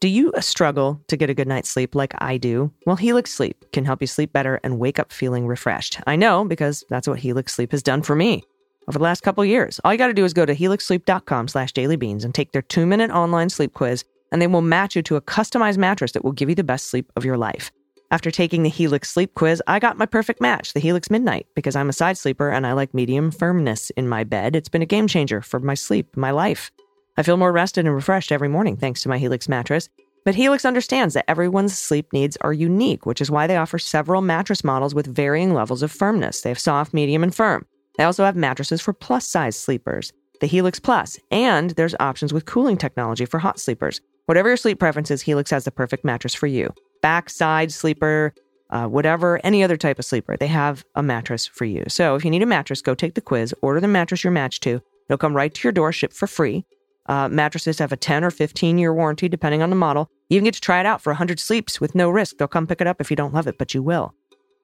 Do 0.00 0.06
you 0.06 0.30
uh, 0.30 0.40
struggle 0.40 1.02
to 1.08 1.16
get 1.16 1.28
a 1.28 1.34
good 1.34 1.48
night's 1.48 1.68
sleep 1.68 1.96
like 1.96 2.14
I 2.18 2.36
do? 2.36 2.72
Well, 2.86 2.94
Helix 2.94 3.32
Sleep 3.32 3.64
can 3.72 3.84
help 3.84 4.00
you 4.00 4.06
sleep 4.06 4.32
better 4.32 4.60
and 4.62 4.78
wake 4.78 5.00
up 5.00 5.12
feeling 5.12 5.44
refreshed. 5.44 6.00
I 6.06 6.14
know 6.14 6.44
because 6.44 6.84
that's 6.88 7.08
what 7.08 7.18
Helix 7.18 7.52
Sleep 7.52 7.72
has 7.72 7.82
done 7.82 8.02
for 8.02 8.14
me 8.14 8.44
over 8.86 8.96
the 8.96 9.02
last 9.02 9.22
couple 9.22 9.44
years. 9.44 9.80
All 9.82 9.92
you 9.92 9.98
got 9.98 10.06
to 10.06 10.14
do 10.14 10.24
is 10.24 10.32
go 10.32 10.46
to 10.46 10.54
helixsleep.com 10.54 11.48
slash 11.48 11.72
dailybeans 11.72 12.24
and 12.24 12.32
take 12.32 12.52
their 12.52 12.62
two-minute 12.62 13.10
online 13.10 13.50
sleep 13.50 13.74
quiz, 13.74 14.04
and 14.30 14.40
they 14.40 14.46
will 14.46 14.60
match 14.60 14.94
you 14.94 15.02
to 15.02 15.16
a 15.16 15.20
customized 15.20 15.78
mattress 15.78 16.12
that 16.12 16.22
will 16.22 16.30
give 16.30 16.48
you 16.48 16.54
the 16.54 16.62
best 16.62 16.86
sleep 16.86 17.10
of 17.16 17.24
your 17.24 17.36
life. 17.36 17.72
After 18.12 18.30
taking 18.30 18.62
the 18.62 18.70
Helix 18.70 19.10
sleep 19.10 19.34
quiz, 19.34 19.60
I 19.66 19.80
got 19.80 19.98
my 19.98 20.06
perfect 20.06 20.40
match, 20.40 20.74
the 20.74 20.80
Helix 20.80 21.10
Midnight, 21.10 21.48
because 21.56 21.74
I'm 21.74 21.88
a 21.88 21.92
side 21.92 22.16
sleeper 22.16 22.50
and 22.50 22.68
I 22.68 22.72
like 22.72 22.94
medium 22.94 23.32
firmness 23.32 23.90
in 23.90 24.08
my 24.08 24.22
bed. 24.22 24.54
It's 24.54 24.68
been 24.68 24.80
a 24.80 24.86
game 24.86 25.08
changer 25.08 25.42
for 25.42 25.58
my 25.58 25.74
sleep, 25.74 26.16
my 26.16 26.30
life. 26.30 26.70
I 27.18 27.24
feel 27.24 27.36
more 27.36 27.50
rested 27.50 27.84
and 27.84 27.92
refreshed 27.92 28.30
every 28.30 28.48
morning 28.48 28.76
thanks 28.76 29.02
to 29.02 29.08
my 29.08 29.18
Helix 29.18 29.48
mattress. 29.48 29.88
But 30.24 30.36
Helix 30.36 30.64
understands 30.64 31.14
that 31.14 31.28
everyone's 31.28 31.76
sleep 31.76 32.12
needs 32.12 32.36
are 32.42 32.52
unique, 32.52 33.06
which 33.06 33.20
is 33.20 33.28
why 33.28 33.48
they 33.48 33.56
offer 33.56 33.76
several 33.76 34.22
mattress 34.22 34.62
models 34.62 34.94
with 34.94 35.12
varying 35.12 35.52
levels 35.52 35.82
of 35.82 35.90
firmness. 35.90 36.42
They 36.42 36.50
have 36.50 36.60
soft, 36.60 36.94
medium, 36.94 37.24
and 37.24 37.34
firm. 37.34 37.66
They 37.96 38.04
also 38.04 38.24
have 38.24 38.36
mattresses 38.36 38.80
for 38.80 38.92
plus 38.92 39.26
size 39.26 39.58
sleepers, 39.58 40.12
the 40.40 40.46
Helix 40.46 40.78
Plus, 40.78 41.18
and 41.32 41.70
there's 41.70 41.96
options 41.98 42.32
with 42.32 42.46
cooling 42.46 42.76
technology 42.76 43.24
for 43.24 43.40
hot 43.40 43.58
sleepers. 43.58 44.00
Whatever 44.26 44.50
your 44.50 44.56
sleep 44.56 44.78
preferences, 44.78 45.20
Helix 45.20 45.50
has 45.50 45.64
the 45.64 45.72
perfect 45.72 46.04
mattress 46.04 46.34
for 46.34 46.46
you. 46.46 46.72
Backside 47.02 47.72
sleeper, 47.72 48.32
uh, 48.70 48.86
whatever, 48.86 49.40
any 49.42 49.64
other 49.64 49.76
type 49.76 49.98
of 49.98 50.04
sleeper, 50.04 50.36
they 50.36 50.46
have 50.46 50.84
a 50.94 51.02
mattress 51.02 51.48
for 51.48 51.64
you. 51.64 51.82
So 51.88 52.14
if 52.14 52.24
you 52.24 52.30
need 52.30 52.44
a 52.44 52.46
mattress, 52.46 52.80
go 52.80 52.94
take 52.94 53.14
the 53.14 53.20
quiz, 53.20 53.52
order 53.60 53.80
the 53.80 53.88
mattress 53.88 54.22
you're 54.22 54.30
matched 54.30 54.62
to. 54.62 54.80
It'll 55.08 55.18
come 55.18 55.34
right 55.34 55.52
to 55.52 55.66
your 55.66 55.72
door, 55.72 55.90
shipped 55.90 56.14
for 56.14 56.28
free. 56.28 56.64
Uh, 57.08 57.28
mattresses 57.28 57.78
have 57.78 57.90
a 57.90 57.96
10 57.96 58.22
or 58.22 58.30
15 58.30 58.78
year 58.78 58.92
warranty, 58.92 59.28
depending 59.28 59.62
on 59.62 59.70
the 59.70 59.76
model. 59.76 60.10
You 60.28 60.36
even 60.36 60.44
get 60.44 60.54
to 60.54 60.60
try 60.60 60.78
it 60.78 60.86
out 60.86 61.00
for 61.00 61.10
100 61.10 61.40
sleeps 61.40 61.80
with 61.80 61.94
no 61.94 62.10
risk. 62.10 62.36
They'll 62.36 62.48
come 62.48 62.66
pick 62.66 62.80
it 62.80 62.86
up 62.86 63.00
if 63.00 63.10
you 63.10 63.16
don't 63.16 63.34
love 63.34 63.46
it, 63.46 63.58
but 63.58 63.74
you 63.74 63.82
will. 63.82 64.14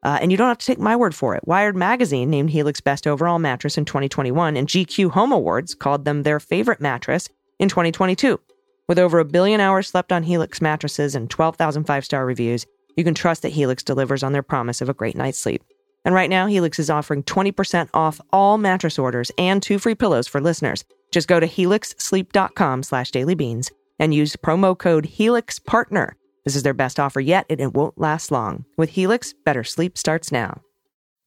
Uh, 0.02 0.18
and 0.20 0.30
you 0.30 0.36
don't 0.36 0.48
have 0.48 0.58
to 0.58 0.66
take 0.66 0.78
my 0.78 0.94
word 0.94 1.14
for 1.14 1.34
it. 1.34 1.46
Wired 1.46 1.74
Magazine 1.74 2.28
named 2.28 2.50
Helix 2.50 2.82
Best 2.82 3.06
Overall 3.06 3.38
Mattress 3.38 3.78
in 3.78 3.86
2021, 3.86 4.56
and 4.56 4.68
GQ 4.68 5.10
Home 5.12 5.32
Awards 5.32 5.74
called 5.74 6.04
them 6.04 6.22
their 6.22 6.38
favorite 6.38 6.80
mattress 6.80 7.30
in 7.58 7.70
2022. 7.70 8.38
With 8.86 8.98
over 8.98 9.18
a 9.18 9.24
billion 9.24 9.62
hours 9.62 9.88
slept 9.88 10.12
on 10.12 10.24
Helix 10.24 10.60
mattresses 10.60 11.14
and 11.14 11.30
12,000 11.30 11.84
five 11.84 12.04
star 12.04 12.26
reviews, 12.26 12.66
you 12.96 13.04
can 13.04 13.14
trust 13.14 13.40
that 13.42 13.52
Helix 13.52 13.82
delivers 13.82 14.22
on 14.22 14.32
their 14.32 14.42
promise 14.42 14.82
of 14.82 14.90
a 14.90 14.94
great 14.94 15.16
night's 15.16 15.38
sleep. 15.38 15.64
And 16.04 16.14
right 16.14 16.28
now, 16.28 16.46
Helix 16.46 16.78
is 16.78 16.90
offering 16.90 17.22
20% 17.22 17.88
off 17.94 18.20
all 18.30 18.58
mattress 18.58 18.98
orders 18.98 19.32
and 19.38 19.62
two 19.62 19.78
free 19.78 19.94
pillows 19.94 20.28
for 20.28 20.38
listeners. 20.38 20.84
Just 21.14 21.28
go 21.28 21.38
to 21.38 21.46
helixsleep.com 21.46 22.82
slash 22.82 23.12
dailybeans 23.12 23.70
and 24.00 24.12
use 24.12 24.34
promo 24.34 24.76
code 24.76 25.04
HelixPartner. 25.04 26.14
This 26.44 26.56
is 26.56 26.64
their 26.64 26.74
best 26.74 26.98
offer 26.98 27.20
yet, 27.20 27.46
and 27.48 27.60
it 27.60 27.72
won't 27.72 28.00
last 28.00 28.32
long. 28.32 28.64
With 28.76 28.90
Helix, 28.90 29.32
better 29.44 29.62
sleep 29.62 29.96
starts 29.96 30.32
now. 30.32 30.60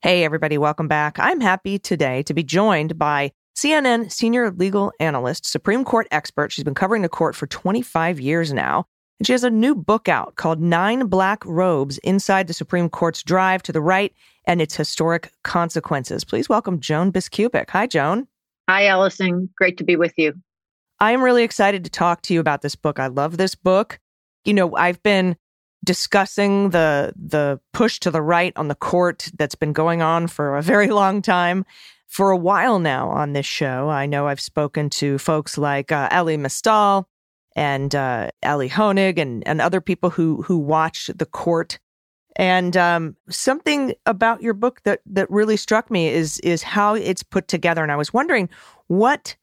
Hey, 0.02 0.26
everybody, 0.26 0.58
welcome 0.58 0.90
back. 0.90 1.18
I'm 1.20 1.40
happy 1.40 1.80
today 1.80 2.22
to 2.24 2.34
be 2.34 2.44
joined 2.44 3.00
by 3.00 3.32
CNN 3.58 4.12
senior 4.12 4.52
legal 4.52 4.92
analyst, 5.00 5.46
Supreme 5.46 5.86
Court 5.86 6.06
expert. 6.12 6.52
She's 6.52 6.66
been 6.66 6.76
covering 6.76 7.02
the 7.02 7.08
court 7.08 7.34
for 7.34 7.48
25 7.48 8.20
years 8.20 8.52
now. 8.52 8.84
And 9.20 9.26
she 9.26 9.32
has 9.32 9.46
a 9.46 9.50
new 9.50 9.74
book 9.74 10.10
out 10.10 10.36
called 10.36 10.62
Nine 10.62 11.08
Black 11.08 11.46
Robes 11.46 11.98
Inside 12.00 12.48
the 12.48 12.54
Supreme 12.54 12.90
Court's 12.90 13.24
Drive 13.24 13.64
to 13.64 13.72
the 13.72 13.82
Right 13.82 14.14
and 14.44 14.62
Its 14.62 14.76
Historic 14.76 15.32
Consequences. 15.44 16.26
Please 16.26 16.50
welcome 16.50 16.82
Joan 16.82 17.14
Biskupic. 17.14 17.70
Hi, 17.70 17.88
Joan. 17.88 18.28
Hi, 18.70 18.88
Allison. 18.88 19.50
Great 19.58 19.78
to 19.78 19.84
be 19.84 19.96
with 19.96 20.14
you. 20.18 20.34
I'm 21.00 21.22
really 21.22 21.44
excited 21.44 21.84
to 21.84 21.90
talk 21.90 22.22
to 22.24 22.34
you 22.34 22.40
about 22.40 22.62
this 22.62 22.76
book. 22.76 23.00
I 23.00 23.08
love 23.08 23.38
this 23.38 23.56
book. 23.56 24.00
You 24.46 24.54
know, 24.54 24.76
I've 24.76 25.02
been 25.04 25.38
discussing 25.86 26.72
the 26.72 27.14
the 27.16 27.60
push 27.72 28.00
to 28.00 28.12
the 28.12 28.22
right 28.22 28.52
on 28.56 28.68
the 28.68 28.76
court 28.76 29.30
that's 29.38 29.56
been 29.56 29.74
going 29.74 30.02
on 30.02 30.28
for 30.28 30.58
a 30.58 30.62
very 30.62 30.90
long 30.90 31.22
time 31.22 31.66
for 32.08 32.32
a 32.32 32.38
while 32.38 32.80
now 32.80 33.10
on 33.10 33.34
this 33.34 33.46
show. 33.46 33.90
I 33.90 34.06
know 34.06 34.28
I've 34.28 34.42
spoken 34.42 34.90
to 34.92 35.18
folks 35.18 35.58
like 35.58 35.92
uh, 35.92 36.08
Elie 36.12 36.38
Mystal 36.38 37.08
and 37.56 37.94
uh, 37.94 38.30
Honig 38.44 39.18
and, 39.18 39.48
and 39.48 39.62
other 39.62 39.82
people 39.82 40.10
who 40.10 40.42
who 40.44 40.58
watch 40.58 41.10
the 41.16 41.26
court. 41.26 41.80
And 42.38 42.78
um, 42.78 43.16
something 43.30 43.94
about 44.06 44.42
your 44.42 44.54
book 44.54 44.82
that 44.84 45.02
that 45.08 45.30
really 45.30 45.58
struck 45.58 45.92
me 45.92 46.08
is 46.08 46.40
is 46.40 46.64
how 46.64 46.94
it's 46.94 47.24
put 47.24 47.48
together. 47.48 47.84
And 47.84 47.92
I 47.92 47.96
was 47.96 48.14
wondering 48.14 48.48
what 48.88 49.36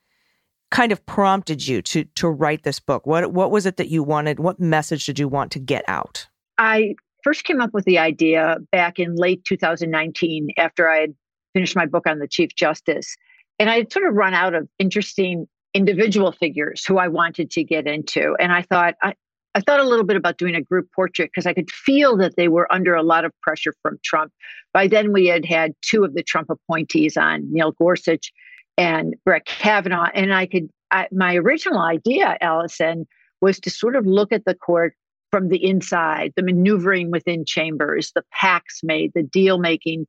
kind 0.70 0.92
of 0.92 1.04
prompted 1.04 1.66
you 1.66 1.82
to 1.82 2.04
to 2.04 2.28
write 2.28 2.62
this 2.62 2.78
book. 2.78 3.04
What 3.04 3.32
what 3.32 3.50
was 3.50 3.66
it 3.66 3.76
that 3.76 3.88
you 3.88 4.02
wanted? 4.02 4.38
What 4.38 4.60
message 4.60 5.06
did 5.06 5.18
you 5.18 5.28
want 5.28 5.50
to 5.52 5.58
get 5.58 5.84
out? 5.88 6.26
I 6.56 6.94
first 7.24 7.44
came 7.44 7.60
up 7.60 7.74
with 7.74 7.84
the 7.84 7.98
idea 7.98 8.58
back 8.70 9.00
in 9.00 9.16
late 9.16 9.44
2019 9.44 10.50
after 10.56 10.88
I 10.88 10.98
had 10.98 11.14
finished 11.52 11.74
my 11.74 11.86
book 11.86 12.06
on 12.06 12.20
the 12.20 12.28
Chief 12.28 12.54
Justice. 12.54 13.16
And 13.58 13.70
I 13.70 13.76
had 13.76 13.92
sort 13.92 14.06
of 14.06 14.14
run 14.14 14.34
out 14.34 14.54
of 14.54 14.68
interesting 14.78 15.46
individual 15.72 16.32
figures 16.32 16.84
who 16.86 16.98
I 16.98 17.08
wanted 17.08 17.50
to 17.52 17.64
get 17.64 17.86
into. 17.86 18.36
And 18.38 18.52
I 18.52 18.62
thought, 18.62 18.94
I, 19.02 19.14
I 19.54 19.60
thought 19.60 19.80
a 19.80 19.84
little 19.84 20.04
bit 20.04 20.16
about 20.16 20.38
doing 20.38 20.56
a 20.56 20.62
group 20.62 20.88
portrait 20.94 21.30
because 21.32 21.46
I 21.46 21.54
could 21.54 21.70
feel 21.70 22.16
that 22.16 22.36
they 22.36 22.48
were 22.48 22.72
under 22.72 22.94
a 22.94 23.02
lot 23.02 23.24
of 23.24 23.32
pressure 23.40 23.72
from 23.82 23.98
Trump. 24.04 24.32
By 24.72 24.88
then, 24.88 25.12
we 25.12 25.26
had 25.26 25.44
had 25.44 25.72
two 25.82 26.02
of 26.04 26.14
the 26.14 26.24
Trump 26.24 26.50
appointees 26.50 27.16
on 27.16 27.52
Neil 27.52 27.72
Gorsuch 27.72 28.32
and 28.76 29.14
Brett 29.24 29.44
Kavanaugh. 29.44 30.10
And 30.12 30.34
I 30.34 30.46
could, 30.46 30.68
I, 30.90 31.06
my 31.12 31.36
original 31.36 31.80
idea, 31.80 32.36
Allison, 32.40 33.06
was 33.40 33.60
to 33.60 33.70
sort 33.70 33.94
of 33.94 34.06
look 34.06 34.32
at 34.32 34.44
the 34.44 34.54
court 34.54 34.94
from 35.30 35.48
the 35.48 35.64
inside, 35.64 36.32
the 36.36 36.42
maneuvering 36.42 37.10
within 37.10 37.44
chambers, 37.44 38.10
the 38.14 38.24
pacts 38.32 38.80
made, 38.82 39.12
the 39.14 39.22
deal 39.22 39.58
making, 39.58 40.06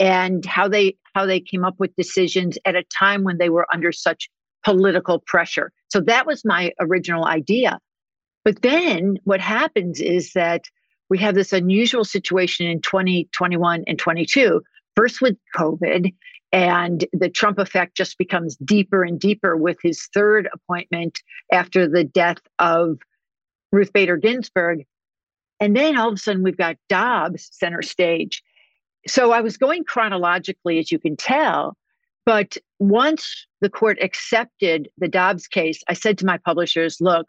and 0.00 0.44
how 0.44 0.68
they 0.68 0.96
how 1.14 1.26
they 1.26 1.40
came 1.40 1.64
up 1.64 1.74
with 1.78 1.94
decisions 1.96 2.58
at 2.64 2.76
a 2.76 2.84
time 2.96 3.24
when 3.24 3.38
they 3.38 3.50
were 3.50 3.66
under 3.72 3.92
such 3.92 4.28
political 4.64 5.20
pressure. 5.26 5.72
So 5.88 6.00
that 6.00 6.26
was 6.26 6.44
my 6.44 6.72
original 6.80 7.24
idea. 7.24 7.78
But 8.48 8.62
then 8.62 9.18
what 9.24 9.42
happens 9.42 10.00
is 10.00 10.32
that 10.32 10.70
we 11.10 11.18
have 11.18 11.34
this 11.34 11.52
unusual 11.52 12.02
situation 12.02 12.66
in 12.66 12.80
2021 12.80 13.84
and 13.86 13.98
22, 13.98 14.62
first 14.96 15.20
with 15.20 15.36
COVID, 15.54 16.14
and 16.50 17.04
the 17.12 17.28
Trump 17.28 17.58
effect 17.58 17.94
just 17.94 18.16
becomes 18.16 18.56
deeper 18.56 19.04
and 19.04 19.20
deeper 19.20 19.54
with 19.54 19.76
his 19.82 20.08
third 20.14 20.48
appointment 20.50 21.20
after 21.52 21.86
the 21.86 22.04
death 22.04 22.38
of 22.58 22.96
Ruth 23.70 23.92
Bader 23.92 24.16
Ginsburg. 24.16 24.86
And 25.60 25.76
then 25.76 25.98
all 25.98 26.08
of 26.08 26.14
a 26.14 26.16
sudden 26.16 26.42
we've 26.42 26.56
got 26.56 26.78
Dobbs 26.88 27.50
center 27.52 27.82
stage. 27.82 28.42
So 29.06 29.30
I 29.30 29.42
was 29.42 29.58
going 29.58 29.84
chronologically, 29.84 30.78
as 30.78 30.90
you 30.90 30.98
can 30.98 31.18
tell. 31.18 31.76
But 32.24 32.56
once 32.78 33.46
the 33.60 33.68
court 33.68 33.98
accepted 34.00 34.88
the 34.96 35.08
Dobbs 35.08 35.48
case, 35.48 35.82
I 35.86 35.92
said 35.92 36.16
to 36.16 36.26
my 36.26 36.38
publishers, 36.38 36.96
look, 36.98 37.26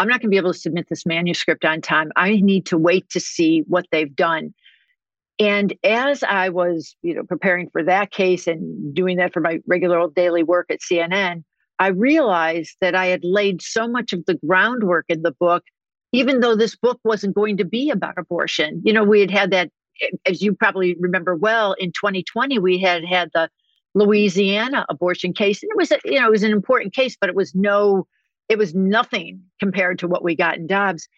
I'm 0.00 0.08
not 0.08 0.20
going 0.20 0.30
to 0.30 0.34
be 0.34 0.36
able 0.36 0.52
to 0.52 0.58
submit 0.58 0.86
this 0.88 1.06
manuscript 1.06 1.64
on 1.64 1.80
time. 1.80 2.10
I 2.16 2.36
need 2.36 2.66
to 2.66 2.78
wait 2.78 3.08
to 3.10 3.20
see 3.20 3.64
what 3.66 3.86
they've 3.92 4.14
done. 4.14 4.54
And 5.38 5.74
as 5.84 6.22
I 6.22 6.48
was, 6.48 6.96
you 7.02 7.14
know, 7.14 7.22
preparing 7.22 7.70
for 7.70 7.82
that 7.84 8.10
case 8.10 8.46
and 8.46 8.94
doing 8.94 9.16
that 9.18 9.32
for 9.32 9.40
my 9.40 9.60
regular 9.66 9.98
old 9.98 10.14
daily 10.14 10.42
work 10.42 10.66
at 10.70 10.80
CNN, 10.80 11.44
I 11.78 11.88
realized 11.88 12.76
that 12.80 12.94
I 12.94 13.06
had 13.06 13.24
laid 13.24 13.62
so 13.62 13.88
much 13.88 14.12
of 14.12 14.24
the 14.26 14.34
groundwork 14.34 15.06
in 15.08 15.22
the 15.22 15.32
book 15.32 15.64
even 16.12 16.40
though 16.40 16.56
this 16.56 16.76
book 16.76 16.98
wasn't 17.04 17.34
going 17.34 17.56
to 17.56 17.64
be 17.64 17.90
about 17.90 18.18
abortion. 18.18 18.82
You 18.84 18.92
know, 18.92 19.04
we 19.04 19.20
had 19.20 19.30
had 19.30 19.50
that, 19.52 19.70
as 20.26 20.42
you 20.42 20.54
probably 20.54 20.96
remember 20.98 21.36
well, 21.36 21.74
in 21.74 21.92
2020, 21.92 22.58
we 22.58 22.78
had 22.78 23.04
had 23.04 23.30
the 23.32 23.48
Louisiana 23.94 24.86
abortion 24.88 25.32
case. 25.32 25.62
And 25.62 25.70
it 25.70 25.76
was, 25.76 25.92
a, 25.92 25.98
you 26.04 26.18
know, 26.18 26.26
it 26.26 26.30
was 26.30 26.42
an 26.42 26.52
important 26.52 26.94
case, 26.94 27.16
but 27.20 27.28
it 27.28 27.36
was 27.36 27.54
no, 27.54 28.06
it 28.50 28.58
was 28.58 28.74
nothing 28.74 29.40
compared 29.60 30.00
to 30.00 30.08
what 30.08 30.24
we 30.24 30.34
got 30.34 30.56
in 30.56 30.66
Dobbs. 30.66 31.08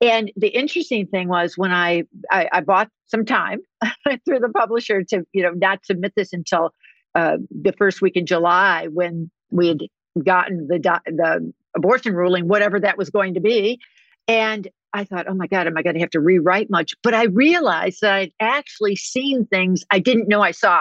And 0.00 0.32
the 0.36 0.48
interesting 0.48 1.06
thing 1.06 1.28
was 1.28 1.56
when 1.56 1.72
I, 1.72 2.02
I, 2.30 2.48
I 2.52 2.60
bought 2.62 2.88
some 3.06 3.24
time 3.24 3.60
through 4.24 4.40
the 4.40 4.48
publisher 4.48 5.04
to, 5.04 5.24
you 5.32 5.42
know, 5.42 5.52
not 5.52 5.86
submit 5.86 6.14
this 6.16 6.32
until 6.32 6.74
uh, 7.14 7.36
the 7.50 7.72
first 7.72 8.02
week 8.02 8.16
in 8.16 8.26
July 8.26 8.88
when 8.88 9.30
we 9.50 9.68
had 9.68 9.78
gotten 10.24 10.66
the 10.68 10.78
the 11.06 11.52
abortion 11.76 12.14
ruling, 12.14 12.48
whatever 12.48 12.80
that 12.80 12.98
was 12.98 13.10
going 13.10 13.34
to 13.34 13.40
be. 13.40 13.78
And 14.26 14.66
I 14.92 15.04
thought, 15.04 15.26
oh 15.28 15.34
my 15.34 15.46
God, 15.46 15.68
am 15.68 15.76
I 15.76 15.82
going 15.82 15.94
to 15.94 16.00
have 16.00 16.10
to 16.10 16.20
rewrite 16.20 16.70
much? 16.70 16.94
But 17.04 17.14
I 17.14 17.24
realized 17.26 18.00
that 18.00 18.12
I'd 18.12 18.32
actually 18.40 18.96
seen 18.96 19.46
things 19.46 19.84
I 19.90 20.00
didn't 20.00 20.28
know 20.28 20.42
I 20.42 20.50
saw. 20.50 20.80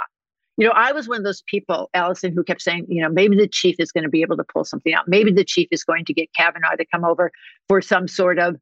You 0.59 0.65
know, 0.65 0.73
I 0.75 0.91
was 0.91 1.07
one 1.07 1.19
of 1.19 1.23
those 1.23 1.41
people, 1.43 1.89
Allison, 1.93 2.33
who 2.33 2.43
kept 2.43 2.61
saying, 2.61 2.85
you 2.89 3.01
know, 3.01 3.07
maybe 3.07 3.37
the 3.37 3.47
chief 3.47 3.77
is 3.79 3.93
going 3.93 4.03
to 4.03 4.09
be 4.09 4.21
able 4.21 4.35
to 4.35 4.43
pull 4.43 4.65
something 4.65 4.93
out. 4.93 5.07
Maybe 5.07 5.31
the 5.31 5.45
chief 5.45 5.69
is 5.71 5.85
going 5.85 6.03
to 6.03 6.13
get 6.13 6.33
Kavanaugh 6.33 6.75
to 6.75 6.85
come 6.93 7.05
over 7.05 7.31
for 7.69 7.81
some 7.81 8.09
sort 8.09 8.39
of 8.39 8.57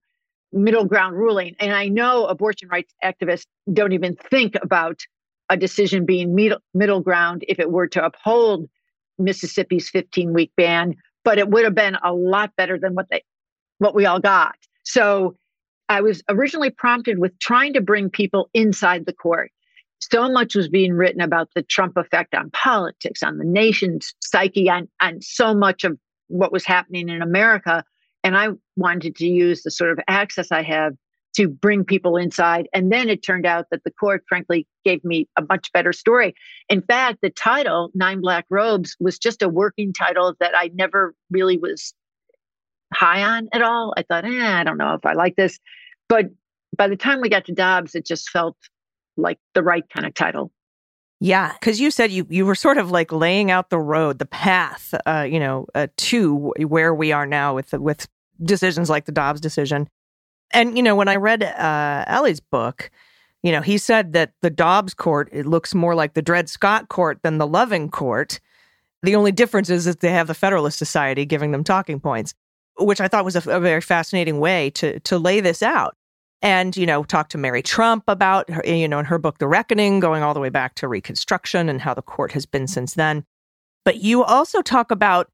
middle 0.54 0.86
ground 0.86 1.16
ruling. 1.16 1.56
And 1.60 1.74
I 1.74 1.88
know 1.88 2.28
abortion 2.28 2.70
rights 2.70 2.94
activists 3.04 3.48
don't 3.74 3.94
even 3.94 4.16
think 4.16 4.54
about 4.62 5.02
a 5.50 5.58
decision 5.58 6.06
being 6.06 6.36
middle, 6.36 6.60
middle 6.76 7.02
ground 7.02 7.44
if 7.48 7.58
it 7.58 7.72
were 7.72 7.88
to 7.88 8.06
uphold 8.06 8.70
Mississippi's 9.18 9.90
15 9.90 10.34
week 10.34 10.52
ban, 10.56 10.94
but 11.24 11.40
it 11.40 11.50
would 11.50 11.64
have 11.64 11.74
been 11.74 11.98
a 12.04 12.14
lot 12.14 12.56
better 12.56 12.78
than 12.78 12.94
what 12.94 13.10
they 13.10 13.24
what 13.80 13.96
we 13.96 14.06
all 14.06 14.20
got. 14.20 14.56
So 14.84 15.36
I 15.90 16.02
was 16.02 16.22
originally 16.30 16.70
prompted 16.70 17.18
with 17.18 17.40
trying 17.40 17.74
to 17.74 17.82
bring 17.82 18.12
people 18.12 18.52
inside 18.54 19.08
the 19.08 19.14
court. 19.14 19.52
So 20.00 20.30
much 20.30 20.56
was 20.56 20.70
being 20.70 20.94
written 20.94 21.22
about 21.22 21.50
the 21.56 21.64
Trump 21.64 21.98
effect 21.98 22.36
on 22.36 22.52
politics, 22.52 23.24
on 23.24 23.38
the 23.38 23.46
nation's 23.46 24.14
psyche, 24.22 24.70
on, 24.70 24.88
on 25.02 25.22
so 25.22 25.54
much 25.54 25.84
of 25.84 25.98
what 26.28 26.52
was 26.52 26.66
happening 26.66 27.10
in 27.10 27.22
America. 27.22 27.84
And 28.24 28.38
I 28.38 28.50
wanted 28.76 29.16
to 29.18 29.28
use 29.28 29.64
the 29.64 29.72
sort 29.72 29.92
of 29.92 30.00
access 30.08 30.52
I 30.52 30.62
have 30.64 30.94
to 31.36 31.48
bring 31.48 31.84
people 31.84 32.18
inside. 32.18 32.68
And 32.74 32.92
then 32.92 33.10
it 33.10 33.24
turned 33.24 33.46
out 33.46 33.68
that 33.70 33.84
the 33.84 33.92
court, 33.92 34.24
frankly, 34.28 34.68
gave 34.84 35.04
me 35.04 35.28
a 35.38 35.44
much 35.48 35.72
better 35.72 35.94
story. 35.94 36.34
In 36.68 36.82
fact, 36.82 37.20
the 37.22 37.30
title, 37.30 37.92
Nine 37.94 38.22
Black 38.22 38.46
Robes, 38.50 38.96
was 39.00 39.20
just 39.20 39.44
a 39.44 39.50
working 39.50 39.94
title 39.94 40.34
that 40.40 40.54
I 40.56 40.72
never 40.74 41.14
really 41.30 41.58
was 41.58 41.94
high 42.94 43.24
on 43.24 43.50
at 43.54 43.62
all. 43.62 43.94
I 43.98 44.04
thought, 44.04 44.26
eh, 44.26 44.60
I 44.60 44.64
don't 44.64 44.78
know 44.78 44.94
if 44.94 45.06
I 45.06 45.14
like 45.14 45.36
this. 45.36 45.60
But 46.10 46.26
by 46.76 46.88
the 46.88 46.96
time 46.96 47.22
we 47.22 47.30
got 47.30 47.46
to 47.46 47.54
Dobbs, 47.54 47.94
it 47.94 48.06
just 48.06 48.30
felt 48.30 48.58
like 49.17 49.39
the 49.53 49.63
right 49.63 49.84
kind 49.89 50.06
of 50.06 50.13
title. 50.13 50.51
Yeah, 51.19 51.53
because 51.53 51.80
you 51.80 51.89
said 51.89 52.12
you 52.12 52.27
you 52.30 52.45
were 52.45 52.56
sort 52.56 52.77
of 52.77 52.91
like 52.91 53.12
laying 53.12 53.49
out 53.49 53.69
the 53.69 53.80
road, 53.80 54.19
the 54.19 54.25
path, 54.25 54.93
uh, 55.06 55.27
you 55.30 55.39
know, 55.39 55.65
uh, 55.73 55.88
to 55.97 56.53
where 56.60 56.93
we 56.93 57.12
are 57.12 57.25
now 57.25 57.56
with 57.56 57.73
with 57.73 58.08
decisions 58.43 58.89
like 58.89 59.06
the 59.06 59.12
Dobbs 59.12 59.41
decision. 59.41 59.88
And 60.51 60.77
you 60.77 60.84
know, 60.84 60.95
when 60.95 61.08
I 61.08 61.15
read 61.15 61.43
uh, 61.43 62.06
Elie's 62.08 62.39
book, 62.39 62.91
you 63.41 63.51
know, 63.51 63.62
he 63.62 63.80
said 63.80 64.13
that 64.13 64.34
the 64.41 64.51
Dobbs 64.51 64.93
court 64.93 65.30
it 65.32 65.47
looks 65.47 65.73
more 65.73 65.95
like 65.95 66.13
the 66.13 66.21
Dred 66.21 66.49
Scott 66.49 66.88
court 66.89 67.19
than 67.23 67.39
the 67.39 67.47
Loving 67.47 67.89
court. 67.89 68.39
The 69.01 69.15
only 69.15 69.32
difference 69.32 69.69
is 69.69 69.86
that 69.86 70.01
they 70.01 70.12
have 70.12 70.27
the 70.27 70.34
Federalist 70.34 70.77
Society 70.77 71.25
giving 71.25 71.51
them 71.51 71.63
talking 71.63 71.99
points 71.99 72.36
which 72.80 73.01
I 73.01 73.08
thought 73.08 73.25
was 73.25 73.36
a, 73.36 73.49
a, 73.49 73.60
very 73.60 73.82
fascinating 73.82 74.39
way 74.39 74.69
to 74.71 74.99
to 75.01 75.17
lay 75.17 75.39
this 75.39 75.63
out. 75.63 75.95
And 76.41 76.78
you 76.78 76.86
know, 76.86 77.04
talk 77.04 77.30
to 77.30 77.38
Mary 77.38 77.62
Trump 77.62 78.04
about 78.08 78.50
her, 78.50 78.63
you 78.65 78.88
know 78.88 79.00
in 79.00 79.06
her 79.06 79.17
book 79.17 79.39
The 79.39 79.47
Reckoning, 79.47 80.00
going 80.00 80.23
all 80.23 80.34
the 80.34 80.39
way 80.39 80.50
back 80.50 80.76
to 80.76 80.88
Reconstruction 80.88 81.69
and 81.69 81.82
how 81.82 81.93
the 81.93 82.02
court 82.02 82.32
has 82.34 82.45
been 82.45 82.67
since 82.67 82.93
then. 82.93 83.26
But 83.86 83.97
you 83.97 84.23
also 84.23 84.62
talk 84.62 84.91
about 84.91 85.30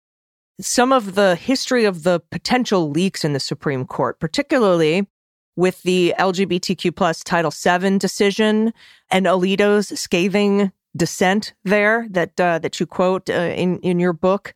some 0.62 0.94
of 0.94 1.16
the 1.16 1.36
history 1.36 1.86
of 1.86 2.04
the 2.04 2.22
potential 2.32 2.90
leaks 2.90 3.26
in 3.26 3.34
the 3.34 3.40
Supreme 3.40 3.86
Court, 3.86 4.20
particularly 4.20 5.08
with 5.56 5.82
the 5.84 6.14
LGBTQ 6.20 6.96
plus 6.96 7.24
Title 7.24 7.52
VII 7.52 7.98
decision 7.98 8.74
and 9.10 9.26
Alito's 9.26 10.00
scathing 10.00 10.72
dissent 10.96 11.54
there 11.64 12.08
that 12.12 12.40
uh, 12.40 12.60
that 12.60 12.80
you 12.80 12.86
quote 12.86 13.30
uh, 13.30 13.34
in 13.34 13.80
in 13.80 14.00
your 14.00 14.14
book. 14.14 14.54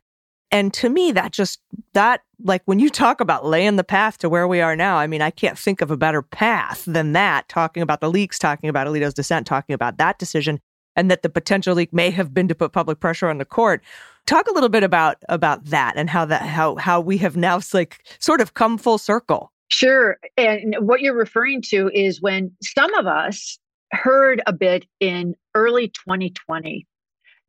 And 0.50 0.72
to 0.74 0.88
me, 0.88 1.12
that 1.12 1.32
just, 1.32 1.60
that, 1.92 2.22
like 2.42 2.62
when 2.64 2.78
you 2.78 2.88
talk 2.88 3.20
about 3.20 3.44
laying 3.44 3.76
the 3.76 3.84
path 3.84 4.18
to 4.18 4.28
where 4.28 4.48
we 4.48 4.60
are 4.60 4.74
now, 4.74 4.96
I 4.96 5.06
mean, 5.06 5.20
I 5.20 5.30
can't 5.30 5.58
think 5.58 5.80
of 5.80 5.90
a 5.90 5.96
better 5.96 6.22
path 6.22 6.84
than 6.86 7.12
that, 7.12 7.48
talking 7.48 7.82
about 7.82 8.00
the 8.00 8.10
leaks, 8.10 8.38
talking 8.38 8.70
about 8.70 8.86
Alito's 8.86 9.14
dissent, 9.14 9.46
talking 9.46 9.74
about 9.74 9.98
that 9.98 10.18
decision, 10.18 10.60
and 10.96 11.10
that 11.10 11.22
the 11.22 11.28
potential 11.28 11.74
leak 11.74 11.92
may 11.92 12.10
have 12.10 12.32
been 12.32 12.48
to 12.48 12.54
put 12.54 12.72
public 12.72 12.98
pressure 12.98 13.28
on 13.28 13.38
the 13.38 13.44
court. 13.44 13.82
talk 14.26 14.48
a 14.48 14.52
little 14.52 14.68
bit 14.68 14.82
about 14.82 15.16
about 15.28 15.64
that 15.66 15.94
and 15.96 16.10
how 16.10 16.24
that 16.24 16.42
how 16.42 16.76
how 16.76 17.00
we 17.00 17.18
have 17.18 17.36
now 17.36 17.60
like 17.72 18.04
sort 18.18 18.40
of 18.40 18.54
come 18.54 18.78
full 18.78 18.98
circle. 18.98 19.52
Sure. 19.68 20.18
And 20.36 20.76
what 20.80 21.00
you're 21.00 21.16
referring 21.16 21.62
to 21.62 21.90
is 21.94 22.22
when 22.22 22.50
some 22.62 22.92
of 22.94 23.06
us 23.06 23.58
heard 23.92 24.42
a 24.46 24.52
bit 24.52 24.86
in 25.00 25.34
early 25.54 25.88
2020 25.88 26.86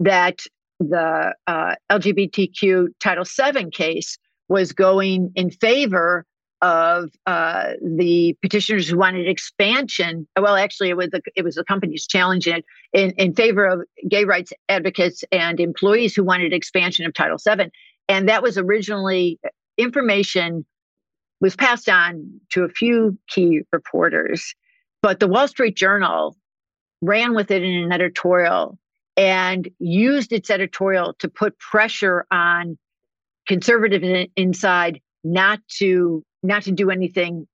that 0.01 0.41
the 0.79 1.33
uh, 1.47 1.75
LGBTQ 1.91 2.87
Title 2.99 3.25
VII 3.25 3.69
case 3.71 4.17
was 4.47 4.71
going 4.71 5.31
in 5.35 5.51
favor 5.51 6.25
of 6.61 7.09
uh, 7.25 7.71
the 7.81 8.35
petitioners 8.41 8.89
who 8.89 8.97
wanted 8.97 9.27
expansion. 9.27 10.27
Well, 10.37 10.55
actually, 10.55 10.89
it 10.89 10.97
was 10.97 11.09
the, 11.09 11.21
it 11.35 11.43
was 11.43 11.55
the 11.55 11.63
companies 11.63 12.05
challenging 12.05 12.57
it 12.57 12.65
in, 12.91 13.11
in 13.11 13.33
favor 13.33 13.65
of 13.65 13.81
gay 14.09 14.25
rights 14.25 14.51
advocates 14.67 15.23
and 15.31 15.59
employees 15.59 16.15
who 16.15 16.23
wanted 16.23 16.51
expansion 16.51 17.05
of 17.05 17.13
Title 17.13 17.37
VII. 17.37 17.71
And 18.09 18.27
that 18.27 18.43
was 18.43 18.57
originally 18.57 19.39
information 19.77 20.65
was 21.41 21.55
passed 21.55 21.87
on 21.87 22.41
to 22.51 22.63
a 22.63 22.69
few 22.69 23.17
key 23.29 23.61
reporters. 23.71 24.53
But 25.01 25.21
the 25.21 25.27
Wall 25.27 25.47
Street 25.47 25.77
Journal 25.77 26.35
ran 27.01 27.33
with 27.33 27.51
it 27.51 27.63
in 27.63 27.73
an 27.73 27.93
editorial 27.93 28.77
and 29.19 29.69
used 29.79 30.31
its 30.31 30.49
editorial 30.49 31.13
to 31.19 31.27
put 31.27 31.59
pressure 31.59 32.25
on 32.31 32.77
conservatives 33.45 34.31
inside 34.37 35.01
not 35.25 35.59
to 35.67 36.23
not 36.41 36.63
to 36.63 36.71
do 36.71 36.89
anything 36.89 37.45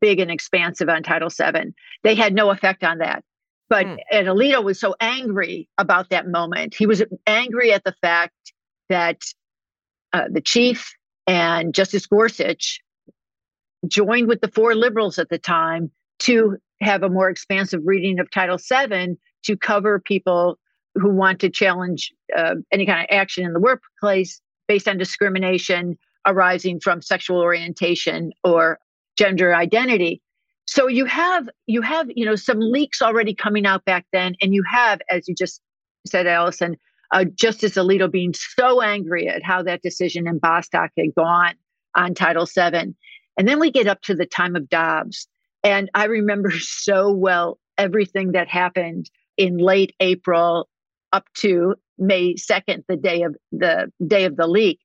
big 0.00 0.20
and 0.20 0.30
expansive 0.30 0.88
on 0.88 1.02
Title 1.02 1.28
VII. 1.28 1.74
They 2.04 2.14
had 2.14 2.32
no 2.32 2.50
effect 2.50 2.84
on 2.84 2.98
that. 2.98 3.24
But 3.68 3.86
mm. 3.86 3.98
and 4.12 4.28
Alito 4.28 4.62
was 4.62 4.78
so 4.78 4.94
angry 5.00 5.68
about 5.78 6.10
that 6.10 6.28
moment. 6.28 6.76
He 6.76 6.86
was 6.86 7.02
angry 7.26 7.72
at 7.72 7.82
the 7.82 7.94
fact 8.00 8.52
that 8.88 9.20
uh, 10.12 10.26
the 10.30 10.40
chief 10.40 10.94
and 11.26 11.74
Justice 11.74 12.06
Gorsuch 12.06 12.80
joined 13.88 14.28
with 14.28 14.40
the 14.40 14.50
four 14.50 14.76
liberals 14.76 15.18
at 15.18 15.28
the 15.28 15.38
time 15.38 15.90
to 16.20 16.56
have 16.80 17.02
a 17.02 17.08
more 17.08 17.30
expansive 17.30 17.80
reading 17.84 18.20
of 18.20 18.30
Title 18.30 18.58
VII 18.58 19.18
to 19.42 19.56
cover 19.56 19.98
people 19.98 20.56
who 20.94 21.10
want 21.10 21.40
to 21.40 21.50
challenge 21.50 22.12
uh, 22.36 22.56
any 22.72 22.86
kind 22.86 23.00
of 23.00 23.06
action 23.10 23.44
in 23.44 23.52
the 23.52 23.60
workplace 23.60 24.40
based 24.68 24.88
on 24.88 24.98
discrimination 24.98 25.96
arising 26.26 26.80
from 26.80 27.00
sexual 27.00 27.40
orientation 27.40 28.32
or 28.44 28.78
gender 29.16 29.54
identity. 29.54 30.22
So 30.66 30.86
you 30.86 31.04
have 31.06 31.48
you 31.66 31.82
have 31.82 32.08
you 32.14 32.24
know 32.24 32.36
some 32.36 32.60
leaks 32.60 33.02
already 33.02 33.34
coming 33.34 33.66
out 33.66 33.84
back 33.84 34.06
then, 34.12 34.34
and 34.40 34.54
you 34.54 34.62
have, 34.70 35.00
as 35.10 35.26
you 35.26 35.34
just 35.34 35.60
said, 36.06 36.26
Allison, 36.26 36.76
uh, 37.12 37.24
Justice 37.24 37.74
Alito 37.74 38.10
being 38.10 38.32
so 38.34 38.80
angry 38.80 39.28
at 39.28 39.42
how 39.42 39.62
that 39.62 39.82
decision 39.82 40.28
in 40.28 40.38
Bostock 40.38 40.90
had 40.96 41.14
gone 41.16 41.54
on 41.96 42.14
Title 42.14 42.46
VII. 42.46 42.94
And 43.36 43.48
then 43.48 43.58
we 43.58 43.70
get 43.70 43.86
up 43.86 44.00
to 44.02 44.14
the 44.14 44.26
time 44.26 44.54
of 44.54 44.68
Dobbs. 44.68 45.26
And 45.64 45.90
I 45.94 46.04
remember 46.04 46.50
so 46.58 47.12
well 47.12 47.58
everything 47.76 48.32
that 48.32 48.48
happened 48.48 49.10
in 49.36 49.58
late 49.58 49.94
April 50.00 50.68
up 51.12 51.24
to 51.38 51.74
May 51.98 52.34
2nd, 52.34 52.84
the 52.88 52.96
day 52.96 53.22
of 53.22 53.36
the 53.52 53.90
day 54.06 54.24
of 54.24 54.36
the 54.36 54.46
leak. 54.46 54.80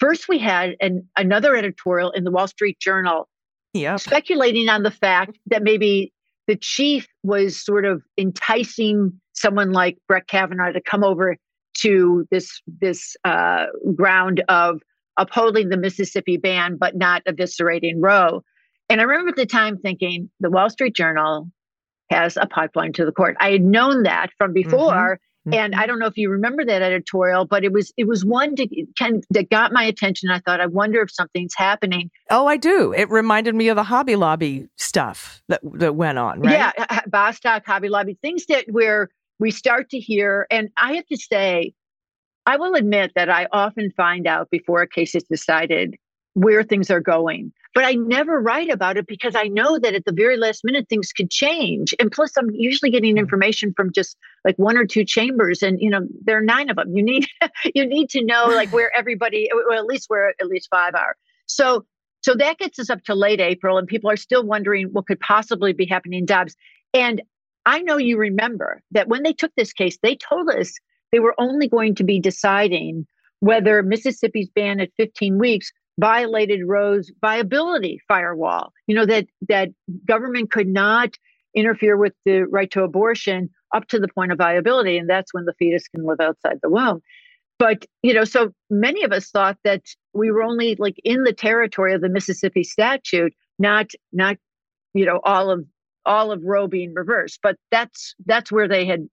First, 0.00 0.28
we 0.28 0.38
had 0.38 0.76
an, 0.80 1.08
another 1.16 1.56
editorial 1.56 2.10
in 2.12 2.24
the 2.24 2.30
Wall 2.30 2.46
Street 2.46 2.78
Journal 2.80 3.28
yep. 3.74 4.00
speculating 4.00 4.68
on 4.68 4.82
the 4.82 4.90
fact 4.90 5.38
that 5.46 5.62
maybe 5.62 6.12
the 6.46 6.56
chief 6.56 7.06
was 7.22 7.62
sort 7.62 7.84
of 7.84 8.02
enticing 8.16 9.20
someone 9.34 9.72
like 9.72 9.98
Brett 10.06 10.28
Kavanaugh 10.28 10.72
to 10.72 10.80
come 10.80 11.04
over 11.04 11.36
to 11.82 12.26
this 12.30 12.60
this 12.80 13.16
uh, 13.24 13.66
ground 13.94 14.42
of 14.48 14.80
upholding 15.16 15.68
the 15.68 15.76
Mississippi 15.76 16.36
ban, 16.36 16.76
but 16.76 16.96
not 16.96 17.24
eviscerating 17.26 17.96
Roe. 17.98 18.42
And 18.88 19.00
I 19.00 19.04
remember 19.04 19.30
at 19.30 19.36
the 19.36 19.46
time 19.46 19.78
thinking 19.78 20.30
the 20.40 20.50
Wall 20.50 20.70
Street 20.70 20.94
Journal 20.94 21.50
has 22.10 22.36
a 22.36 22.46
pipeline 22.46 22.92
to 22.94 23.04
the 23.04 23.12
court. 23.12 23.36
I 23.38 23.50
had 23.52 23.62
known 23.62 24.04
that 24.04 24.30
from 24.38 24.54
mm-hmm. 24.54 24.70
before. 24.70 25.20
Mm-hmm. 25.48 25.54
And 25.54 25.74
I 25.74 25.86
don't 25.86 25.98
know 25.98 26.06
if 26.06 26.16
you 26.16 26.28
remember 26.30 26.64
that 26.64 26.82
editorial, 26.82 27.46
but 27.46 27.64
it 27.64 27.72
was 27.72 27.92
it 27.96 28.06
was 28.06 28.24
one 28.24 28.54
to, 28.56 28.68
can, 28.98 29.22
that 29.30 29.50
got 29.50 29.72
my 29.72 29.82
attention. 29.84 30.30
I 30.30 30.40
thought, 30.40 30.60
I 30.60 30.66
wonder 30.66 31.00
if 31.00 31.10
something's 31.10 31.54
happening. 31.56 32.10
Oh, 32.30 32.46
I 32.46 32.56
do. 32.56 32.92
It 32.92 33.08
reminded 33.10 33.54
me 33.54 33.68
of 33.68 33.76
the 33.76 33.82
Hobby 33.82 34.16
Lobby 34.16 34.68
stuff 34.76 35.42
that 35.48 35.60
that 35.74 35.94
went 35.94 36.18
on. 36.18 36.40
Right? 36.40 36.52
Yeah, 36.52 37.00
Bostock, 37.06 37.64
Hobby 37.66 37.88
Lobby, 37.88 38.18
things 38.20 38.46
that 38.46 38.66
where 38.70 39.08
we 39.38 39.50
start 39.50 39.88
to 39.90 39.98
hear. 39.98 40.46
And 40.50 40.68
I 40.76 40.94
have 40.94 41.06
to 41.06 41.16
say, 41.16 41.72
I 42.44 42.56
will 42.56 42.74
admit 42.74 43.12
that 43.14 43.30
I 43.30 43.46
often 43.52 43.90
find 43.96 44.26
out 44.26 44.50
before 44.50 44.82
a 44.82 44.88
case 44.88 45.14
is 45.14 45.22
decided 45.24 45.96
where 46.38 46.62
things 46.62 46.88
are 46.88 47.00
going. 47.00 47.52
But 47.74 47.84
I 47.84 47.94
never 47.94 48.40
write 48.40 48.70
about 48.70 48.96
it 48.96 49.06
because 49.06 49.34
I 49.34 49.44
know 49.44 49.78
that 49.78 49.94
at 49.94 50.04
the 50.04 50.12
very 50.12 50.36
last 50.36 50.64
minute 50.64 50.86
things 50.88 51.12
could 51.12 51.30
change. 51.30 51.94
And 51.98 52.12
plus, 52.12 52.36
I'm 52.36 52.50
usually 52.52 52.90
getting 52.90 53.16
mm. 53.16 53.18
information 53.18 53.74
from 53.76 53.92
just 53.92 54.16
like 54.44 54.56
one 54.56 54.76
or 54.76 54.86
two 54.86 55.04
chambers, 55.04 55.62
and 55.62 55.80
you 55.80 55.90
know 55.90 56.06
there 56.24 56.38
are 56.38 56.42
nine 56.42 56.70
of 56.70 56.76
them. 56.76 56.96
You 56.96 57.02
need 57.02 57.26
you 57.74 57.84
need 57.86 58.08
to 58.10 58.24
know 58.24 58.46
like 58.46 58.72
where 58.72 58.90
everybody, 58.96 59.48
or 59.68 59.74
at 59.74 59.84
least 59.84 60.04
where 60.08 60.32
at 60.40 60.46
least 60.46 60.68
five 60.70 60.94
are. 60.94 61.16
So 61.46 61.84
so 62.22 62.34
that 62.34 62.58
gets 62.58 62.78
us 62.78 62.90
up 62.90 63.02
to 63.04 63.14
late 63.14 63.40
April, 63.40 63.76
and 63.76 63.88
people 63.88 64.10
are 64.10 64.16
still 64.16 64.44
wondering 64.44 64.88
what 64.92 65.06
could 65.06 65.20
possibly 65.20 65.72
be 65.72 65.86
happening 65.86 66.20
in 66.20 66.26
Dobbs. 66.26 66.54
And 66.94 67.20
I 67.66 67.82
know 67.82 67.96
you 67.96 68.16
remember 68.16 68.80
that 68.92 69.08
when 69.08 69.24
they 69.24 69.32
took 69.32 69.52
this 69.56 69.72
case, 69.72 69.98
they 70.02 70.16
told 70.16 70.48
us 70.50 70.72
they 71.10 71.18
were 71.18 71.34
only 71.38 71.68
going 71.68 71.96
to 71.96 72.04
be 72.04 72.20
deciding 72.20 73.06
whether 73.40 73.82
Mississippi's 73.82 74.48
ban 74.48 74.80
at 74.80 74.90
15 74.96 75.38
weeks 75.38 75.72
violated 75.98 76.60
Roe's 76.64 77.10
viability 77.20 78.00
firewall. 78.08 78.72
You 78.86 78.94
know 78.94 79.06
that 79.06 79.26
that 79.48 79.70
government 80.06 80.50
could 80.50 80.68
not 80.68 81.16
interfere 81.54 81.96
with 81.96 82.14
the 82.24 82.42
right 82.42 82.70
to 82.70 82.84
abortion 82.84 83.50
up 83.74 83.86
to 83.88 83.98
the 83.98 84.08
point 84.08 84.32
of 84.32 84.38
viability, 84.38 84.96
and 84.96 85.10
that's 85.10 85.34
when 85.34 85.44
the 85.44 85.54
fetus 85.58 85.88
can 85.88 86.06
live 86.06 86.20
outside 86.20 86.58
the 86.62 86.70
womb. 86.70 87.00
But 87.58 87.84
you 88.02 88.14
know, 88.14 88.24
so 88.24 88.52
many 88.70 89.02
of 89.02 89.12
us 89.12 89.30
thought 89.30 89.58
that 89.64 89.82
we 90.14 90.30
were 90.30 90.42
only 90.42 90.76
like 90.76 90.96
in 91.04 91.24
the 91.24 91.32
territory 91.32 91.94
of 91.94 92.00
the 92.00 92.08
Mississippi 92.08 92.62
statute, 92.62 93.34
not 93.58 93.90
not 94.12 94.36
you 94.94 95.04
know 95.04 95.20
all 95.24 95.50
of 95.50 95.66
all 96.06 96.30
of 96.32 96.42
Roe 96.44 96.68
being 96.68 96.94
reversed. 96.94 97.40
But 97.42 97.56
that's 97.70 98.14
that's 98.24 98.52
where 98.52 98.68
they 98.68 98.86
had 98.86 99.08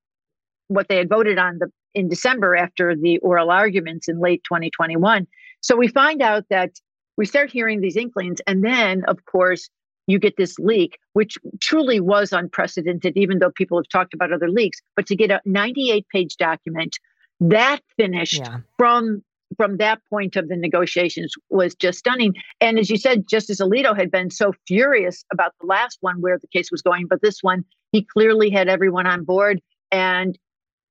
what 0.67 0.87
they 0.87 0.97
had 0.97 1.09
voted 1.09 1.39
on 1.39 1.57
the 1.59 1.71
in 1.95 2.09
December 2.09 2.55
after 2.55 2.95
the 2.95 3.17
oral 3.19 3.49
arguments 3.49 4.07
in 4.07 4.19
late 4.19 4.43
2021. 4.43 5.25
So 5.65 5.75
we 5.75 5.87
find 5.87 6.21
out 6.21 6.45
that 6.51 6.73
we 7.17 7.25
start 7.25 7.49
hearing 7.49 7.81
these 7.81 7.97
inklings. 7.97 8.39
And 8.45 8.63
then, 8.63 9.03
of 9.07 9.25
course, 9.25 9.67
you 10.05 10.19
get 10.19 10.37
this 10.37 10.59
leak, 10.59 10.99
which 11.13 11.39
truly 11.59 11.99
was 11.99 12.31
unprecedented, 12.31 13.17
even 13.17 13.39
though 13.39 13.49
people 13.49 13.79
have 13.79 13.89
talked 13.89 14.13
about 14.13 14.31
other 14.31 14.47
leaks. 14.47 14.79
But 14.95 15.07
to 15.07 15.15
get 15.15 15.31
a 15.31 15.41
98 15.43 16.05
page 16.13 16.37
document 16.37 16.97
that 17.39 17.79
finished 17.97 18.41
yeah. 18.45 18.57
from 18.77 19.23
from 19.57 19.77
that 19.77 20.01
point 20.09 20.35
of 20.35 20.49
the 20.49 20.55
negotiations 20.55 21.33
was 21.49 21.73
just 21.73 21.99
stunning. 21.99 22.35
And 22.61 22.77
as 22.77 22.89
you 22.89 22.97
said, 22.97 23.27
Justice 23.27 23.61
Alito 23.61 23.97
had 23.97 24.11
been 24.11 24.29
so 24.29 24.53
furious 24.67 25.23
about 25.31 25.53
the 25.61 25.67
last 25.67 25.97
one 26.01 26.19
where 26.21 26.37
the 26.37 26.47
case 26.47 26.69
was 26.71 26.81
going, 26.81 27.07
but 27.07 27.21
this 27.21 27.39
one, 27.41 27.63
he 27.91 28.03
clearly 28.03 28.49
had 28.49 28.67
everyone 28.67 29.07
on 29.07 29.23
board. 29.23 29.61
And 29.91 30.37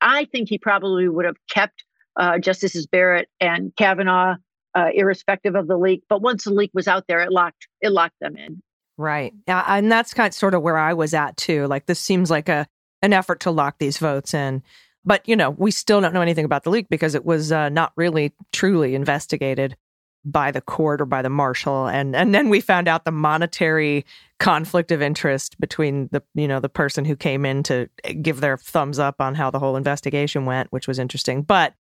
I 0.00 0.24
think 0.26 0.48
he 0.48 0.58
probably 0.58 1.08
would 1.08 1.26
have 1.26 1.36
kept 1.50 1.84
uh, 2.16 2.38
Justices 2.38 2.86
Barrett 2.86 3.28
and 3.40 3.74
Kavanaugh, 3.76 4.36
uh, 4.74 4.90
irrespective 4.94 5.54
of 5.54 5.66
the 5.66 5.76
leak. 5.76 6.04
But 6.08 6.22
once 6.22 6.44
the 6.44 6.52
leak 6.52 6.70
was 6.74 6.88
out 6.88 7.04
there, 7.08 7.20
it 7.20 7.32
locked 7.32 7.68
it 7.80 7.90
locked 7.90 8.18
them 8.20 8.36
in. 8.36 8.62
Right, 8.96 9.34
and 9.46 9.90
that's 9.90 10.14
kind 10.14 10.28
of 10.28 10.34
sort 10.34 10.54
of 10.54 10.62
where 10.62 10.78
I 10.78 10.94
was 10.94 11.14
at 11.14 11.36
too. 11.36 11.66
Like 11.66 11.86
this 11.86 12.00
seems 12.00 12.30
like 12.30 12.48
a 12.48 12.66
an 13.02 13.12
effort 13.12 13.40
to 13.40 13.50
lock 13.50 13.78
these 13.78 13.98
votes 13.98 14.34
in. 14.34 14.62
But 15.04 15.28
you 15.28 15.36
know, 15.36 15.50
we 15.50 15.70
still 15.70 16.00
don't 16.00 16.14
know 16.14 16.22
anything 16.22 16.44
about 16.44 16.64
the 16.64 16.70
leak 16.70 16.88
because 16.88 17.14
it 17.14 17.24
was 17.24 17.52
uh, 17.52 17.68
not 17.68 17.92
really 17.96 18.32
truly 18.52 18.94
investigated 18.94 19.76
by 20.24 20.50
the 20.50 20.60
court 20.60 21.00
or 21.00 21.04
by 21.04 21.20
the 21.20 21.28
marshal 21.28 21.86
and 21.86 22.16
and 22.16 22.34
then 22.34 22.48
we 22.48 22.60
found 22.60 22.88
out 22.88 23.04
the 23.04 23.10
monetary 23.10 24.06
conflict 24.40 24.90
of 24.90 25.02
interest 25.02 25.60
between 25.60 26.08
the 26.12 26.22
you 26.34 26.48
know 26.48 26.60
the 26.60 26.68
person 26.68 27.04
who 27.04 27.14
came 27.14 27.44
in 27.44 27.62
to 27.62 27.88
give 28.22 28.40
their 28.40 28.56
thumbs 28.56 28.98
up 28.98 29.20
on 29.20 29.34
how 29.34 29.50
the 29.50 29.58
whole 29.58 29.76
investigation 29.76 30.46
went 30.46 30.72
which 30.72 30.88
was 30.88 30.98
interesting 30.98 31.42
but 31.42 31.74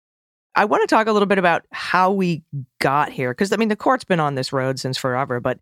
I 0.55 0.65
want 0.65 0.83
to 0.83 0.87
talk 0.87 1.07
a 1.07 1.13
little 1.13 1.27
bit 1.27 1.39
about 1.39 1.65
how 1.71 2.13
we 2.13 2.43
got 2.81 3.11
here 3.11 3.33
because 3.33 3.53
I 3.53 3.57
mean 3.57 3.69
the 3.69 3.77
court's 3.77 4.05
been 4.05 4.21
on 4.21 4.35
this 4.35 4.53
road 4.53 4.79
since 4.79 4.99
forever 4.99 5.41
but 5.41 5.59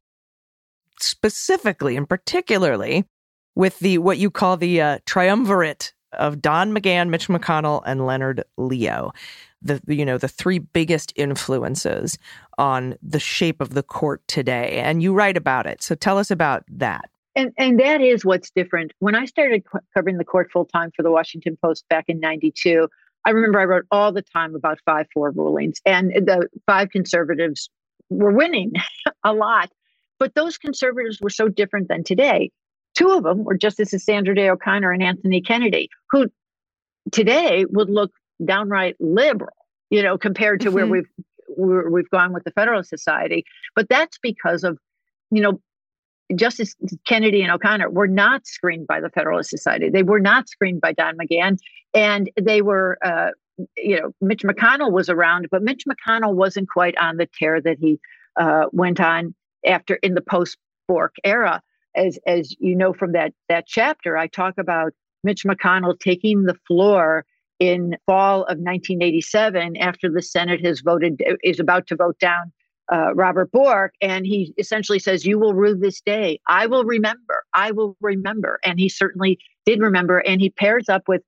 specifically 1.00 1.96
and 1.96 2.08
particularly 2.08 3.04
with 3.54 3.78
the 3.78 3.98
what 3.98 4.18
you 4.18 4.30
call 4.30 4.56
the 4.56 4.80
uh, 4.80 4.98
triumvirate 5.06 5.92
of 6.12 6.42
Don 6.42 6.72
McGahn, 6.74 7.08
Mitch 7.08 7.28
McConnell, 7.28 7.82
and 7.86 8.04
Leonard 8.04 8.42
Leo 8.56 9.12
the 9.62 9.80
you 9.86 10.04
know 10.04 10.18
the 10.18 10.28
three 10.28 10.58
biggest 10.58 11.12
influences 11.16 12.18
on 12.58 12.96
the 13.02 13.20
shape 13.20 13.60
of 13.60 13.74
the 13.74 13.82
court 13.82 14.22
today 14.26 14.80
and 14.82 15.02
you 15.02 15.12
write 15.12 15.36
about 15.36 15.66
it. 15.66 15.82
So 15.82 15.94
tell 15.94 16.18
us 16.18 16.30
about 16.30 16.64
that. 16.68 17.10
And 17.36 17.52
and 17.58 17.78
that 17.78 18.00
is 18.00 18.24
what's 18.24 18.50
different. 18.50 18.92
When 18.98 19.14
i 19.14 19.24
started 19.24 19.62
covering 19.94 20.18
the 20.18 20.24
court 20.24 20.50
full 20.52 20.64
time 20.64 20.90
for 20.96 21.02
the 21.02 21.10
washington 21.10 21.56
post 21.62 21.84
back 21.88 22.06
in 22.08 22.20
92 22.20 22.88
I 23.24 23.30
remember 23.30 23.60
I 23.60 23.64
wrote 23.64 23.86
all 23.90 24.12
the 24.12 24.22
time 24.22 24.54
about 24.54 24.78
5 24.86 25.06
4 25.12 25.30
rulings, 25.32 25.80
and 25.84 26.10
the 26.12 26.48
five 26.66 26.90
conservatives 26.90 27.68
were 28.08 28.32
winning 28.32 28.72
a 29.24 29.32
lot. 29.32 29.70
But 30.18 30.34
those 30.34 30.58
conservatives 30.58 31.18
were 31.20 31.30
so 31.30 31.48
different 31.48 31.88
than 31.88 32.04
today. 32.04 32.50
Two 32.94 33.10
of 33.10 33.22
them 33.24 33.44
were 33.44 33.56
Justices 33.56 34.04
Sandra 34.04 34.34
Day 34.34 34.50
O'Connor 34.50 34.92
and 34.92 35.02
Anthony 35.02 35.40
Kennedy, 35.40 35.88
who 36.10 36.26
today 37.12 37.64
would 37.70 37.88
look 37.88 38.10
downright 38.44 38.96
liberal, 39.00 39.54
you 39.90 40.02
know, 40.02 40.18
compared 40.18 40.60
to 40.60 40.66
mm-hmm. 40.66 40.74
where 40.74 40.86
we've 40.86 41.10
where 41.56 41.90
we've 41.90 42.10
gone 42.10 42.32
with 42.32 42.44
the 42.44 42.52
Federalist 42.52 42.90
Society. 42.90 43.44
But 43.74 43.88
that's 43.88 44.18
because 44.18 44.64
of, 44.64 44.78
you 45.30 45.42
know, 45.42 45.60
Justice 46.34 46.74
Kennedy 47.06 47.42
and 47.42 47.50
O'Connor 47.50 47.90
were 47.90 48.08
not 48.08 48.46
screened 48.46 48.86
by 48.86 49.00
the 49.00 49.10
Federalist 49.10 49.50
Society. 49.50 49.88
They 49.88 50.02
were 50.02 50.20
not 50.20 50.48
screened 50.48 50.80
by 50.80 50.92
Don 50.92 51.16
McGahn, 51.16 51.58
and 51.94 52.30
they 52.40 52.62
were, 52.62 52.98
uh, 53.04 53.30
you 53.76 54.00
know, 54.00 54.12
Mitch 54.20 54.42
McConnell 54.42 54.92
was 54.92 55.08
around, 55.08 55.48
but 55.50 55.62
Mitch 55.62 55.84
McConnell 55.86 56.34
wasn't 56.34 56.68
quite 56.68 56.96
on 56.98 57.16
the 57.16 57.28
tear 57.38 57.60
that 57.60 57.78
he 57.80 57.98
uh, 58.38 58.66
went 58.72 59.00
on 59.00 59.34
after 59.66 59.96
in 59.96 60.14
the 60.14 60.20
post 60.20 60.56
Bork 60.88 61.14
era. 61.24 61.62
As 61.96 62.18
as 62.26 62.54
you 62.60 62.76
know 62.76 62.92
from 62.92 63.12
that 63.12 63.32
that 63.48 63.66
chapter, 63.66 64.16
I 64.16 64.28
talk 64.28 64.54
about 64.58 64.92
Mitch 65.24 65.44
McConnell 65.44 65.98
taking 65.98 66.44
the 66.44 66.54
floor 66.66 67.24
in 67.58 67.96
fall 68.06 68.42
of 68.42 68.58
1987 68.58 69.76
after 69.76 70.08
the 70.10 70.22
Senate 70.22 70.64
has 70.64 70.80
voted 70.80 71.20
is 71.42 71.60
about 71.60 71.86
to 71.88 71.96
vote 71.96 72.18
down 72.18 72.52
uh, 72.92 73.14
Robert 73.14 73.52
Bork, 73.52 73.94
and 74.00 74.26
he 74.26 74.52
essentially 74.58 74.98
says, 74.98 75.24
"You 75.24 75.38
will 75.38 75.54
rue 75.54 75.76
this 75.76 76.00
day. 76.00 76.40
I 76.48 76.66
will 76.66 76.84
remember. 76.84 77.44
I 77.54 77.70
will 77.70 77.96
remember." 78.00 78.58
And 78.64 78.78
he 78.78 78.88
certainly 78.88 79.38
did 79.64 79.80
remember, 79.80 80.18
and 80.18 80.40
he 80.40 80.50
pairs 80.50 80.88
up 80.88 81.06
with 81.06 81.22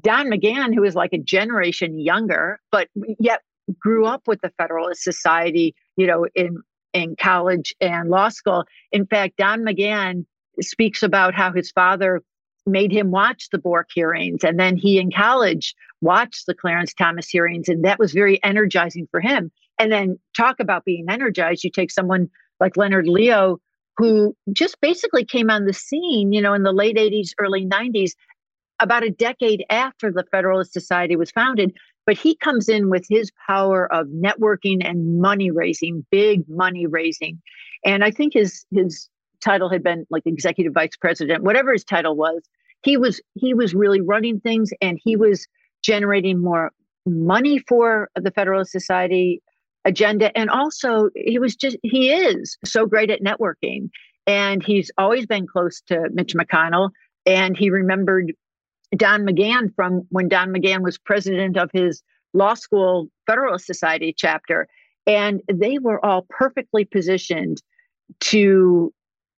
Don 0.00 0.26
McGahn, 0.26 0.74
who 0.74 0.84
is 0.84 0.94
like 0.94 1.12
a 1.12 1.18
generation 1.18 1.98
younger, 1.98 2.58
but 2.72 2.88
yet 3.18 3.42
grew 3.78 4.06
up 4.06 4.22
with 4.26 4.40
the 4.40 4.52
Federalist 4.56 5.02
Society, 5.02 5.74
you 5.96 6.06
know, 6.06 6.26
in 6.34 6.62
in 6.94 7.16
college 7.16 7.74
and 7.80 8.08
law 8.08 8.28
school. 8.28 8.64
In 8.92 9.06
fact, 9.06 9.36
Don 9.36 9.60
McGahn 9.60 10.24
speaks 10.60 11.02
about 11.02 11.34
how 11.34 11.52
his 11.52 11.70
father 11.70 12.22
made 12.66 12.92
him 12.92 13.10
watch 13.10 13.50
the 13.50 13.58
Bork 13.58 13.88
hearings, 13.94 14.42
and 14.42 14.58
then 14.58 14.76
he 14.76 14.98
in 14.98 15.10
college 15.10 15.74
watched 16.00 16.46
the 16.46 16.54
Clarence 16.54 16.94
Thomas 16.94 17.28
hearings, 17.28 17.68
and 17.68 17.84
that 17.84 17.98
was 17.98 18.12
very 18.12 18.42
energizing 18.42 19.06
for 19.10 19.20
him 19.20 19.50
and 19.78 19.90
then 19.92 20.18
talk 20.36 20.60
about 20.60 20.84
being 20.84 21.06
energized. 21.08 21.64
You 21.64 21.70
take 21.70 21.90
someone 21.90 22.28
like 22.60 22.76
Leonard 22.76 23.06
Leo, 23.06 23.58
who 23.96 24.36
just 24.52 24.80
basically 24.80 25.24
came 25.24 25.50
on 25.50 25.66
the 25.66 25.72
scene, 25.72 26.32
you 26.32 26.40
know, 26.40 26.54
in 26.54 26.62
the 26.62 26.72
late 26.72 26.96
80s, 26.96 27.30
early 27.38 27.66
90s, 27.66 28.12
about 28.80 29.04
a 29.04 29.10
decade 29.10 29.64
after 29.70 30.10
the 30.10 30.24
Federalist 30.30 30.72
Society 30.72 31.16
was 31.16 31.30
founded. 31.30 31.72
But 32.06 32.18
he 32.18 32.36
comes 32.36 32.68
in 32.68 32.90
with 32.90 33.06
his 33.08 33.30
power 33.46 33.90
of 33.92 34.08
networking 34.08 34.86
and 34.86 35.20
money 35.20 35.50
raising, 35.50 36.04
big 36.10 36.44
money 36.48 36.86
raising. 36.86 37.40
And 37.84 38.04
I 38.04 38.10
think 38.10 38.34
his 38.34 38.66
his 38.70 39.08
title 39.42 39.70
had 39.70 39.82
been 39.82 40.06
like 40.10 40.22
executive 40.26 40.74
vice 40.74 40.96
president, 41.00 41.44
whatever 41.44 41.72
his 41.72 41.84
title 41.84 42.16
was. 42.16 42.42
He 42.82 42.96
was 42.98 43.20
he 43.34 43.54
was 43.54 43.74
really 43.74 44.02
running 44.02 44.40
things 44.40 44.70
and 44.82 44.98
he 45.02 45.16
was 45.16 45.46
generating 45.82 46.40
more 46.40 46.72
money 47.06 47.58
for 47.58 48.10
the 48.16 48.30
Federalist 48.30 48.72
Society 48.72 49.42
agenda. 49.84 50.36
And 50.36 50.50
also, 50.50 51.10
he 51.14 51.38
was 51.38 51.56
just, 51.56 51.76
he 51.82 52.10
is 52.10 52.56
so 52.64 52.86
great 52.86 53.10
at 53.10 53.22
networking. 53.22 53.90
And 54.26 54.62
he's 54.62 54.90
always 54.96 55.26
been 55.26 55.46
close 55.46 55.82
to 55.88 56.08
Mitch 56.12 56.34
McConnell. 56.34 56.90
And 57.26 57.56
he 57.56 57.70
remembered 57.70 58.32
Don 58.96 59.26
McGahn 59.26 59.74
from 59.74 60.02
when 60.10 60.28
Don 60.28 60.48
McGahn 60.48 60.82
was 60.82 60.98
president 60.98 61.56
of 61.56 61.70
his 61.72 62.02
law 62.32 62.54
school 62.54 63.08
Federalist 63.26 63.66
Society 63.66 64.14
chapter. 64.16 64.66
And 65.06 65.42
they 65.52 65.78
were 65.78 66.04
all 66.04 66.26
perfectly 66.30 66.84
positioned 66.84 67.62
to 68.20 68.92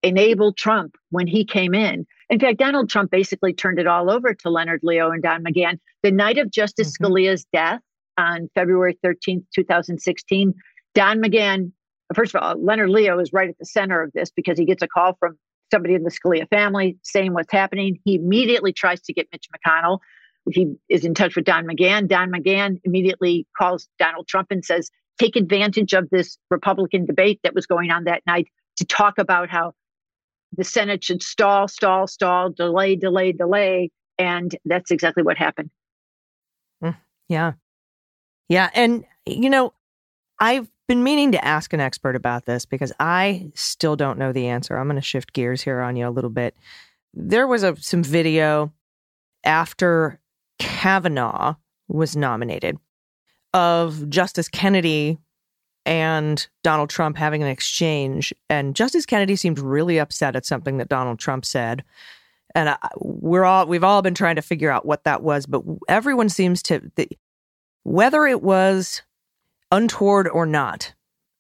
enable 0.04 0.54
Trump 0.54 0.96
when 1.10 1.26
he 1.26 1.44
came 1.44 1.74
in. 1.74 2.06
In 2.30 2.40
fact, 2.40 2.60
Donald 2.60 2.90
Trump 2.90 3.12
basically 3.12 3.54
turned 3.54 3.80
it 3.80 3.88
all 3.88 4.10
over 4.10 4.34
to 4.34 4.50
Leonard 4.50 4.82
Leo 4.84 5.12
and 5.12 5.22
Don 5.22 5.44
McGahn. 5.44 5.80
The 6.04 6.12
night 6.12 6.38
of 6.38 6.52
Justice 6.52 6.96
mm-hmm. 6.98 7.14
Scalia's 7.14 7.46
death, 7.52 7.82
on 8.18 8.50
February 8.56 8.98
13th, 9.04 9.44
2016. 9.54 10.54
Don 10.94 11.22
McGahn, 11.22 11.72
first 12.14 12.34
of 12.36 12.42
all, 12.42 12.56
Leonard 12.64 12.90
Leo 12.90 13.20
is 13.20 13.34
right 13.34 13.50
at 13.50 13.58
the 13.58 13.66
center 13.66 14.02
of 14.02 14.12
this 14.14 14.32
because 14.32 14.58
he 14.58 14.66
gets 14.66 14.82
a 14.82 14.88
call 14.88 15.16
from 15.20 15.38
somebody 15.72 15.96
in 15.96 16.04
the 16.04 16.12
Scalia 16.12 16.48
family 16.50 16.98
saying 17.04 17.34
what's 17.34 17.52
happening. 17.52 18.00
He 18.06 18.16
immediately 18.16 18.72
tries 18.72 19.02
to 19.02 19.14
get 19.14 19.28
Mitch 19.32 19.48
McConnell. 19.54 20.00
He 20.52 20.76
is 20.90 21.06
in 21.06 21.14
touch 21.14 21.36
with 21.36 21.46
Don 21.46 21.66
McGahn. 21.66 22.08
Don 22.08 22.32
McGahn 22.32 22.80
immediately 22.84 23.48
calls 23.58 23.88
Donald 23.98 24.28
Trump 24.28 24.48
and 24.52 24.64
says, 24.64 24.92
take 25.18 25.36
advantage 25.36 25.94
of 25.94 26.10
this 26.10 26.38
Republican 26.52 27.06
debate 27.06 27.40
that 27.44 27.56
was 27.56 27.66
going 27.66 27.92
on 27.92 28.04
that 28.04 28.22
night 28.28 28.48
to 28.78 28.86
talk 28.86 29.18
about 29.18 29.50
how 29.50 29.74
the 30.56 30.64
Senate 30.64 31.04
should 31.04 31.24
stall, 31.24 31.68
stall, 31.68 32.08
stall, 32.08 32.50
delay, 32.52 32.96
delay, 32.96 33.32
delay. 33.32 33.92
And 34.18 34.56
that's 34.66 34.92
exactly 34.92 35.24
what 35.24 35.38
happened. 35.38 35.70
Mm, 36.84 36.96
yeah. 37.28 37.54
Yeah. 38.50 38.70
And, 38.74 39.06
you 39.26 39.50
know, 39.50 39.74
I've 40.40 40.70
been 40.88 41.04
meaning 41.04 41.32
to 41.32 41.44
ask 41.44 41.74
an 41.74 41.80
expert 41.80 42.16
about 42.16 42.46
this 42.46 42.66
because 42.66 42.92
I 43.00 43.50
still 43.56 43.96
don't 43.96 44.20
know 44.20 44.32
the 44.32 44.48
answer. 44.48 44.78
I'm 44.78 44.88
going 44.88 44.96
to 44.98 45.02
shift 45.02 45.34
gears 45.34 45.62
here 45.62 45.82
on 45.82 45.96
you 45.96 46.08
a 46.08 46.12
little 46.12 46.30
bit. 46.30 46.56
There 47.14 47.48
was 47.48 47.64
a, 47.64 47.76
some 47.78 48.04
video 48.04 48.72
after 49.44 50.20
Kavanaugh 50.60 51.56
was 51.88 52.16
nominated 52.16 52.78
of 53.54 54.10
Justice 54.10 54.50
Kennedy 54.50 55.18
and 55.86 56.48
Donald 56.64 56.90
Trump 56.90 57.16
having 57.16 57.42
an 57.42 57.50
exchange. 57.50 58.34
And 58.50 58.76
Justice 58.76 59.06
Kennedy 59.06 59.36
seemed 59.36 59.60
really 59.60 60.00
upset 60.00 60.36
at 60.36 60.46
something 60.46 60.78
that 60.78 60.90
Donald 60.90 61.20
Trump 61.20 61.46
said. 61.46 61.84
And 62.54 62.70
I, 62.70 62.78
we're 62.98 63.46
all 63.46 63.66
we've 63.68 63.84
all 63.84 64.02
been 64.02 64.16
trying 64.16 64.36
to 64.38 64.42
figure 64.42 64.72
out 64.72 64.86
what 64.86 65.04
that 65.04 65.22
was, 65.22 65.46
but 65.46 65.64
everyone 65.88 66.30
seems 66.30 66.64
to 66.64 66.92
the, 66.96 67.08
whether 67.86 68.26
it 68.26 68.42
was 68.42 69.04
untoward 69.72 70.28
or 70.28 70.46
not, 70.46 70.94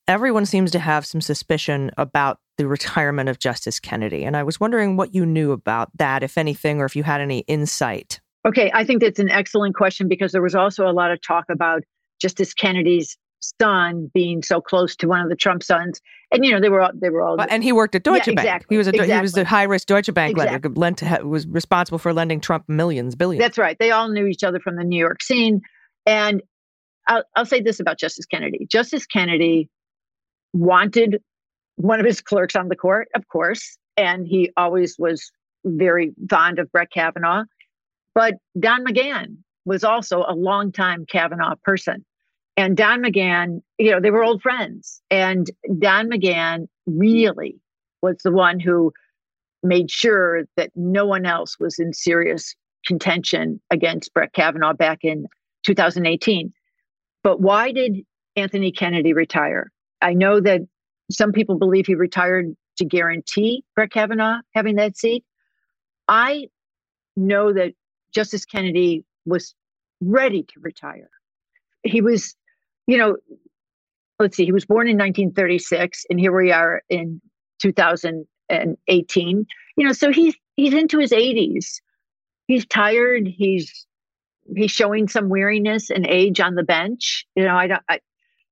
everyone 0.07 0.45
seems 0.45 0.71
to 0.71 0.79
have 0.79 1.05
some 1.05 1.19
suspicion 1.19 1.91
about 1.97 2.39
the 2.57 2.67
retirement 2.67 3.27
of 3.27 3.39
Justice 3.39 3.79
Kennedy. 3.79 4.23
And 4.23 4.37
I 4.37 4.43
was 4.43 4.59
wondering 4.59 4.95
what 4.95 5.13
you 5.13 5.25
knew 5.25 5.51
about 5.51 5.89
that, 5.97 6.23
if 6.23 6.37
anything, 6.37 6.79
or 6.79 6.85
if 6.85 6.95
you 6.95 7.03
had 7.03 7.19
any 7.19 7.39
insight. 7.39 8.21
Okay, 8.47 8.71
I 8.73 8.85
think 8.85 9.01
that's 9.01 9.19
an 9.19 9.29
excellent 9.29 9.75
question 9.75 10.07
because 10.07 10.31
there 10.31 10.41
was 10.41 10.55
also 10.55 10.87
a 10.87 10.93
lot 10.93 11.11
of 11.11 11.19
talk 11.19 11.45
about 11.49 11.83
Justice 12.21 12.53
Kennedy's 12.53 13.17
son 13.59 14.09
being 14.13 14.43
so 14.43 14.61
close 14.61 14.95
to 14.97 15.07
one 15.07 15.21
of 15.21 15.29
the 15.29 15.35
Trump 15.35 15.63
sons, 15.63 15.99
and 16.31 16.45
you 16.45 16.51
know 16.51 16.61
they 16.61 16.69
were 16.69 16.81
all 16.81 16.91
they 16.93 17.09
were 17.09 17.23
all. 17.23 17.41
And 17.41 17.63
he 17.63 17.71
worked 17.71 17.95
at 17.95 18.03
Deutsche 18.03 18.27
yeah, 18.27 18.33
Bank. 18.33 18.39
Exactly, 18.39 18.75
he 18.75 18.77
was 18.77 18.87
a 18.87 18.91
exactly. 18.91 19.15
he 19.15 19.21
was 19.21 19.33
the 19.33 19.45
high 19.45 19.63
risk 19.63 19.87
Deutsche 19.87 20.13
Bank 20.13 20.31
exactly. 20.31 20.69
lender. 20.69 20.79
Lent 20.79 20.97
to, 20.99 21.27
was 21.27 21.47
responsible 21.47 21.97
for 21.97 22.13
lending 22.13 22.39
Trump 22.39 22.65
millions, 22.67 23.15
billions. 23.15 23.43
That's 23.43 23.57
right. 23.57 23.77
They 23.79 23.91
all 23.91 24.09
knew 24.09 24.27
each 24.27 24.43
other 24.43 24.59
from 24.59 24.75
the 24.75 24.83
New 24.83 24.99
York 24.99 25.23
scene, 25.23 25.61
and 26.05 26.41
I'll, 27.07 27.23
I'll 27.35 27.45
say 27.45 27.61
this 27.61 27.79
about 27.79 27.99
Justice 27.99 28.25
Kennedy. 28.25 28.67
Justice 28.69 29.05
Kennedy 29.05 29.69
wanted 30.53 31.21
one 31.75 31.99
of 31.99 32.05
his 32.05 32.21
clerks 32.21 32.55
on 32.55 32.69
the 32.69 32.75
court, 32.75 33.09
of 33.15 33.27
course, 33.27 33.77
and 33.97 34.27
he 34.27 34.51
always 34.57 34.95
was 34.97 35.31
very 35.65 36.13
fond 36.29 36.59
of 36.59 36.71
Brett 36.71 36.91
Kavanaugh. 36.91 37.43
But 38.13 38.35
Don 38.59 38.85
McGahn 38.85 39.37
was 39.65 39.83
also 39.83 40.23
a 40.27 40.33
longtime 40.33 41.05
Kavanaugh 41.05 41.55
person. 41.63 42.05
And 42.57 42.77
Don 42.77 43.03
McGahn, 43.03 43.61
you 43.77 43.91
know, 43.91 43.99
they 43.99 44.11
were 44.11 44.23
old 44.23 44.41
friends. 44.41 45.01
And 45.11 45.49
Don 45.79 46.09
McGahn 46.09 46.67
really 46.85 47.59
was 48.01 48.17
the 48.23 48.31
one 48.31 48.59
who 48.59 48.93
made 49.63 49.91
sure 49.91 50.43
that 50.55 50.71
no 50.75 51.05
one 51.05 51.25
else 51.25 51.59
was 51.59 51.79
in 51.79 51.91
serious 51.91 52.55
contention 52.85 53.59
against 53.71 54.13
Brett 54.13 54.31
Kavanaugh 54.33 54.73
back 54.73 54.99
in 55.01 55.25
2018. 55.65 56.53
But 57.23 57.41
why 57.41 57.71
did 57.71 58.05
Anthony 58.35 58.71
Kennedy 58.71 59.13
retire? 59.13 59.71
I 60.01 60.13
know 60.13 60.39
that 60.39 60.61
some 61.11 61.31
people 61.31 61.57
believe 61.57 61.87
he 61.87 61.95
retired 61.95 62.55
to 62.77 62.85
guarantee 62.85 63.63
Brett 63.75 63.91
Kavanaugh 63.91 64.39
having 64.53 64.75
that 64.75 64.97
seat. 64.97 65.23
I 66.07 66.47
know 67.15 67.53
that 67.53 67.73
Justice 68.13 68.45
Kennedy 68.45 69.03
was 69.25 69.55
ready 70.01 70.43
to 70.43 70.59
retire. 70.59 71.09
He 71.83 72.01
was, 72.01 72.35
you 72.87 72.97
know, 72.97 73.17
let's 74.19 74.37
see, 74.37 74.45
he 74.45 74.51
was 74.51 74.65
born 74.65 74.87
in 74.87 74.97
1936, 74.97 76.05
and 76.09 76.19
here 76.19 76.35
we 76.35 76.51
are 76.51 76.81
in 76.89 77.21
2018. 77.61 79.45
You 79.77 79.85
know, 79.85 79.93
so 79.93 80.11
he's 80.11 80.35
he's 80.55 80.73
into 80.73 80.99
his 80.99 81.11
80s. 81.11 81.81
He's 82.47 82.65
tired. 82.65 83.27
He's 83.27 83.85
he's 84.55 84.71
showing 84.71 85.07
some 85.07 85.29
weariness 85.29 85.89
and 85.89 86.05
age 86.05 86.39
on 86.39 86.55
the 86.55 86.63
bench. 86.63 87.25
You 87.35 87.45
know, 87.45 87.55
I 87.55 87.67
don't. 87.67 87.81
I, 87.89 87.99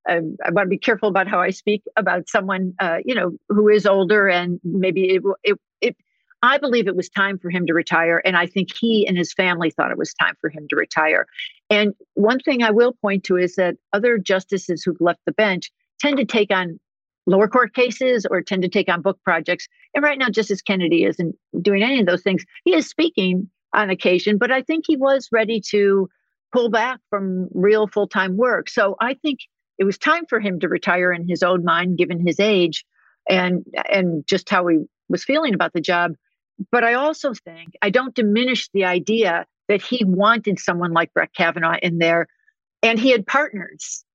I, 0.07 0.15
I 0.45 0.51
want 0.51 0.65
to 0.65 0.69
be 0.69 0.77
careful 0.77 1.09
about 1.09 1.27
how 1.27 1.39
I 1.39 1.51
speak 1.51 1.83
about 1.95 2.27
someone, 2.27 2.73
uh, 2.79 2.97
you 3.05 3.15
know, 3.15 3.31
who 3.47 3.69
is 3.69 3.85
older 3.85 4.27
and 4.27 4.59
maybe 4.63 5.15
it, 5.15 5.23
it, 5.43 5.57
it. 5.81 5.95
I 6.41 6.57
believe 6.57 6.87
it 6.87 6.95
was 6.95 7.07
time 7.07 7.39
for 7.39 7.49
him 7.49 7.65
to 7.67 7.73
retire, 7.73 8.21
and 8.25 8.35
I 8.35 8.47
think 8.47 8.67
he 8.75 9.07
and 9.07 9.17
his 9.17 9.31
family 9.31 9.69
thought 9.69 9.91
it 9.91 9.97
was 9.97 10.13
time 10.13 10.35
for 10.41 10.49
him 10.49 10.67
to 10.69 10.75
retire. 10.75 11.25
And 11.69 11.93
one 12.15 12.39
thing 12.39 12.63
I 12.63 12.71
will 12.71 12.91
point 12.91 13.23
to 13.25 13.37
is 13.37 13.55
that 13.55 13.75
other 13.93 14.17
justices 14.17 14.83
who've 14.83 14.99
left 14.99 15.21
the 15.25 15.31
bench 15.31 15.71
tend 16.01 16.17
to 16.17 16.25
take 16.25 16.51
on 16.51 16.79
lower 17.25 17.47
court 17.47 17.73
cases 17.73 18.25
or 18.29 18.41
tend 18.41 18.61
to 18.63 18.67
take 18.67 18.89
on 18.89 19.01
book 19.01 19.19
projects. 19.23 19.69
And 19.93 20.03
right 20.03 20.17
now, 20.17 20.29
Justice 20.29 20.61
Kennedy 20.61 21.05
isn't 21.05 21.35
doing 21.61 21.81
any 21.81 22.01
of 22.01 22.05
those 22.05 22.23
things. 22.23 22.43
He 22.65 22.75
is 22.75 22.89
speaking 22.89 23.49
on 23.73 23.89
occasion, 23.89 24.37
but 24.37 24.51
I 24.51 24.61
think 24.61 24.85
he 24.87 24.95
was 24.95 25.29
ready 25.31 25.61
to 25.69 26.09
pull 26.51 26.69
back 26.69 26.99
from 27.09 27.49
real 27.53 27.87
full 27.87 28.07
time 28.07 28.37
work. 28.37 28.69
So 28.69 28.95
I 29.01 29.15
think 29.15 29.39
it 29.77 29.83
was 29.83 29.97
time 29.97 30.25
for 30.29 30.39
him 30.39 30.59
to 30.59 30.69
retire 30.69 31.11
in 31.11 31.27
his 31.27 31.43
own 31.43 31.63
mind, 31.63 31.97
given 31.97 32.25
his 32.25 32.39
age 32.39 32.85
and 33.27 33.65
and 33.91 34.25
just 34.27 34.49
how 34.49 34.67
he 34.67 34.79
was 35.09 35.23
feeling 35.23 35.53
about 35.53 35.73
the 35.73 35.81
job. 35.81 36.13
But 36.71 36.83
I 36.83 36.93
also 36.93 37.33
think 37.33 37.73
I 37.81 37.89
don't 37.89 38.13
diminish 38.13 38.69
the 38.73 38.85
idea 38.85 39.45
that 39.69 39.81
he 39.81 40.03
wanted 40.05 40.59
someone 40.59 40.91
like 40.91 41.13
Brett 41.13 41.33
Kavanaugh 41.33 41.77
in 41.81 41.97
there, 41.97 42.27
and 42.81 42.99
he 42.99 43.11
had 43.11 43.25
partners. 43.25 44.05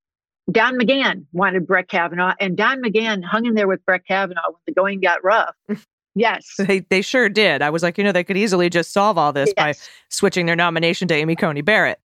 Don 0.51 0.79
McGahn 0.79 1.27
wanted 1.33 1.67
Brett 1.67 1.89
Kavanaugh, 1.89 2.35
and 2.41 2.57
Don 2.57 2.81
McGahn 2.83 3.23
hung 3.23 3.45
in 3.45 3.55
there 3.55 3.69
with 3.69 3.85
Brett 3.85 4.07
Kavanaugh 4.07 4.51
when 4.51 4.61
the 4.67 4.73
going 4.73 5.01
got 5.01 5.25
rough. 5.25 5.55
Yes. 6.15 6.55
They, 6.59 6.81
they 6.81 7.03
sure 7.03 7.29
did. 7.29 7.63
I 7.63 7.71
was 7.71 7.83
like, 7.83 7.99
you 7.99 8.05
know, 8.05 8.13
they 8.13 8.25
could 8.25 8.37
easily 8.37 8.69
just 8.71 8.93
solve 8.93 9.19
all 9.19 9.33
this 9.33 9.53
by 9.55 9.75
switching 10.09 10.47
their 10.47 10.57
nomination 10.57 11.09
to 11.09 11.15
Amy 11.15 11.37
Coney 11.37 11.63
Barrett. 11.63 12.01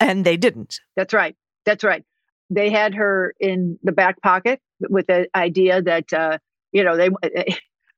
And 0.00 0.24
they 0.24 0.36
didn't. 0.36 0.80
That's 0.96 1.12
right. 1.12 1.36
That's 1.64 1.84
right. 1.84 2.04
They 2.50 2.70
had 2.70 2.94
her 2.94 3.34
in 3.40 3.78
the 3.82 3.92
back 3.92 4.20
pocket 4.22 4.60
with 4.80 5.06
the 5.06 5.28
idea 5.34 5.82
that 5.82 6.12
uh, 6.12 6.38
you 6.72 6.84
know 6.84 6.96
they 6.96 7.10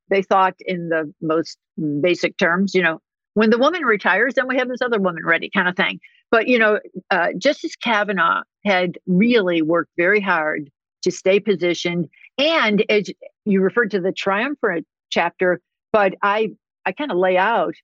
they 0.08 0.22
thought 0.22 0.54
in 0.60 0.88
the 0.88 1.12
most 1.20 1.58
basic 2.00 2.36
terms, 2.38 2.74
you 2.74 2.82
know, 2.82 3.00
when 3.34 3.50
the 3.50 3.58
woman 3.58 3.82
retires, 3.82 4.34
then 4.34 4.46
we 4.48 4.56
have 4.56 4.68
this 4.68 4.80
other 4.80 4.98
woman 4.98 5.24
ready, 5.24 5.50
kind 5.50 5.68
of 5.68 5.76
thing. 5.76 6.00
But 6.30 6.48
you 6.48 6.58
know, 6.58 6.80
uh, 7.10 7.28
Justice 7.38 7.76
Kavanaugh 7.76 8.42
had 8.64 8.98
really 9.06 9.62
worked 9.62 9.92
very 9.96 10.20
hard 10.20 10.70
to 11.02 11.10
stay 11.10 11.38
positioned, 11.40 12.08
and 12.38 12.84
as 12.90 13.10
you 13.44 13.60
referred 13.60 13.90
to 13.92 14.00
the 14.00 14.12
triumvirate 14.12 14.86
chapter, 15.10 15.60
but 15.92 16.14
I 16.22 16.50
I 16.84 16.92
kind 16.92 17.10
of 17.10 17.18
lay 17.18 17.36
out 17.36 17.74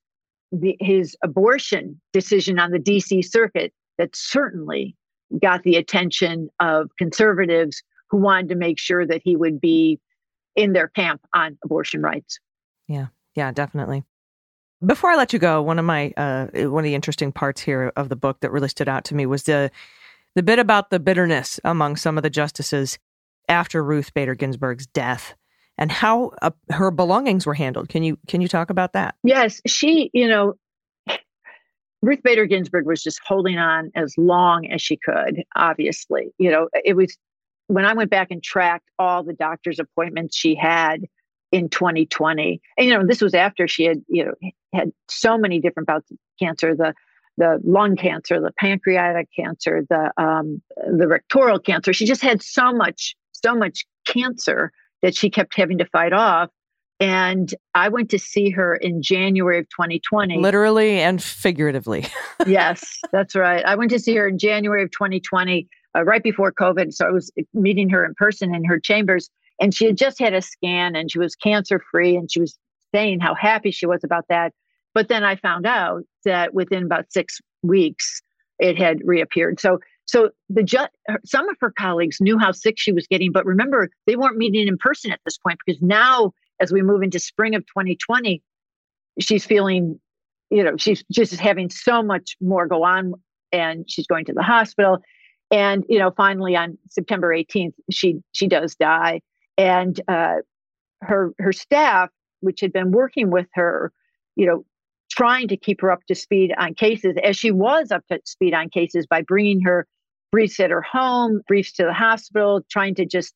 the, 0.51 0.77
his 0.79 1.17
abortion 1.23 1.99
decision 2.13 2.59
on 2.59 2.71
the 2.71 2.79
D.C. 2.79 3.21
circuit 3.23 3.73
that 3.97 4.15
certainly 4.15 4.95
got 5.41 5.63
the 5.63 5.75
attention 5.75 6.49
of 6.59 6.89
conservatives 6.97 7.81
who 8.09 8.17
wanted 8.17 8.49
to 8.49 8.55
make 8.55 8.79
sure 8.79 9.05
that 9.05 9.21
he 9.23 9.35
would 9.35 9.59
be 9.59 9.99
in 10.55 10.73
their 10.73 10.87
camp 10.87 11.21
on 11.33 11.57
abortion 11.63 12.01
rights. 12.01 12.39
Yeah, 12.87 13.07
yeah, 13.35 13.51
definitely. 13.51 14.03
Before 14.85 15.09
I 15.09 15.15
let 15.15 15.33
you 15.33 15.39
go, 15.39 15.61
one 15.61 15.79
of 15.79 15.85
my 15.85 16.13
uh, 16.17 16.47
one 16.69 16.83
of 16.83 16.87
the 16.87 16.95
interesting 16.95 17.31
parts 17.31 17.61
here 17.61 17.91
of 17.95 18.09
the 18.09 18.15
book 18.15 18.41
that 18.41 18.51
really 18.51 18.67
stood 18.67 18.89
out 18.89 19.05
to 19.05 19.15
me 19.15 19.25
was 19.25 19.43
the 19.43 19.71
the 20.35 20.43
bit 20.43 20.59
about 20.59 20.89
the 20.89 20.99
bitterness 20.99 21.59
among 21.63 21.95
some 21.95 22.17
of 22.17 22.23
the 22.23 22.29
justices 22.29 22.99
after 23.47 23.83
Ruth 23.83 24.13
Bader 24.13 24.35
Ginsburg's 24.35 24.87
death 24.87 25.35
and 25.77 25.91
how 25.91 26.31
uh, 26.41 26.51
her 26.69 26.91
belongings 26.91 27.45
were 27.45 27.53
handled. 27.53 27.89
Can 27.89 28.03
you 28.03 28.17
can 28.27 28.41
you 28.41 28.47
talk 28.47 28.69
about 28.69 28.93
that? 28.93 29.15
Yes, 29.23 29.61
she, 29.65 30.09
you 30.13 30.27
know, 30.27 30.55
Ruth 32.01 32.21
Bader 32.23 32.45
Ginsburg 32.45 32.85
was 32.85 33.01
just 33.01 33.19
holding 33.25 33.57
on 33.57 33.91
as 33.95 34.13
long 34.17 34.67
as 34.67 34.81
she 34.81 34.97
could, 34.97 35.43
obviously. 35.55 36.33
You 36.37 36.51
know, 36.51 36.69
it 36.83 36.95
was 36.95 37.17
when 37.67 37.85
I 37.85 37.93
went 37.93 38.11
back 38.11 38.29
and 38.29 38.43
tracked 38.43 38.89
all 38.99 39.23
the 39.23 39.33
doctor's 39.33 39.79
appointments 39.79 40.35
she 40.35 40.55
had 40.55 41.05
in 41.51 41.69
2020. 41.69 42.61
And 42.77 42.87
you 42.87 42.93
know, 42.93 43.05
this 43.05 43.21
was 43.21 43.33
after 43.33 43.67
she 43.67 43.85
had, 43.85 44.01
you 44.07 44.25
know, 44.25 44.33
had 44.73 44.91
so 45.09 45.37
many 45.37 45.59
different 45.59 45.87
bouts 45.87 46.11
of 46.11 46.17
cancer, 46.39 46.75
the 46.75 46.93
the 47.37 47.59
lung 47.63 47.95
cancer, 47.95 48.39
the 48.39 48.51
pancreatic 48.59 49.27
cancer, 49.35 49.83
the 49.89 50.11
um, 50.21 50.61
the 50.75 51.07
rectal 51.07 51.57
cancer. 51.59 51.93
She 51.93 52.05
just 52.05 52.21
had 52.21 52.43
so 52.43 52.71
much, 52.73 53.15
so 53.31 53.55
much 53.55 53.85
cancer 54.05 54.71
that 55.03 55.15
she 55.15 55.29
kept 55.29 55.55
having 55.55 55.77
to 55.77 55.85
fight 55.85 56.13
off. 56.13 56.49
And 56.99 57.53
I 57.75 57.89
went 57.89 58.09
to 58.11 58.19
see 58.19 58.49
her 58.51 58.75
in 58.75 59.01
January 59.01 59.59
of 59.59 59.67
2020. 59.69 60.37
Literally 60.37 60.99
and 60.99 61.21
figuratively. 61.21 62.07
yes, 62.47 62.99
that's 63.11 63.35
right. 63.35 63.63
I 63.65 63.75
went 63.75 63.91
to 63.91 63.99
see 63.99 64.15
her 64.15 64.27
in 64.27 64.39
January 64.39 64.83
of 64.83 64.91
2020, 64.91 65.67
uh, 65.95 66.03
right 66.03 66.23
before 66.23 66.51
COVID. 66.51 66.93
So 66.93 67.05
I 67.05 67.11
was 67.11 67.31
meeting 67.53 67.89
her 67.89 68.05
in 68.05 68.15
person 68.15 68.55
in 68.55 68.63
her 68.63 68.79
chambers, 68.79 69.29
and 69.59 69.73
she 69.73 69.85
had 69.85 69.97
just 69.97 70.17
had 70.17 70.33
a 70.33 70.41
scan 70.41 70.95
and 70.95 71.11
she 71.11 71.19
was 71.19 71.35
cancer 71.35 71.81
free, 71.91 72.15
and 72.15 72.31
she 72.31 72.39
was 72.39 72.57
saying 72.95 73.19
how 73.19 73.35
happy 73.35 73.71
she 73.71 73.85
was 73.85 74.03
about 74.03 74.25
that. 74.29 74.53
But 74.93 75.09
then 75.09 75.23
I 75.23 75.35
found 75.35 75.65
out 75.65 76.03
that 76.23 76.53
within 76.53 76.83
about 76.83 77.11
six 77.11 77.41
weeks, 77.63 78.21
it 78.59 78.77
had 78.77 78.99
reappeared. 79.03 79.59
So, 79.59 79.79
so 80.05 80.29
the 80.49 80.63
ju- 80.63 80.87
some 81.25 81.47
of 81.49 81.55
her 81.61 81.71
colleagues 81.71 82.17
knew 82.19 82.37
how 82.37 82.51
sick 82.51 82.75
she 82.77 82.91
was 82.91 83.07
getting, 83.07 83.31
but 83.31 83.45
remember 83.45 83.89
they 84.05 84.15
weren't 84.15 84.37
meeting 84.37 84.67
in 84.67 84.77
person 84.77 85.11
at 85.11 85.19
this 85.25 85.37
point 85.37 85.59
because 85.65 85.81
now, 85.81 86.33
as 86.59 86.71
we 86.71 86.81
move 86.81 87.01
into 87.01 87.19
spring 87.19 87.55
of 87.55 87.61
2020, 87.67 88.41
she's 89.19 89.45
feeling, 89.45 89.99
you 90.49 90.63
know, 90.63 90.75
she's 90.77 91.03
just 91.11 91.35
having 91.35 91.69
so 91.69 92.03
much 92.03 92.35
more 92.41 92.67
go 92.67 92.83
on, 92.83 93.13
and 93.51 93.85
she's 93.89 94.07
going 94.07 94.25
to 94.25 94.33
the 94.33 94.43
hospital, 94.43 94.99
and 95.51 95.85
you 95.87 95.99
know, 95.99 96.11
finally 96.11 96.55
on 96.55 96.77
September 96.89 97.29
18th, 97.29 97.73
she 97.91 98.19
she 98.33 98.47
does 98.47 98.75
die, 98.75 99.21
and 99.57 100.01
uh, 100.07 100.37
her 101.01 101.33
her 101.39 101.53
staff, 101.53 102.09
which 102.41 102.59
had 102.59 102.73
been 102.73 102.91
working 102.91 103.31
with 103.31 103.47
her, 103.53 103.91
you 104.35 104.45
know, 104.45 104.65
trying 105.09 105.47
to 105.47 105.57
keep 105.57 105.79
her 105.81 105.91
up 105.91 106.03
to 106.07 106.15
speed 106.15 106.51
on 106.57 106.73
cases 106.73 107.15
as 107.23 107.37
she 107.37 107.51
was 107.51 107.91
up 107.91 108.05
to 108.07 108.19
speed 108.25 108.53
on 108.53 108.69
cases 108.69 109.05
by 109.05 109.21
bringing 109.21 109.61
her 109.61 109.87
briefs 110.33 110.59
at 110.59 110.71
her 110.71 110.81
home, 110.81 111.41
briefs 111.47 111.71
to 111.73 111.83
the 111.83 111.93
hospital, 111.93 112.65
trying 112.67 112.95
to 112.95 113.05
just 113.05 113.35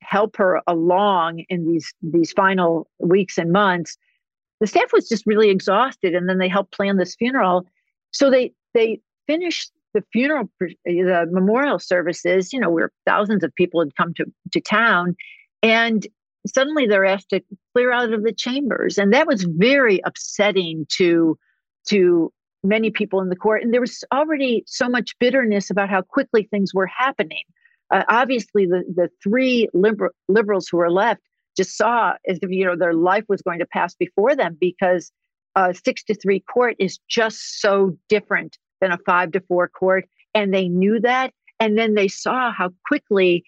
help 0.00 0.38
her 0.38 0.62
along 0.66 1.44
in 1.50 1.70
these 1.70 1.92
these 2.00 2.32
final 2.32 2.88
weeks 2.98 3.36
and 3.36 3.52
months. 3.52 3.98
The 4.58 4.66
staff 4.66 4.90
was 4.90 5.06
just 5.06 5.26
really 5.26 5.50
exhausted, 5.50 6.14
and 6.14 6.28
then 6.28 6.38
they 6.38 6.48
helped 6.48 6.72
plan 6.72 6.96
this 6.96 7.14
funeral. 7.14 7.66
So 8.12 8.30
they 8.30 8.52
they 8.72 9.00
finished 9.26 9.70
the 9.92 10.02
funeral, 10.14 10.48
the 10.58 11.28
memorial 11.30 11.78
services. 11.78 12.54
You 12.54 12.60
know, 12.60 12.70
where 12.70 12.90
thousands 13.06 13.44
of 13.44 13.54
people 13.54 13.80
had 13.82 13.94
come 13.94 14.14
to 14.14 14.24
to 14.52 14.60
town, 14.62 15.16
and 15.62 16.06
suddenly 16.46 16.86
they're 16.86 17.04
asked 17.04 17.28
to 17.30 17.42
clear 17.74 17.92
out 17.92 18.14
of 18.14 18.22
the 18.22 18.32
chambers 18.32 18.96
and 18.96 19.12
that 19.12 19.26
was 19.26 19.42
very 19.42 20.00
upsetting 20.06 20.86
to 20.88 21.38
to 21.86 22.32
many 22.62 22.90
people 22.90 23.20
in 23.20 23.28
the 23.28 23.36
court 23.36 23.62
and 23.62 23.72
there 23.72 23.80
was 23.80 24.04
already 24.12 24.62
so 24.66 24.88
much 24.88 25.18
bitterness 25.18 25.70
about 25.70 25.88
how 25.88 26.02
quickly 26.02 26.44
things 26.50 26.74
were 26.74 26.86
happening. 26.86 27.42
Uh, 27.90 28.04
obviously 28.08 28.66
the 28.66 28.84
the 28.94 29.08
three 29.22 29.68
liber- 29.72 30.14
liberals 30.28 30.68
who 30.68 30.76
were 30.76 30.90
left 30.90 31.22
just 31.56 31.76
saw 31.76 32.12
as 32.28 32.38
if 32.42 32.50
you 32.50 32.64
know 32.64 32.76
their 32.76 32.94
life 32.94 33.24
was 33.28 33.42
going 33.42 33.58
to 33.58 33.66
pass 33.66 33.94
before 33.94 34.36
them 34.36 34.56
because 34.60 35.10
a 35.56 35.74
six 35.74 36.04
to 36.04 36.14
three 36.14 36.40
court 36.40 36.76
is 36.78 36.98
just 37.08 37.60
so 37.60 37.96
different 38.08 38.58
than 38.80 38.92
a 38.92 38.98
five 38.98 39.32
to 39.32 39.40
four 39.40 39.68
court 39.68 40.08
and 40.34 40.54
they 40.54 40.68
knew 40.68 41.00
that 41.00 41.32
and 41.58 41.78
then 41.78 41.94
they 41.94 42.08
saw 42.08 42.52
how 42.52 42.70
quickly 42.86 43.44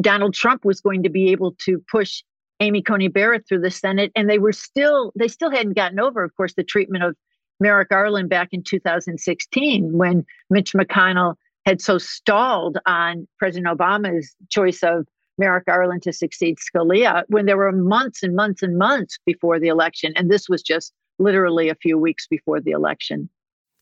Donald 0.00 0.34
Trump 0.34 0.64
was 0.64 0.80
going 0.80 1.02
to 1.02 1.10
be 1.10 1.30
able 1.30 1.54
to 1.64 1.82
push 1.90 2.22
Amy 2.60 2.82
Coney 2.82 3.08
Barrett 3.08 3.46
through 3.48 3.60
the 3.60 3.70
Senate, 3.70 4.10
and 4.16 4.28
they 4.28 4.38
were 4.38 4.52
still 4.52 5.12
they 5.16 5.28
still 5.28 5.50
hadn't 5.50 5.74
gotten 5.74 6.00
over, 6.00 6.24
of 6.24 6.34
course, 6.36 6.54
the 6.54 6.64
treatment 6.64 7.04
of 7.04 7.16
Merrick 7.60 7.88
Garland 7.88 8.28
back 8.28 8.48
in 8.52 8.62
2016 8.62 9.92
when 9.96 10.24
Mitch 10.50 10.72
McConnell 10.72 11.34
had 11.66 11.80
so 11.80 11.98
stalled 11.98 12.78
on 12.86 13.26
President 13.38 13.66
Obama's 13.66 14.34
choice 14.48 14.82
of 14.82 15.06
Merrick 15.38 15.66
Garland 15.66 16.02
to 16.02 16.12
succeed 16.12 16.56
Scalia 16.58 17.24
when 17.28 17.46
there 17.46 17.56
were 17.56 17.72
months 17.72 18.22
and 18.22 18.34
months 18.34 18.62
and 18.62 18.76
months 18.76 19.18
before 19.24 19.60
the 19.60 19.68
election, 19.68 20.12
and 20.16 20.30
this 20.30 20.48
was 20.48 20.62
just 20.62 20.92
literally 21.18 21.68
a 21.68 21.74
few 21.74 21.98
weeks 21.98 22.26
before 22.26 22.60
the 22.60 22.72
election. 22.72 23.28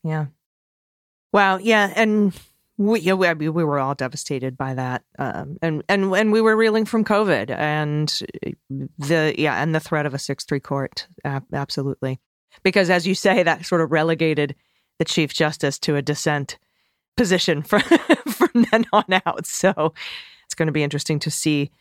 Yeah. 0.03 0.27
Wow. 1.33 1.57
Yeah. 1.57 1.91
And 1.95 2.33
we, 2.77 2.99
yeah, 2.99 3.13
we, 3.13 3.27
I 3.27 3.33
mean, 3.33 3.53
we 3.53 3.63
were 3.63 3.79
all 3.79 3.95
devastated 3.95 4.55
by 4.55 4.75
that, 4.75 5.03
um, 5.17 5.57
and 5.63 5.83
and 5.89 6.13
and 6.15 6.31
we 6.31 6.41
were 6.41 6.55
reeling 6.55 6.85
from 6.85 7.03
COVID 7.03 7.49
and 7.49 8.07
the 8.99 9.33
yeah, 9.35 9.61
and 9.61 9.73
the 9.73 9.79
threat 9.79 10.05
of 10.05 10.13
a 10.13 10.19
six 10.19 10.45
three 10.45 10.59
court, 10.59 11.07
uh, 11.25 11.39
absolutely, 11.51 12.19
because 12.63 12.89
as 12.89 13.07
you 13.07 13.15
say, 13.15 13.43
that 13.43 13.65
sort 13.65 13.81
of 13.81 13.91
relegated 13.91 14.55
the 14.99 15.05
chief 15.05 15.33
justice 15.33 15.77
to 15.79 15.95
a 15.95 16.01
dissent 16.01 16.57
position 17.15 17.61
from 17.61 17.81
from 18.27 18.65
then 18.71 18.85
on 18.93 19.05
out. 19.25 19.45
So 19.45 19.93
it's 20.45 20.55
going 20.55 20.67
to 20.67 20.73
be 20.73 20.83
interesting 20.83 21.19
to 21.19 21.31
see 21.31 21.71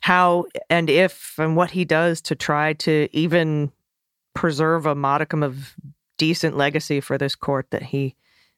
how 0.00 0.46
and 0.70 0.88
if 0.88 1.34
and 1.38 1.56
what 1.56 1.70
he 1.70 1.84
does 1.84 2.20
to 2.22 2.34
try 2.34 2.72
to 2.74 3.08
even 3.12 3.72
preserve 4.34 4.86
a 4.86 4.94
modicum 4.94 5.42
of 5.42 5.74
decent 6.16 6.56
legacy 6.56 7.00
for 7.00 7.18
this 7.18 7.34
court 7.34 7.66
that 7.70 7.82
he 7.82 8.14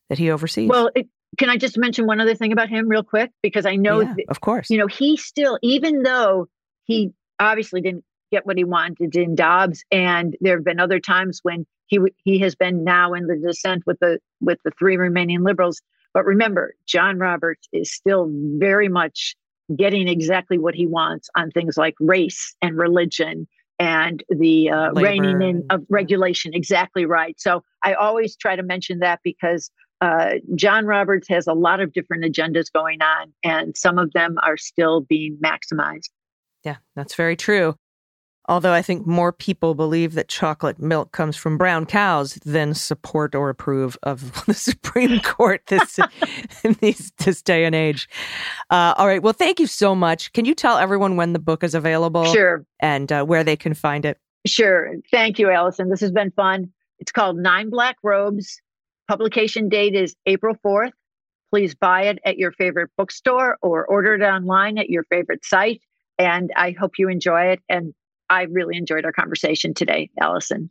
that 0.09 0.18
he 0.18 0.31
oversees. 0.31 0.68
Well, 0.68 0.91
it, 0.95 1.09
can 1.39 1.49
I 1.49 1.57
just 1.57 1.78
mention 1.78 2.07
one 2.07 2.20
other 2.20 2.35
thing 2.35 2.53
about 2.53 2.68
him 2.68 2.89
real 2.89 3.05
quick? 3.05 3.31
Because 3.43 3.64
I 3.64 3.76
know, 3.76 4.01
yeah, 4.01 4.14
that, 4.14 4.24
of 4.28 4.41
course. 4.41 4.68
you 4.70 4.78
know, 4.78 4.89
he 4.89 5.16
still, 5.16 5.59
even 5.62 6.03
though 6.03 6.49
he 6.85 7.12
obviously 7.39 7.81
didn't 7.81 8.05
get 8.31 8.47
what 8.47 8.57
he 8.57 8.64
wanted 8.64 9.14
in 9.16 9.35
Dobbs, 9.35 9.85
and 9.91 10.37
there 10.41 10.57
have 10.57 10.64
been 10.64 10.81
other 10.81 11.01
times 11.01 11.41
when 11.43 11.66
he 11.87 11.97
w- 11.97 12.14
he 12.24 12.39
has 12.41 12.55
been 12.55 12.85
now 12.85 13.12
in 13.12 13.26
the 13.26 13.37
dissent 13.37 13.85
with 13.87 13.99
the 14.01 14.18
with 14.41 14.59
the 14.64 14.70
three 14.78 14.97
remaining 14.97 15.43
liberals. 15.43 15.81
But 16.12 16.24
remember, 16.24 16.74
John 16.87 17.18
Roberts 17.18 17.68
is 17.72 17.93
still 17.93 18.28
very 18.59 18.89
much 18.89 19.37
getting 19.76 20.09
exactly 20.09 20.59
what 20.59 20.74
he 20.74 20.87
wants 20.87 21.28
on 21.37 21.51
things 21.51 21.76
like 21.76 21.95
race 22.01 22.57
and 22.61 22.76
religion 22.76 23.47
and 23.78 24.22
the 24.28 24.70
uh, 24.70 24.93
Labor 24.93 25.09
reining 25.09 25.43
in 25.43 25.66
of 25.70 25.85
regulation. 25.89 26.53
Exactly 26.55 27.07
right. 27.07 27.41
So 27.41 27.62
I 27.83 27.95
always 27.95 28.37
try 28.37 28.57
to 28.57 28.62
mention 28.62 28.99
that 29.01 29.20
because 29.22 29.70
uh, 30.01 30.35
John 30.55 30.87
Roberts 30.87 31.28
has 31.28 31.47
a 31.47 31.53
lot 31.53 31.81
of 31.81 31.93
different 31.93 32.24
agendas 32.24 32.72
going 32.72 33.03
on, 33.03 33.33
and 33.45 33.76
some 33.76 33.99
of 33.99 34.12
them 34.12 34.37
are 34.43 34.57
still 34.57 35.03
being 35.03 35.39
maximized. 35.45 36.11
Yeah, 36.64 36.76
that's 36.95 37.14
very 37.14 37.37
true. 37.37 37.74
Although 38.49 38.72
I 38.72 38.82
think 38.82 39.07
more 39.07 39.32
people 39.32 39.74
believe 39.74 40.14
that 40.14 40.28
chocolate 40.28 40.80
milk 40.80 41.12
comes 41.12 41.36
from 41.36 41.57
brown 41.57 41.86
cows 41.86 42.34
than 42.45 42.74
support 42.74 43.34
or 43.34 43.49
approve 43.49 43.97
of 44.03 44.45
the 44.47 44.55
Supreme 44.55 45.20
Court 45.20 45.62
this 45.68 45.99
in 46.64 46.72
these, 46.80 47.12
this 47.18 47.43
day 47.43 47.64
and 47.64 47.74
age. 47.74 48.09
Uh, 48.70 48.95
all 48.97 49.07
right. 49.07 49.22
Well, 49.22 49.32
thank 49.34 49.61
you 49.61 49.66
so 49.66 49.95
much. 49.95 50.32
Can 50.32 50.45
you 50.47 50.55
tell 50.55 50.78
everyone 50.78 51.16
when 51.16 51.32
the 51.32 51.38
book 51.38 51.62
is 51.62 51.74
available 51.74 52.24
Sure. 52.32 52.64
and 52.80 53.12
uh, 53.12 53.24
where 53.24 53.45
they 53.45 53.57
can 53.57 53.74
find 53.74 54.05
it? 54.05 54.18
Sure. 54.47 54.95
Thank 55.11 55.38
you, 55.38 55.51
Allison. 55.51 55.88
This 55.91 56.01
has 56.01 56.11
been 56.12 56.30
fun. 56.32 56.72
It's 56.99 57.12
called 57.12 57.36
Nine 57.36 57.70
Black 57.70 57.97
Robes. 58.03 58.61
Publication 59.07 59.68
date 59.68 59.95
is 59.95 60.16
April 60.26 60.57
4th. 60.64 60.93
Please 61.53 61.74
buy 61.74 62.03
it 62.05 62.18
at 62.24 62.38
your 62.38 62.53
favorite 62.53 62.91
bookstore 62.97 63.59
or 63.61 63.84
order 63.86 64.14
it 64.14 64.22
online 64.22 64.78
at 64.78 64.88
your 64.88 65.05
favorite 65.05 65.45
site. 65.45 65.80
And 66.18 66.51
I 66.57 66.70
hope 66.72 66.93
you 66.99 67.09
enjoy 67.09 67.47
it. 67.53 67.61
And 67.68 67.93
I 68.31 68.43
really 68.45 68.76
enjoyed 68.76 69.05
our 69.05 69.12
conversation 69.12 69.74
today, 69.74 70.09
Allison. 70.20 70.70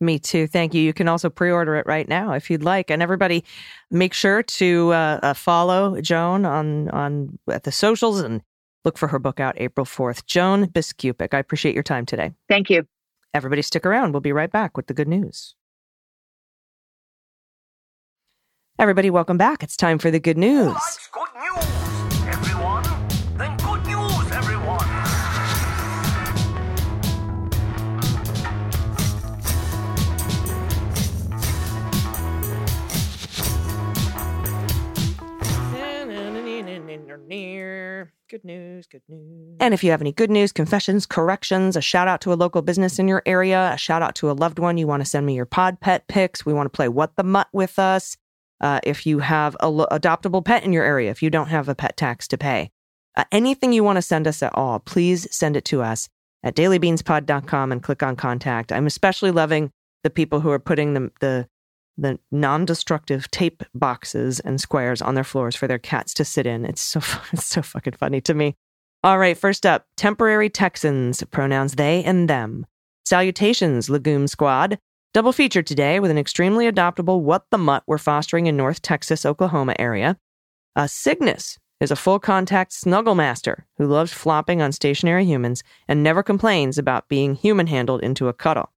Me 0.00 0.18
too. 0.18 0.46
Thank 0.46 0.74
you. 0.74 0.82
You 0.82 0.92
can 0.92 1.08
also 1.08 1.30
pre-order 1.30 1.76
it 1.76 1.86
right 1.86 2.08
now 2.08 2.32
if 2.32 2.50
you'd 2.50 2.62
like. 2.62 2.90
And 2.90 3.02
everybody, 3.02 3.44
make 3.90 4.14
sure 4.14 4.42
to 4.42 4.92
uh, 4.92 5.20
uh, 5.22 5.34
follow 5.34 6.00
Joan 6.00 6.44
on 6.44 6.88
on 6.90 7.38
at 7.50 7.64
the 7.64 7.72
socials 7.72 8.20
and 8.20 8.42
look 8.84 8.96
for 8.96 9.08
her 9.08 9.18
book 9.18 9.40
out 9.40 9.54
April 9.56 9.84
fourth. 9.84 10.26
Joan 10.26 10.66
Biskupic. 10.66 11.34
I 11.34 11.38
appreciate 11.38 11.74
your 11.74 11.82
time 11.82 12.06
today. 12.06 12.32
Thank 12.48 12.70
you. 12.70 12.86
Everybody, 13.34 13.62
stick 13.62 13.84
around. 13.84 14.12
We'll 14.12 14.20
be 14.20 14.32
right 14.32 14.50
back 14.50 14.76
with 14.76 14.86
the 14.86 14.94
good 14.94 15.08
news. 15.08 15.54
Everybody, 18.78 19.10
welcome 19.10 19.36
back. 19.36 19.64
It's 19.64 19.76
time 19.76 19.98
for 19.98 20.12
the 20.12 20.20
good 20.20 20.38
news. 20.38 20.68
likes 20.68 21.08
good 21.12 21.17
news, 21.17 21.17
Good 37.28 38.44
news, 38.44 38.86
good 38.86 39.02
news. 39.08 39.56
And 39.60 39.74
if 39.74 39.84
you 39.84 39.90
have 39.90 40.00
any 40.00 40.12
good 40.12 40.30
news, 40.30 40.52
confessions, 40.52 41.06
corrections, 41.06 41.76
a 41.76 41.80
shout 41.80 42.08
out 42.08 42.20
to 42.22 42.32
a 42.32 42.34
local 42.34 42.62
business 42.62 42.98
in 42.98 43.08
your 43.08 43.22
area, 43.26 43.72
a 43.74 43.78
shout 43.78 44.02
out 44.02 44.14
to 44.16 44.30
a 44.30 44.32
loved 44.32 44.58
one, 44.58 44.78
you 44.78 44.86
want 44.86 45.02
to 45.02 45.08
send 45.08 45.26
me 45.26 45.34
your 45.34 45.46
pod 45.46 45.80
pet 45.80 46.08
pics. 46.08 46.46
We 46.46 46.52
want 46.52 46.66
to 46.66 46.76
play 46.76 46.88
What 46.88 47.16
the 47.16 47.24
Mutt 47.24 47.48
with 47.52 47.78
us. 47.78 48.16
Uh, 48.60 48.80
if 48.82 49.06
you 49.06 49.20
have 49.20 49.56
a 49.60 49.68
lo- 49.68 49.86
adoptable 49.90 50.44
pet 50.44 50.64
in 50.64 50.72
your 50.72 50.84
area, 50.84 51.10
if 51.10 51.22
you 51.22 51.30
don't 51.30 51.48
have 51.48 51.68
a 51.68 51.74
pet 51.74 51.96
tax 51.96 52.26
to 52.28 52.38
pay, 52.38 52.70
uh, 53.16 53.24
anything 53.30 53.72
you 53.72 53.84
want 53.84 53.96
to 53.96 54.02
send 54.02 54.26
us 54.26 54.42
at 54.42 54.54
all, 54.54 54.80
please 54.80 55.28
send 55.34 55.56
it 55.56 55.64
to 55.66 55.82
us 55.82 56.08
at 56.42 56.54
dailybeanspod.com 56.54 57.72
and 57.72 57.82
click 57.82 58.02
on 58.02 58.16
contact. 58.16 58.72
I'm 58.72 58.86
especially 58.86 59.30
loving 59.30 59.70
the 60.02 60.10
people 60.10 60.40
who 60.40 60.50
are 60.50 60.58
putting 60.58 60.94
the, 60.94 61.10
the 61.20 61.48
the 61.98 62.18
non-destructive 62.30 63.30
tape 63.30 63.62
boxes 63.74 64.40
and 64.40 64.60
squares 64.60 65.02
on 65.02 65.14
their 65.14 65.24
floors 65.24 65.56
for 65.56 65.66
their 65.66 65.78
cats 65.78 66.14
to 66.14 66.24
sit 66.24 66.46
in. 66.46 66.64
It's 66.64 66.80
so 66.80 67.00
it's 67.32 67.46
so 67.46 67.62
fucking 67.62 67.94
funny 67.94 68.20
to 68.22 68.34
me. 68.34 68.54
All 69.04 69.18
right, 69.18 69.36
first 69.36 69.64
up, 69.66 69.86
temporary 69.96 70.50
Texans, 70.50 71.22
pronouns 71.24 71.74
they 71.74 72.02
and 72.04 72.28
them. 72.28 72.66
Salutations, 73.04 73.88
Legume 73.88 74.26
Squad. 74.26 74.78
Double 75.14 75.32
feature 75.32 75.62
today 75.62 76.00
with 76.00 76.10
an 76.10 76.18
extremely 76.18 76.70
adoptable 76.70 77.22
what 77.22 77.44
the 77.50 77.58
mutt 77.58 77.82
we're 77.86 77.98
fostering 77.98 78.46
in 78.46 78.56
North 78.56 78.82
Texas, 78.82 79.24
Oklahoma 79.24 79.74
area. 79.78 80.16
A 80.76 80.86
Cygnus 80.88 81.58
is 81.80 81.90
a 81.90 81.96
full 81.96 82.18
contact 82.18 82.72
snuggle 82.72 83.14
master 83.14 83.66
who 83.78 83.86
loves 83.86 84.12
flopping 84.12 84.60
on 84.60 84.72
stationary 84.72 85.24
humans 85.24 85.62
and 85.86 86.02
never 86.02 86.22
complains 86.22 86.76
about 86.76 87.08
being 87.08 87.34
human 87.34 87.68
handled 87.68 88.02
into 88.02 88.28
a 88.28 88.32
cuddle. 88.32 88.70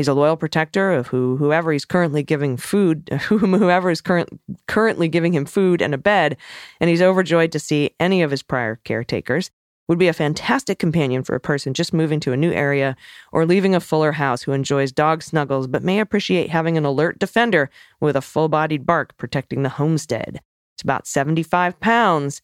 He's 0.00 0.08
a 0.08 0.14
loyal 0.14 0.38
protector 0.38 0.92
of 0.92 1.08
who 1.08 1.36
whoever 1.36 1.72
he's 1.72 1.84
currently 1.84 2.22
giving 2.22 2.56
food, 2.56 3.10
whom 3.28 3.52
whoever 3.58 3.90
is 3.90 4.00
current, 4.00 4.30
currently 4.66 5.08
giving 5.08 5.34
him 5.34 5.44
food 5.44 5.82
and 5.82 5.92
a 5.92 5.98
bed, 5.98 6.38
and 6.80 6.88
he's 6.88 7.02
overjoyed 7.02 7.52
to 7.52 7.58
see 7.58 7.90
any 8.00 8.22
of 8.22 8.30
his 8.30 8.42
prior 8.42 8.76
caretakers. 8.76 9.50
Would 9.88 9.98
be 9.98 10.08
a 10.08 10.14
fantastic 10.14 10.78
companion 10.78 11.22
for 11.22 11.34
a 11.34 11.40
person 11.40 11.74
just 11.74 11.92
moving 11.92 12.18
to 12.20 12.32
a 12.32 12.36
new 12.38 12.50
area 12.50 12.96
or 13.30 13.44
leaving 13.44 13.74
a 13.74 13.78
fuller 13.80 14.12
house 14.12 14.40
who 14.40 14.52
enjoys 14.52 14.90
dog 14.90 15.22
snuggles 15.22 15.66
but 15.66 15.84
may 15.84 16.00
appreciate 16.00 16.48
having 16.48 16.78
an 16.78 16.86
alert 16.86 17.18
defender 17.18 17.68
with 18.00 18.16
a 18.16 18.22
full-bodied 18.22 18.86
bark 18.86 19.14
protecting 19.18 19.64
the 19.64 19.68
homestead. 19.68 20.40
It's 20.76 20.82
about 20.82 21.08
75 21.08 21.78
pounds 21.78 22.40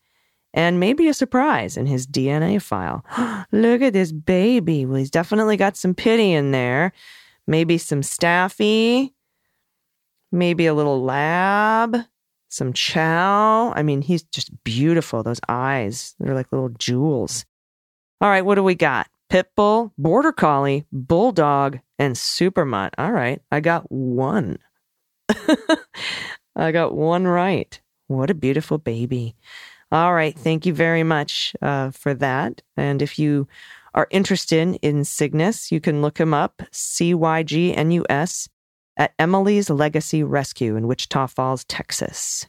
and 0.52 0.78
maybe 0.78 1.08
a 1.08 1.14
surprise 1.14 1.78
in 1.78 1.86
his 1.86 2.06
DNA 2.06 2.60
file. 2.60 3.02
Look 3.50 3.80
at 3.80 3.94
this 3.94 4.12
baby. 4.12 4.84
Well, 4.84 4.98
he's 4.98 5.10
definitely 5.10 5.56
got 5.56 5.78
some 5.78 5.94
pity 5.94 6.32
in 6.32 6.50
there 6.50 6.92
maybe 7.46 7.78
some 7.78 8.02
staffy, 8.02 9.14
maybe 10.32 10.66
a 10.66 10.74
little 10.74 11.02
lab, 11.02 11.96
some 12.48 12.72
chow. 12.72 13.72
I 13.74 13.82
mean, 13.82 14.02
he's 14.02 14.22
just 14.24 14.50
beautiful. 14.64 15.22
Those 15.22 15.40
eyes, 15.48 16.14
they're 16.18 16.34
like 16.34 16.52
little 16.52 16.70
jewels. 16.70 17.44
All 18.20 18.28
right, 18.28 18.44
what 18.44 18.54
do 18.54 18.62
we 18.62 18.74
got? 18.74 19.08
Pitbull, 19.30 19.92
Border 19.98 20.32
Collie, 20.32 20.86
Bulldog, 20.92 21.80
and 21.98 22.16
Super 22.16 22.64
Mutt. 22.64 22.94
All 22.96 23.12
right, 23.12 23.42
I 23.50 23.60
got 23.60 23.90
one. 23.90 24.58
I 26.56 26.72
got 26.72 26.94
one 26.94 27.26
right. 27.26 27.78
What 28.06 28.30
a 28.30 28.34
beautiful 28.34 28.78
baby. 28.78 29.34
All 29.92 30.14
right, 30.14 30.36
thank 30.36 30.66
you 30.66 30.72
very 30.72 31.02
much 31.02 31.54
uh, 31.60 31.90
for 31.90 32.14
that. 32.14 32.62
And 32.76 33.02
if 33.02 33.18
you 33.18 33.46
are 33.96 34.06
interested 34.10 34.78
in 34.82 35.04
Cygnus, 35.04 35.72
you 35.72 35.80
can 35.80 36.02
look 36.02 36.18
him 36.18 36.32
up, 36.32 36.62
C 36.70 37.14
Y 37.14 37.42
G 37.42 37.74
N 37.74 37.90
U 37.90 38.04
S, 38.08 38.48
at 38.96 39.14
Emily's 39.18 39.70
Legacy 39.70 40.22
Rescue 40.22 40.76
in 40.76 40.86
Wichita 40.86 41.26
Falls, 41.26 41.64
Texas. 41.64 42.46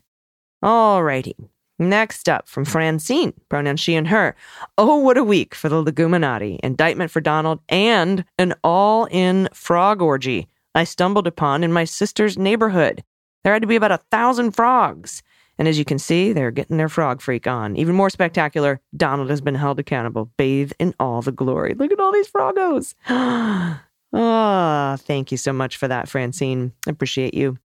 All 0.61 1.03
righty. 1.03 1.35
Next 1.79 2.27
up 2.27 2.49
from 2.49 2.65
Francine, 2.65 3.33
pronoun 3.49 3.77
she 3.77 3.95
and 3.95 4.07
her. 4.07 4.35
Oh, 4.77 4.97
what 4.97 5.17
a 5.17 5.23
week 5.23 5.53
for 5.53 5.69
the 5.69 5.83
Leguminati, 5.83 6.59
indictment 6.63 7.11
for 7.11 7.21
Donald, 7.21 7.59
and 7.69 8.25
an 8.37 8.55
all 8.63 9.05
in 9.05 9.47
frog 9.53 10.01
orgy 10.01 10.47
I 10.73 10.83
stumbled 10.83 11.27
upon 11.27 11.63
in 11.63 11.71
my 11.71 11.85
sister's 11.85 12.37
neighborhood. 12.37 13.03
There 13.43 13.53
had 13.53 13.61
to 13.61 13.67
be 13.67 13.75
about 13.75 13.91
a 13.91 14.01
thousand 14.11 14.51
frogs. 14.51 15.21
And 15.57 15.67
as 15.67 15.79
you 15.79 15.85
can 15.85 15.99
see, 15.99 16.33
they're 16.33 16.51
getting 16.51 16.77
their 16.77 16.89
frog 16.89 17.21
freak 17.21 17.47
on. 17.47 17.75
Even 17.75 17.95
more 17.95 18.09
spectacular, 18.09 18.79
Donald 18.95 19.29
has 19.29 19.41
been 19.41 19.55
held 19.55 19.79
accountable, 19.79 20.31
bathed 20.37 20.75
in 20.79 20.93
all 20.99 21.21
the 21.21 21.31
glory. 21.31 21.73
Look 21.73 21.91
at 21.91 21.99
all 21.99 22.11
these 22.11 22.27
frogos. 22.27 22.95
Ah, 24.13 24.97
thank 25.01 25.33
you 25.33 25.37
so 25.37 25.51
much 25.51 25.75
for 25.75 25.89
that, 25.89 26.07
Francine. 26.07 26.71
Appreciate 26.87 27.33
you. 27.33 27.57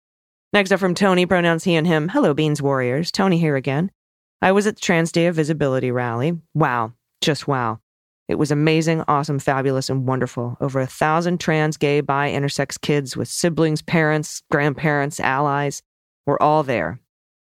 Next 0.52 0.72
up 0.72 0.80
from 0.80 0.94
Tony, 0.94 1.24
pronouns 1.24 1.62
he 1.62 1.76
and 1.76 1.86
him. 1.86 2.08
Hello, 2.08 2.34
Beans 2.34 2.60
Warriors. 2.60 3.12
Tony 3.12 3.38
here 3.38 3.54
again. 3.54 3.92
I 4.42 4.50
was 4.50 4.66
at 4.66 4.74
the 4.74 4.80
Trans 4.80 5.12
Day 5.12 5.26
of 5.26 5.36
Visibility 5.36 5.92
rally. 5.92 6.36
Wow, 6.52 6.94
just 7.20 7.46
wow. 7.46 7.78
It 8.28 8.34
was 8.36 8.50
amazing, 8.50 9.04
awesome, 9.06 9.38
fabulous, 9.38 9.88
and 9.88 10.06
wonderful. 10.06 10.56
Over 10.60 10.80
a 10.80 10.86
thousand 10.86 11.38
trans, 11.38 11.76
gay, 11.76 12.00
bi, 12.00 12.30
intersex 12.30 12.80
kids 12.80 13.16
with 13.16 13.28
siblings, 13.28 13.82
parents, 13.82 14.42
grandparents, 14.50 15.20
allies 15.20 15.82
were 16.26 16.42
all 16.42 16.64
there. 16.64 17.00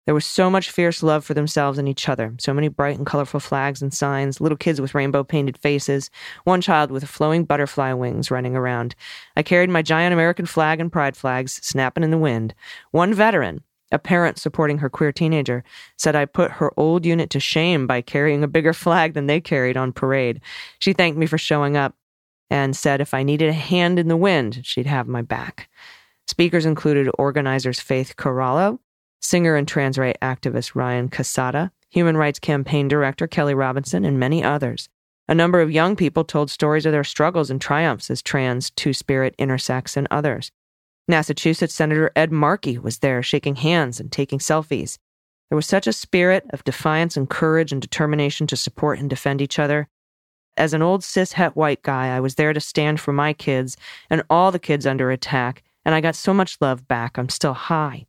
There 0.06 0.16
was 0.16 0.26
so 0.26 0.50
much 0.50 0.72
fierce 0.72 1.04
love 1.04 1.24
for 1.24 1.36
themselves 1.36 1.78
and 1.78 1.88
each 1.88 2.10
other, 2.10 2.34
so 2.40 2.54
many 2.54 2.70
bright 2.70 2.98
and 2.98 3.06
colorful 3.06 3.40
flags 3.40 3.84
and 3.84 3.94
signs, 3.94 4.42
little 4.42 4.58
kids 4.58 4.82
with 4.82 4.96
rainbow 4.96 5.24
painted 5.24 5.60
faces, 5.60 6.10
one 6.44 6.60
child 6.60 6.90
with 6.90 7.08
flowing 7.08 7.46
butterfly 7.46 7.94
wings 7.94 8.32
running 8.32 8.56
around. 8.56 8.96
I 9.36 9.44
carried 9.44 9.70
my 9.70 9.84
giant 9.84 10.14
American 10.14 10.48
flag 10.48 10.80
and 10.80 10.92
pride 10.92 11.16
flags 11.16 11.60
snapping 11.62 12.04
in 12.04 12.10
the 12.10 12.18
wind. 12.18 12.56
One 12.90 13.14
veteran, 13.14 13.64
a 13.92 14.00
parent 14.00 14.40
supporting 14.40 14.80
her 14.80 14.90
queer 14.90 15.12
teenager, 15.12 15.64
said 15.98 16.16
I 16.16 16.26
put 16.26 16.52
her 16.52 16.72
old 16.78 17.06
unit 17.06 17.30
to 17.32 17.40
shame 17.40 17.86
by 17.86 18.02
carrying 18.02 18.44
a 18.44 18.48
bigger 18.48 18.74
flag 18.74 19.14
than 19.14 19.28
they 19.28 19.40
carried 19.40 19.78
on 19.78 19.94
parade. 19.94 20.42
She 20.80 20.94
thanked 20.94 21.20
me 21.20 21.28
for 21.28 21.38
showing 21.38 21.78
up 21.78 21.96
and 22.50 22.76
said 22.76 23.02
if 23.02 23.14
I 23.14 23.22
needed 23.22 23.50
a 23.50 23.54
hand 23.54 24.00
in 24.00 24.08
the 24.08 24.18
wind, 24.18 24.62
she'd 24.64 24.88
have 24.88 25.08
my 25.08 25.22
back. 25.22 25.70
Speakers 26.28 26.66
included 26.66 27.12
organizers 27.20 27.80
Faith 27.80 28.16
Corallo, 28.18 28.80
singer 29.22 29.56
and 29.56 29.68
trans 29.68 29.98
right 29.98 30.18
activist 30.22 30.76
Ryan 30.76 31.10
Cassata, 31.10 31.72
human 31.90 32.18
rights 32.18 32.40
campaign 32.40 32.88
director 32.88 33.28
Kelly 33.28 33.54
Robinson, 33.54 34.04
and 34.04 34.20
many 34.20 34.44
others. 34.44 34.90
A 35.28 35.36
number 35.36 35.62
of 35.62 35.72
young 35.72 35.96
people 35.96 36.26
told 36.26 36.50
stories 36.50 36.86
of 36.86 36.92
their 36.92 37.04
struggles 37.04 37.50
and 37.50 37.62
triumphs 37.62 38.10
as 38.10 38.22
trans, 38.22 38.70
two 38.72 38.92
spirit, 38.92 39.36
intersex, 39.38 39.96
and 39.96 40.08
others. 40.12 40.52
Massachusetts 41.08 41.74
Senator 41.74 42.12
Ed 42.16 42.32
Markey 42.32 42.78
was 42.78 43.00
there 43.00 43.24
shaking 43.24 43.56
hands 43.56 44.00
and 44.00 44.12
taking 44.12 44.40
selfies. 44.40 44.98
There 45.50 45.56
was 45.56 45.66
such 45.66 45.88
a 45.88 45.94
spirit 45.94 46.46
of 46.52 46.64
defiance 46.64 47.18
and 47.18 47.30
courage 47.30 47.72
and 47.72 47.82
determination 47.82 48.48
to 48.48 48.56
support 48.56 49.00
and 49.00 49.10
defend 49.10 49.42
each 49.42 49.60
other. 49.60 49.88
As 50.58 50.74
an 50.74 50.82
old 50.82 51.04
cis 51.04 51.34
het 51.34 51.56
white 51.56 51.82
guy, 51.82 52.16
I 52.16 52.20
was 52.20 52.36
there 52.36 52.54
to 52.54 52.60
stand 52.60 53.00
for 53.00 53.14
my 53.14 53.34
kids 53.34 53.78
and 54.10 54.24
all 54.30 54.52
the 54.52 54.60
kids 54.60 54.86
under 54.86 55.12
attack, 55.12 55.64
and 55.86 55.96
I 55.96 56.02
got 56.02 56.16
so 56.16 56.34
much 56.34 56.58
love 56.62 56.88
back. 56.88 57.18
I'm 57.18 57.30
still 57.30 57.54
high. 57.54 58.06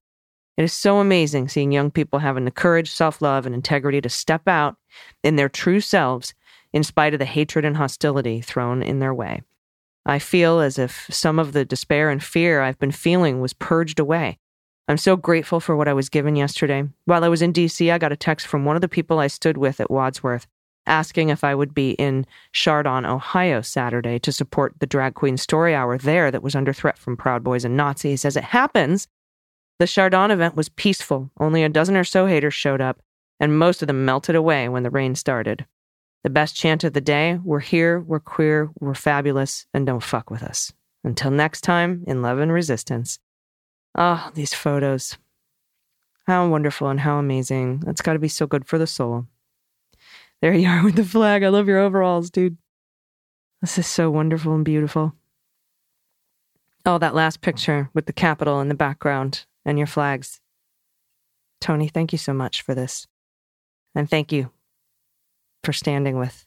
It 0.56 0.64
is 0.64 0.72
so 0.72 0.98
amazing 0.98 1.48
seeing 1.48 1.72
young 1.72 1.90
people 1.90 2.18
having 2.18 2.44
the 2.44 2.50
courage, 2.50 2.90
self 2.90 3.22
love, 3.22 3.46
and 3.46 3.54
integrity 3.54 4.00
to 4.00 4.08
step 4.08 4.46
out 4.46 4.76
in 5.22 5.36
their 5.36 5.48
true 5.48 5.80
selves 5.80 6.34
in 6.72 6.84
spite 6.84 7.14
of 7.14 7.18
the 7.18 7.24
hatred 7.24 7.64
and 7.64 7.76
hostility 7.76 8.40
thrown 8.40 8.82
in 8.82 8.98
their 8.98 9.14
way. 9.14 9.42
I 10.04 10.18
feel 10.18 10.60
as 10.60 10.78
if 10.78 11.06
some 11.10 11.38
of 11.38 11.52
the 11.52 11.64
despair 11.64 12.10
and 12.10 12.22
fear 12.22 12.60
I've 12.60 12.78
been 12.78 12.92
feeling 12.92 13.40
was 13.40 13.52
purged 13.52 14.00
away. 14.00 14.38
I'm 14.88 14.98
so 14.98 15.16
grateful 15.16 15.60
for 15.60 15.76
what 15.76 15.88
I 15.88 15.92
was 15.92 16.08
given 16.08 16.34
yesterday. 16.34 16.84
While 17.04 17.24
I 17.24 17.28
was 17.28 17.40
in 17.40 17.52
DC, 17.52 17.92
I 17.92 17.98
got 17.98 18.12
a 18.12 18.16
text 18.16 18.46
from 18.46 18.64
one 18.64 18.76
of 18.76 18.82
the 18.82 18.88
people 18.88 19.20
I 19.20 19.28
stood 19.28 19.56
with 19.56 19.80
at 19.80 19.90
Wadsworth 19.90 20.46
asking 20.86 21.28
if 21.28 21.44
I 21.44 21.54
would 21.54 21.74
be 21.74 21.92
in 21.92 22.26
Chardon, 22.52 23.06
Ohio 23.06 23.60
Saturday 23.60 24.18
to 24.18 24.32
support 24.32 24.74
the 24.80 24.86
drag 24.86 25.14
queen 25.14 25.36
story 25.36 25.74
hour 25.74 25.96
there 25.96 26.30
that 26.30 26.42
was 26.42 26.54
under 26.54 26.72
threat 26.72 26.98
from 26.98 27.16
Proud 27.16 27.44
Boys 27.44 27.64
and 27.64 27.76
Nazis. 27.76 28.24
As 28.24 28.36
it 28.36 28.44
happens, 28.44 29.06
the 29.78 29.86
Chardon 29.86 30.30
event 30.30 30.56
was 30.56 30.68
peaceful. 30.68 31.30
Only 31.38 31.62
a 31.62 31.68
dozen 31.68 31.96
or 31.96 32.04
so 32.04 32.26
haters 32.26 32.54
showed 32.54 32.80
up, 32.80 33.02
and 33.40 33.58
most 33.58 33.82
of 33.82 33.88
them 33.88 34.04
melted 34.04 34.36
away 34.36 34.68
when 34.68 34.82
the 34.82 34.90
rain 34.90 35.14
started. 35.14 35.66
The 36.22 36.30
best 36.30 36.54
chant 36.54 36.84
of 36.84 36.92
the 36.92 37.00
day 37.00 37.40
we're 37.42 37.60
here, 37.60 38.00
we're 38.00 38.20
queer, 38.20 38.70
we're 38.78 38.94
fabulous, 38.94 39.66
and 39.74 39.84
don't 39.84 40.02
fuck 40.02 40.30
with 40.30 40.42
us. 40.42 40.72
Until 41.02 41.32
next 41.32 41.62
time, 41.62 42.04
in 42.06 42.22
love 42.22 42.38
and 42.38 42.52
resistance. 42.52 43.18
Ah, 43.96 44.28
oh, 44.28 44.32
these 44.34 44.54
photos. 44.54 45.18
How 46.26 46.48
wonderful 46.48 46.88
and 46.88 47.00
how 47.00 47.18
amazing. 47.18 47.80
That's 47.80 48.02
got 48.02 48.12
to 48.12 48.20
be 48.20 48.28
so 48.28 48.46
good 48.46 48.64
for 48.64 48.78
the 48.78 48.86
soul. 48.86 49.26
There 50.40 50.54
you 50.54 50.68
are 50.70 50.84
with 50.84 50.94
the 50.94 51.04
flag. 51.04 51.42
I 51.42 51.48
love 51.48 51.66
your 51.66 51.80
overalls, 51.80 52.30
dude. 52.30 52.56
This 53.60 53.78
is 53.78 53.86
so 53.86 54.10
wonderful 54.10 54.54
and 54.54 54.64
beautiful. 54.64 55.14
Oh, 56.86 56.98
that 56.98 57.14
last 57.14 57.40
picture 57.40 57.90
with 57.94 58.06
the 58.06 58.12
Capitol 58.12 58.60
in 58.60 58.68
the 58.68 58.74
background 58.74 59.46
and 59.64 59.78
your 59.78 59.86
flags. 59.86 60.40
Tony, 61.60 61.88
thank 61.88 62.12
you 62.12 62.18
so 62.18 62.32
much 62.32 62.62
for 62.62 62.74
this. 62.74 63.06
And 63.94 64.08
thank 64.08 64.32
you 64.32 64.50
for 65.62 65.72
standing 65.72 66.18
with 66.18 66.46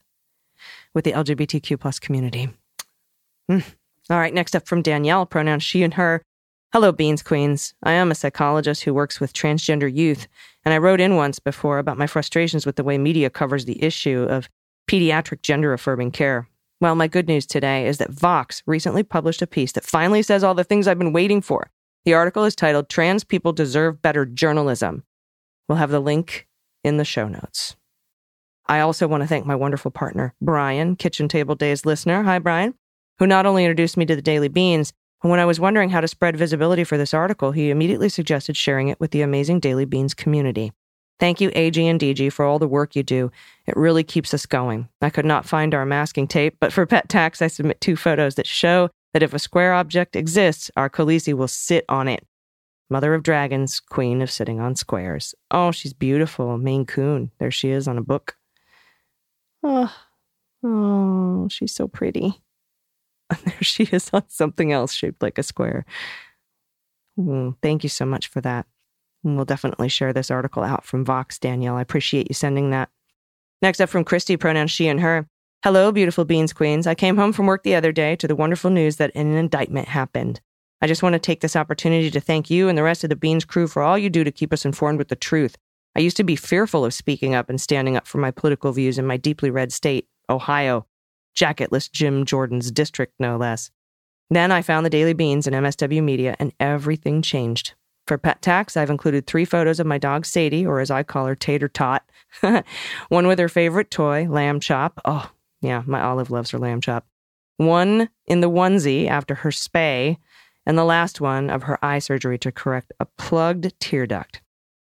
with 0.93 1.05
the 1.05 1.11
LGBTQ 1.11 1.80
plus 1.80 1.99
community. 1.99 2.49
Mm. 3.49 3.63
All 4.09 4.18
right, 4.18 4.34
next 4.34 4.55
up 4.55 4.68
from 4.68 4.82
Danielle, 4.82 5.26
pronouns 5.26 5.63
she 5.63 5.84
and 5.84 5.93
her. 5.95 6.22
Hello, 6.72 6.91
Beans 6.91 7.24
Queens. 7.24 7.74
I 7.84 7.93
am 7.93 8.11
a 8.11 8.16
psychologist 8.16 8.84
who 8.84 8.93
works 8.93 9.20
with 9.20 9.34
transgender 9.34 9.93
youth, 9.93 10.28
and 10.63 10.74
I 10.74 10.78
wrote 10.78 10.99
in 10.99 11.16
once 11.16 11.39
before 11.39 11.80
about 11.80 11.97
my 11.97 12.07
frustrations 12.07 12.66
with 12.66 12.76
the 12.76 12.84
way 12.84 12.97
media 12.97 13.30
covers 13.30 13.66
the 13.66 13.82
issue 13.84 14.28
of 14.30 14.49
pediatric 14.88 15.41
gender 15.41 15.74
affirming 15.74 16.11
care. 16.11 16.47
Well, 16.82 16.95
my 16.95 17.07
good 17.07 17.28
news 17.28 17.45
today 17.45 17.88
is 17.88 17.97
that 17.97 18.11
Vox 18.11 18.61
recently 18.66 19.03
published 19.03 19.41
a 19.41 19.47
piece 19.47 19.72
that 19.74 19.86
finally 19.86 20.22
says 20.22 20.43
all 20.43 20.53
the 20.53 20.63
things 20.63 20.88
I've 20.88 20.99
been 20.99 21.13
waiting 21.13 21.41
for. 21.41 21.72
The 22.06 22.14
article 22.14 22.43
is 22.43 22.56
titled 22.56 22.88
Trans 22.88 23.24
People 23.24 23.51
Deserve 23.51 23.99
Better 23.99 24.28
Journalism. 24.28 25.03
We'll 25.68 25.80
have 25.80 25.89
the 25.89 25.99
link 25.99 26.47
in 26.84 26.97
the 26.97 27.06
show 27.06 27.28
notes. 27.28 27.76
I 28.68 28.80
also 28.80 29.08
want 29.08 29.24
to 29.24 29.28
thank 29.28 29.47
my 29.47 29.56
wonderful 29.56 29.89
partner, 29.89 30.36
Brian, 30.39 30.95
Kitchen 30.97 31.28
Table 31.28 31.56
Days 31.56 31.84
listener. 31.84 32.22
Hi, 32.22 32.38
Brian, 32.38 32.76
who 33.18 33.26
not 33.26 33.47
only 33.47 33.66
introduced 33.66 33.97
me 33.97 34.06
to 34.06 34.16
the 34.16 34.22
Daily 34.22 34.49
Beans, 34.49 34.93
and 35.24 35.32
when 35.32 35.39
I 35.39 35.45
was 35.45 35.60
wondering 35.60 35.89
how 35.89 35.99
to 35.99 36.08
spread 36.08 36.38
visibility 36.38 36.84
for 36.84 36.95
this 36.95 37.12
article, 37.12 37.53
he 37.53 37.72
immediately 37.72 38.10
suggested 38.10 38.56
sharing 38.56 38.89
it 38.89 38.99
with 38.99 39.10
the 39.10 39.24
amazing 39.24 39.60
Daily 39.60 39.86
Beans 39.86 40.14
community. 40.14 40.74
Thank 41.20 41.41
you, 41.41 41.49
AG 41.56 41.88
and 41.88 41.99
DG, 41.99 42.32
for 42.32 42.45
all 42.45 42.60
the 42.60 42.68
work 42.68 42.95
you 42.95 43.01
do. 43.01 43.32
It 43.66 43.76
really 43.76 44.03
keeps 44.03 44.32
us 44.32 44.45
going. 44.45 44.89
I 45.01 45.10
could 45.10 45.26
not 45.26 45.47
find 45.47 45.74
our 45.74 45.88
masking 45.88 46.28
tape, 46.28 46.58
but 46.60 46.72
for 46.72 46.86
pet 46.86 47.10
tax, 47.10 47.41
I 47.41 47.47
submit 47.47 47.82
two 47.82 47.95
photos 47.95 48.36
that 48.36 48.45
show 48.45 48.91
that 49.16 49.24
if 49.24 49.34
a 49.34 49.39
square 49.39 49.74
object 49.74 50.18
exists, 50.18 50.70
our 50.76 50.89
Khaleesi 50.89 51.34
will 51.34 51.47
sit 51.47 51.86
on 51.88 52.09
it. 52.09 52.28
Mother 52.89 53.13
of 53.13 53.24
Dragons, 53.24 53.80
Queen 53.80 54.22
of 54.22 54.30
Sitting 54.30 54.59
on 54.59 54.76
Squares. 54.76 55.34
Oh, 55.49 55.72
she's 55.72 55.93
beautiful. 55.93 56.57
Maine 56.57 56.86
Coon. 56.86 57.32
There 57.39 57.49
she 57.49 57.70
is 57.70 57.88
on 57.88 57.97
a 57.97 58.01
book. 58.01 58.36
Oh, 59.63 59.95
oh 60.66 61.47
she's 61.49 61.74
so 61.74 61.88
pretty. 61.88 62.41
And 63.30 63.39
there 63.45 63.61
she 63.61 63.84
is 63.84 64.09
on 64.11 64.24
something 64.28 64.74
else 64.74 64.91
shaped 64.91 65.22
like 65.22 65.38
a 65.38 65.43
square. 65.43 65.86
Mm, 67.18 67.55
thank 67.61 67.84
you 67.84 67.89
so 67.89 68.05
much 68.05 68.28
for 68.28 68.41
that. 68.41 68.66
We'll 69.24 69.45
definitely 69.45 69.88
share 69.88 70.11
this 70.11 70.30
article 70.30 70.61
out 70.61 70.84
from 70.84 71.05
Vox, 71.05 71.39
Danielle. 71.39 71.78
I 71.78 71.82
appreciate 71.82 72.28
you 72.30 72.34
sending 72.34 72.72
that. 72.72 72.89
Next 73.61 73.80
up 73.80 73.88
from 73.88 74.03
Christy, 74.03 74.36
pronouns 74.36 74.72
she 74.72 74.89
and 74.89 74.99
her. 74.99 75.30
Hello, 75.66 75.91
beautiful 75.91 76.26
beans 76.26 76.53
queens. 76.53 76.86
I 76.86 76.93
came 76.93 77.18
home 77.18 77.34
from 77.34 77.47
work 77.47 77.63
the 77.63 77.74
other 77.74 77.91
day 77.91 78.16
to 78.18 78.28
the 78.28 78.36
wonderful 78.36 78.70
news 78.70 78.97
that 78.97 79.09
an 79.16 79.34
indictment 79.34 79.88
happened. 79.88 80.39
I 80.80 80.86
just 80.86 81.01
want 81.01 81.13
to 81.13 81.20
take 81.20 81.41
this 81.41 81.55
opportunity 81.55 82.11
to 82.11 82.20
thank 82.20 82.51
you 82.51 82.70
and 82.70 82.78
the 82.78 82.84
rest 82.84 83.03
of 83.03 83.09
the 83.09 83.16
Beans 83.16 83.45
crew 83.45 83.66
for 83.66 83.82
all 83.82 83.97
you 83.97 84.11
do 84.11 84.24
to 84.24 84.32
keep 84.32 84.53
us 84.53 84.63
informed 84.63 84.99
with 84.99 85.07
the 85.07 85.16
truth. 85.16 85.57
I 85.95 86.01
used 86.01 86.18
to 86.18 86.24
be 86.24 86.36
fearful 86.36 86.86
of 86.86 86.93
speaking 86.93 87.34
up 87.34 87.49
and 87.49 87.59
standing 87.59 87.97
up 87.97 88.05
for 88.05 88.20
my 88.20 88.30
political 88.30 88.74
views 88.74 88.99
in 88.99 89.07
my 89.07 89.18
deeply 89.18 89.49
red 89.49 89.74
state, 89.74 90.07
Ohio 90.30 90.86
jacketless 91.36 91.91
Jim 91.91 92.26
Jordan's 92.26 92.70
district, 92.70 93.16
no 93.18 93.36
less. 93.36 93.72
Then 94.30 94.51
I 94.51 94.61
found 94.61 94.86
the 94.86 94.91
Daily 94.91 95.13
Beans 95.13 95.47
and 95.47 95.55
MSW 95.55 96.03
Media, 96.03 96.36
and 96.38 96.53
everything 96.59 97.24
changed. 97.24 97.74
For 98.05 98.20
pet 98.20 98.43
tax, 98.43 98.78
I've 98.78 98.91
included 98.91 99.26
three 99.26 99.45
photos 99.45 99.80
of 99.80 99.88
my 99.88 99.97
dog 99.97 100.28
Sadie, 100.28 100.63
or 100.63 100.80
as 100.80 100.91
I 100.91 101.01
call 101.01 101.26
her, 101.26 101.34
Tater 101.34 101.70
Tot. 101.70 102.03
One 103.09 103.26
with 103.26 103.39
her 103.39 103.49
favorite 103.49 103.89
toy, 103.89 104.28
Lamb 104.30 104.59
Chop. 104.59 105.01
Oh, 105.05 105.32
yeah, 105.66 105.84
my 105.86 106.01
Olive 106.01 106.32
loves 106.32 106.51
her 106.51 106.59
Lamb 106.59 106.82
Chop. 106.82 107.05
One 107.57 108.09
in 108.26 108.41
the 108.41 108.49
onesie 108.49 109.07
after 109.07 109.36
her 109.36 109.49
spay, 109.49 110.18
and 110.66 110.78
the 110.78 110.84
last 110.84 111.22
one 111.22 111.49
of 111.49 111.63
her 111.63 111.84
eye 111.84 111.99
surgery 111.99 112.38
to 112.39 112.51
correct 112.51 112.91
a 112.99 113.05
plugged 113.18 113.80
tear 113.80 114.05
duct. 114.05 114.41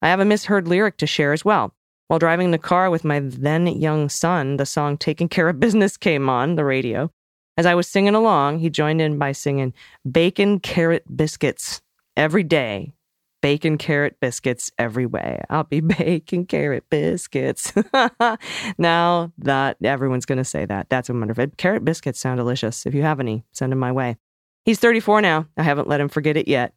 I 0.03 0.09
have 0.09 0.21
a 0.21 0.25
misheard 0.25 0.67
lyric 0.69 0.97
to 0.99 1.07
share 1.07 1.33
as 1.33 1.45
well. 1.45 1.75
While 2.09 2.19
driving 2.19 2.51
the 2.51 2.59
car 2.59 2.89
with 2.89 3.05
my 3.05 3.21
then 3.21 3.67
young 3.67 4.09
son, 4.09 4.57
the 4.57 4.65
song 4.65 4.97
Taking 4.97 5.29
Care 5.29 5.49
of 5.49 5.61
Business 5.61 5.97
came 5.97 6.29
on 6.29 6.57
the 6.57 6.65
radio. 6.65 7.11
As 7.59 7.67
I 7.67 7.75
was 7.75 7.87
singing 7.87 8.15
along, 8.15 8.61
he 8.61 8.71
joined 8.71 9.03
in 9.03 9.19
by 9.19 9.33
singing 9.33 9.75
Bacon 10.11 10.59
Carrot 10.61 11.05
Biscuits 11.15 11.83
every 12.17 12.45
day. 12.45 12.95
Bacon 13.41 13.79
carrot 13.79 14.17
biscuits 14.21 14.71
every 14.79 15.07
way. 15.07 15.41
I'll 15.49 15.65
be 15.65 15.81
baking 15.99 16.47
carrot 16.47 16.85
biscuits. 16.91 17.73
now 18.79 19.33
that 19.39 19.77
everyone's 19.83 20.27
going 20.27 20.39
to 20.39 20.45
say 20.45 20.67
that. 20.67 20.89
That's 20.89 21.09
wonderful. 21.09 21.47
Carrot 21.57 21.85
biscuits 21.85 22.19
sound 22.19 22.39
delicious. 22.39 22.85
If 22.87 22.95
you 22.95 23.03
have 23.03 23.21
any, 23.21 23.45
send 23.53 23.73
them 23.73 23.79
my 23.79 23.93
way. 23.93 24.17
He's 24.65 24.81
34 24.81 25.23
now. 25.23 25.47
I 25.57 25.63
haven't 25.63 25.89
let 25.89 26.01
him 26.01 26.09
forget 26.09 26.37
it 26.37 26.49
yet. 26.49 26.75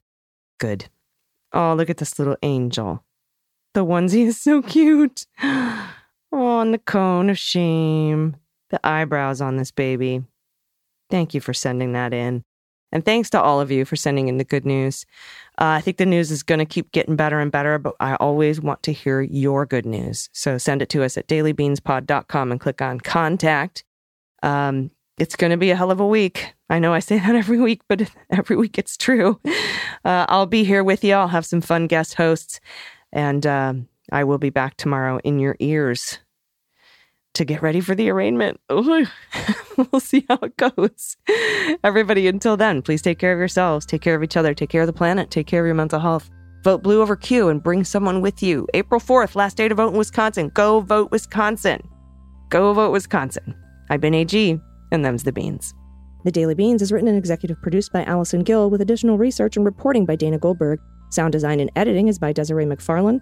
Good. 0.59 0.89
Oh, 1.53 1.73
look 1.73 1.89
at 1.89 1.97
this 1.97 2.19
little 2.19 2.37
angel. 2.43 3.03
The 3.73 3.85
onesie 3.85 4.27
is 4.27 4.39
so 4.39 4.61
cute. 4.61 5.25
Oh, 6.33 6.61
and 6.61 6.73
the 6.73 6.77
cone 6.77 7.29
of 7.29 7.37
shame. 7.37 8.37
The 8.69 8.79
eyebrows 8.87 9.41
on 9.41 9.57
this 9.57 9.69
baby. 9.69 10.23
Thank 11.09 11.33
you 11.33 11.41
for 11.41 11.53
sending 11.53 11.91
that 11.91 12.13
in. 12.13 12.45
And 12.91 13.05
thanks 13.05 13.29
to 13.31 13.41
all 13.41 13.61
of 13.61 13.71
you 13.71 13.85
for 13.85 13.95
sending 13.95 14.27
in 14.27 14.37
the 14.37 14.43
good 14.43 14.65
news. 14.65 15.05
Uh, 15.59 15.77
I 15.77 15.81
think 15.81 15.97
the 15.97 16.05
news 16.05 16.31
is 16.31 16.43
going 16.43 16.59
to 16.59 16.65
keep 16.65 16.91
getting 16.91 17.15
better 17.15 17.39
and 17.39 17.51
better, 17.51 17.77
but 17.77 17.95
I 17.99 18.15
always 18.15 18.59
want 18.59 18.83
to 18.83 18.93
hear 18.93 19.21
your 19.21 19.65
good 19.65 19.85
news. 19.85 20.29
So 20.33 20.57
send 20.57 20.81
it 20.81 20.89
to 20.89 21.03
us 21.03 21.17
at 21.17 21.27
dailybeanspod.com 21.27 22.51
and 22.51 22.59
click 22.59 22.81
on 22.81 22.99
contact. 22.99 23.83
Um, 24.43 24.91
it's 25.17 25.35
going 25.35 25.51
to 25.51 25.57
be 25.57 25.69
a 25.69 25.75
hell 25.75 25.91
of 25.91 25.99
a 25.99 26.07
week. 26.07 26.53
I 26.69 26.79
know 26.79 26.93
I 26.93 26.99
say 26.99 27.19
that 27.19 27.35
every 27.35 27.59
week, 27.59 27.81
but 27.87 28.09
every 28.31 28.55
week 28.55 28.77
it's 28.77 28.97
true. 28.97 29.39
Uh, 30.03 30.25
I'll 30.29 30.47
be 30.47 30.63
here 30.63 30.83
with 30.83 31.03
you. 31.03 31.13
I'll 31.13 31.27
have 31.27 31.45
some 31.45 31.61
fun 31.61 31.87
guest 31.87 32.15
hosts. 32.15 32.59
And 33.13 33.45
um, 33.45 33.87
I 34.11 34.23
will 34.23 34.37
be 34.37 34.49
back 34.49 34.77
tomorrow 34.77 35.19
in 35.23 35.37
your 35.39 35.55
ears 35.59 36.19
to 37.33 37.45
get 37.45 37.61
ready 37.61 37.81
for 37.81 37.95
the 37.95 38.09
arraignment. 38.09 38.59
we'll 38.69 39.99
see 39.99 40.25
how 40.27 40.39
it 40.41 40.57
goes. 40.57 41.17
Everybody, 41.83 42.27
until 42.27 42.57
then, 42.57 42.81
please 42.81 43.01
take 43.01 43.19
care 43.19 43.33
of 43.33 43.39
yourselves, 43.39 43.85
take 43.85 44.01
care 44.01 44.15
of 44.15 44.23
each 44.23 44.37
other, 44.37 44.53
take 44.53 44.69
care 44.69 44.81
of 44.81 44.87
the 44.87 44.93
planet, 44.93 45.31
take 45.31 45.47
care 45.47 45.61
of 45.61 45.65
your 45.65 45.75
mental 45.75 45.99
health. 45.99 46.29
Vote 46.63 46.83
blue 46.83 47.01
over 47.01 47.15
Q 47.15 47.49
and 47.49 47.63
bring 47.63 47.83
someone 47.83 48.21
with 48.21 48.43
you. 48.43 48.67
April 48.73 48.99
4th, 48.99 49.35
last 49.35 49.57
day 49.57 49.67
to 49.67 49.75
vote 49.75 49.93
in 49.93 49.97
Wisconsin. 49.97 50.51
Go 50.53 50.79
vote 50.81 51.09
Wisconsin. 51.11 51.81
Go 52.49 52.73
vote 52.73 52.91
Wisconsin. 52.91 53.55
I've 53.89 54.01
been 54.01 54.13
AG, 54.13 54.59
and 54.91 55.03
them's 55.03 55.23
the 55.23 55.31
beans. 55.31 55.73
The 56.23 56.31
Daily 56.31 56.53
Beans 56.53 56.83
is 56.83 56.91
written 56.91 57.07
and 57.07 57.17
executive 57.17 57.59
produced 57.63 57.91
by 57.91 58.03
Allison 58.03 58.43
Gill 58.43 58.69
with 58.69 58.81
additional 58.81 59.17
research 59.17 59.57
and 59.57 59.65
reporting 59.65 60.05
by 60.05 60.15
Dana 60.15 60.37
Goldberg. 60.37 60.79
Sound 61.09 61.31
design 61.31 61.59
and 61.59 61.71
editing 61.75 62.07
is 62.07 62.19
by 62.19 62.31
Desiree 62.31 62.65
McFarlane. 62.65 63.21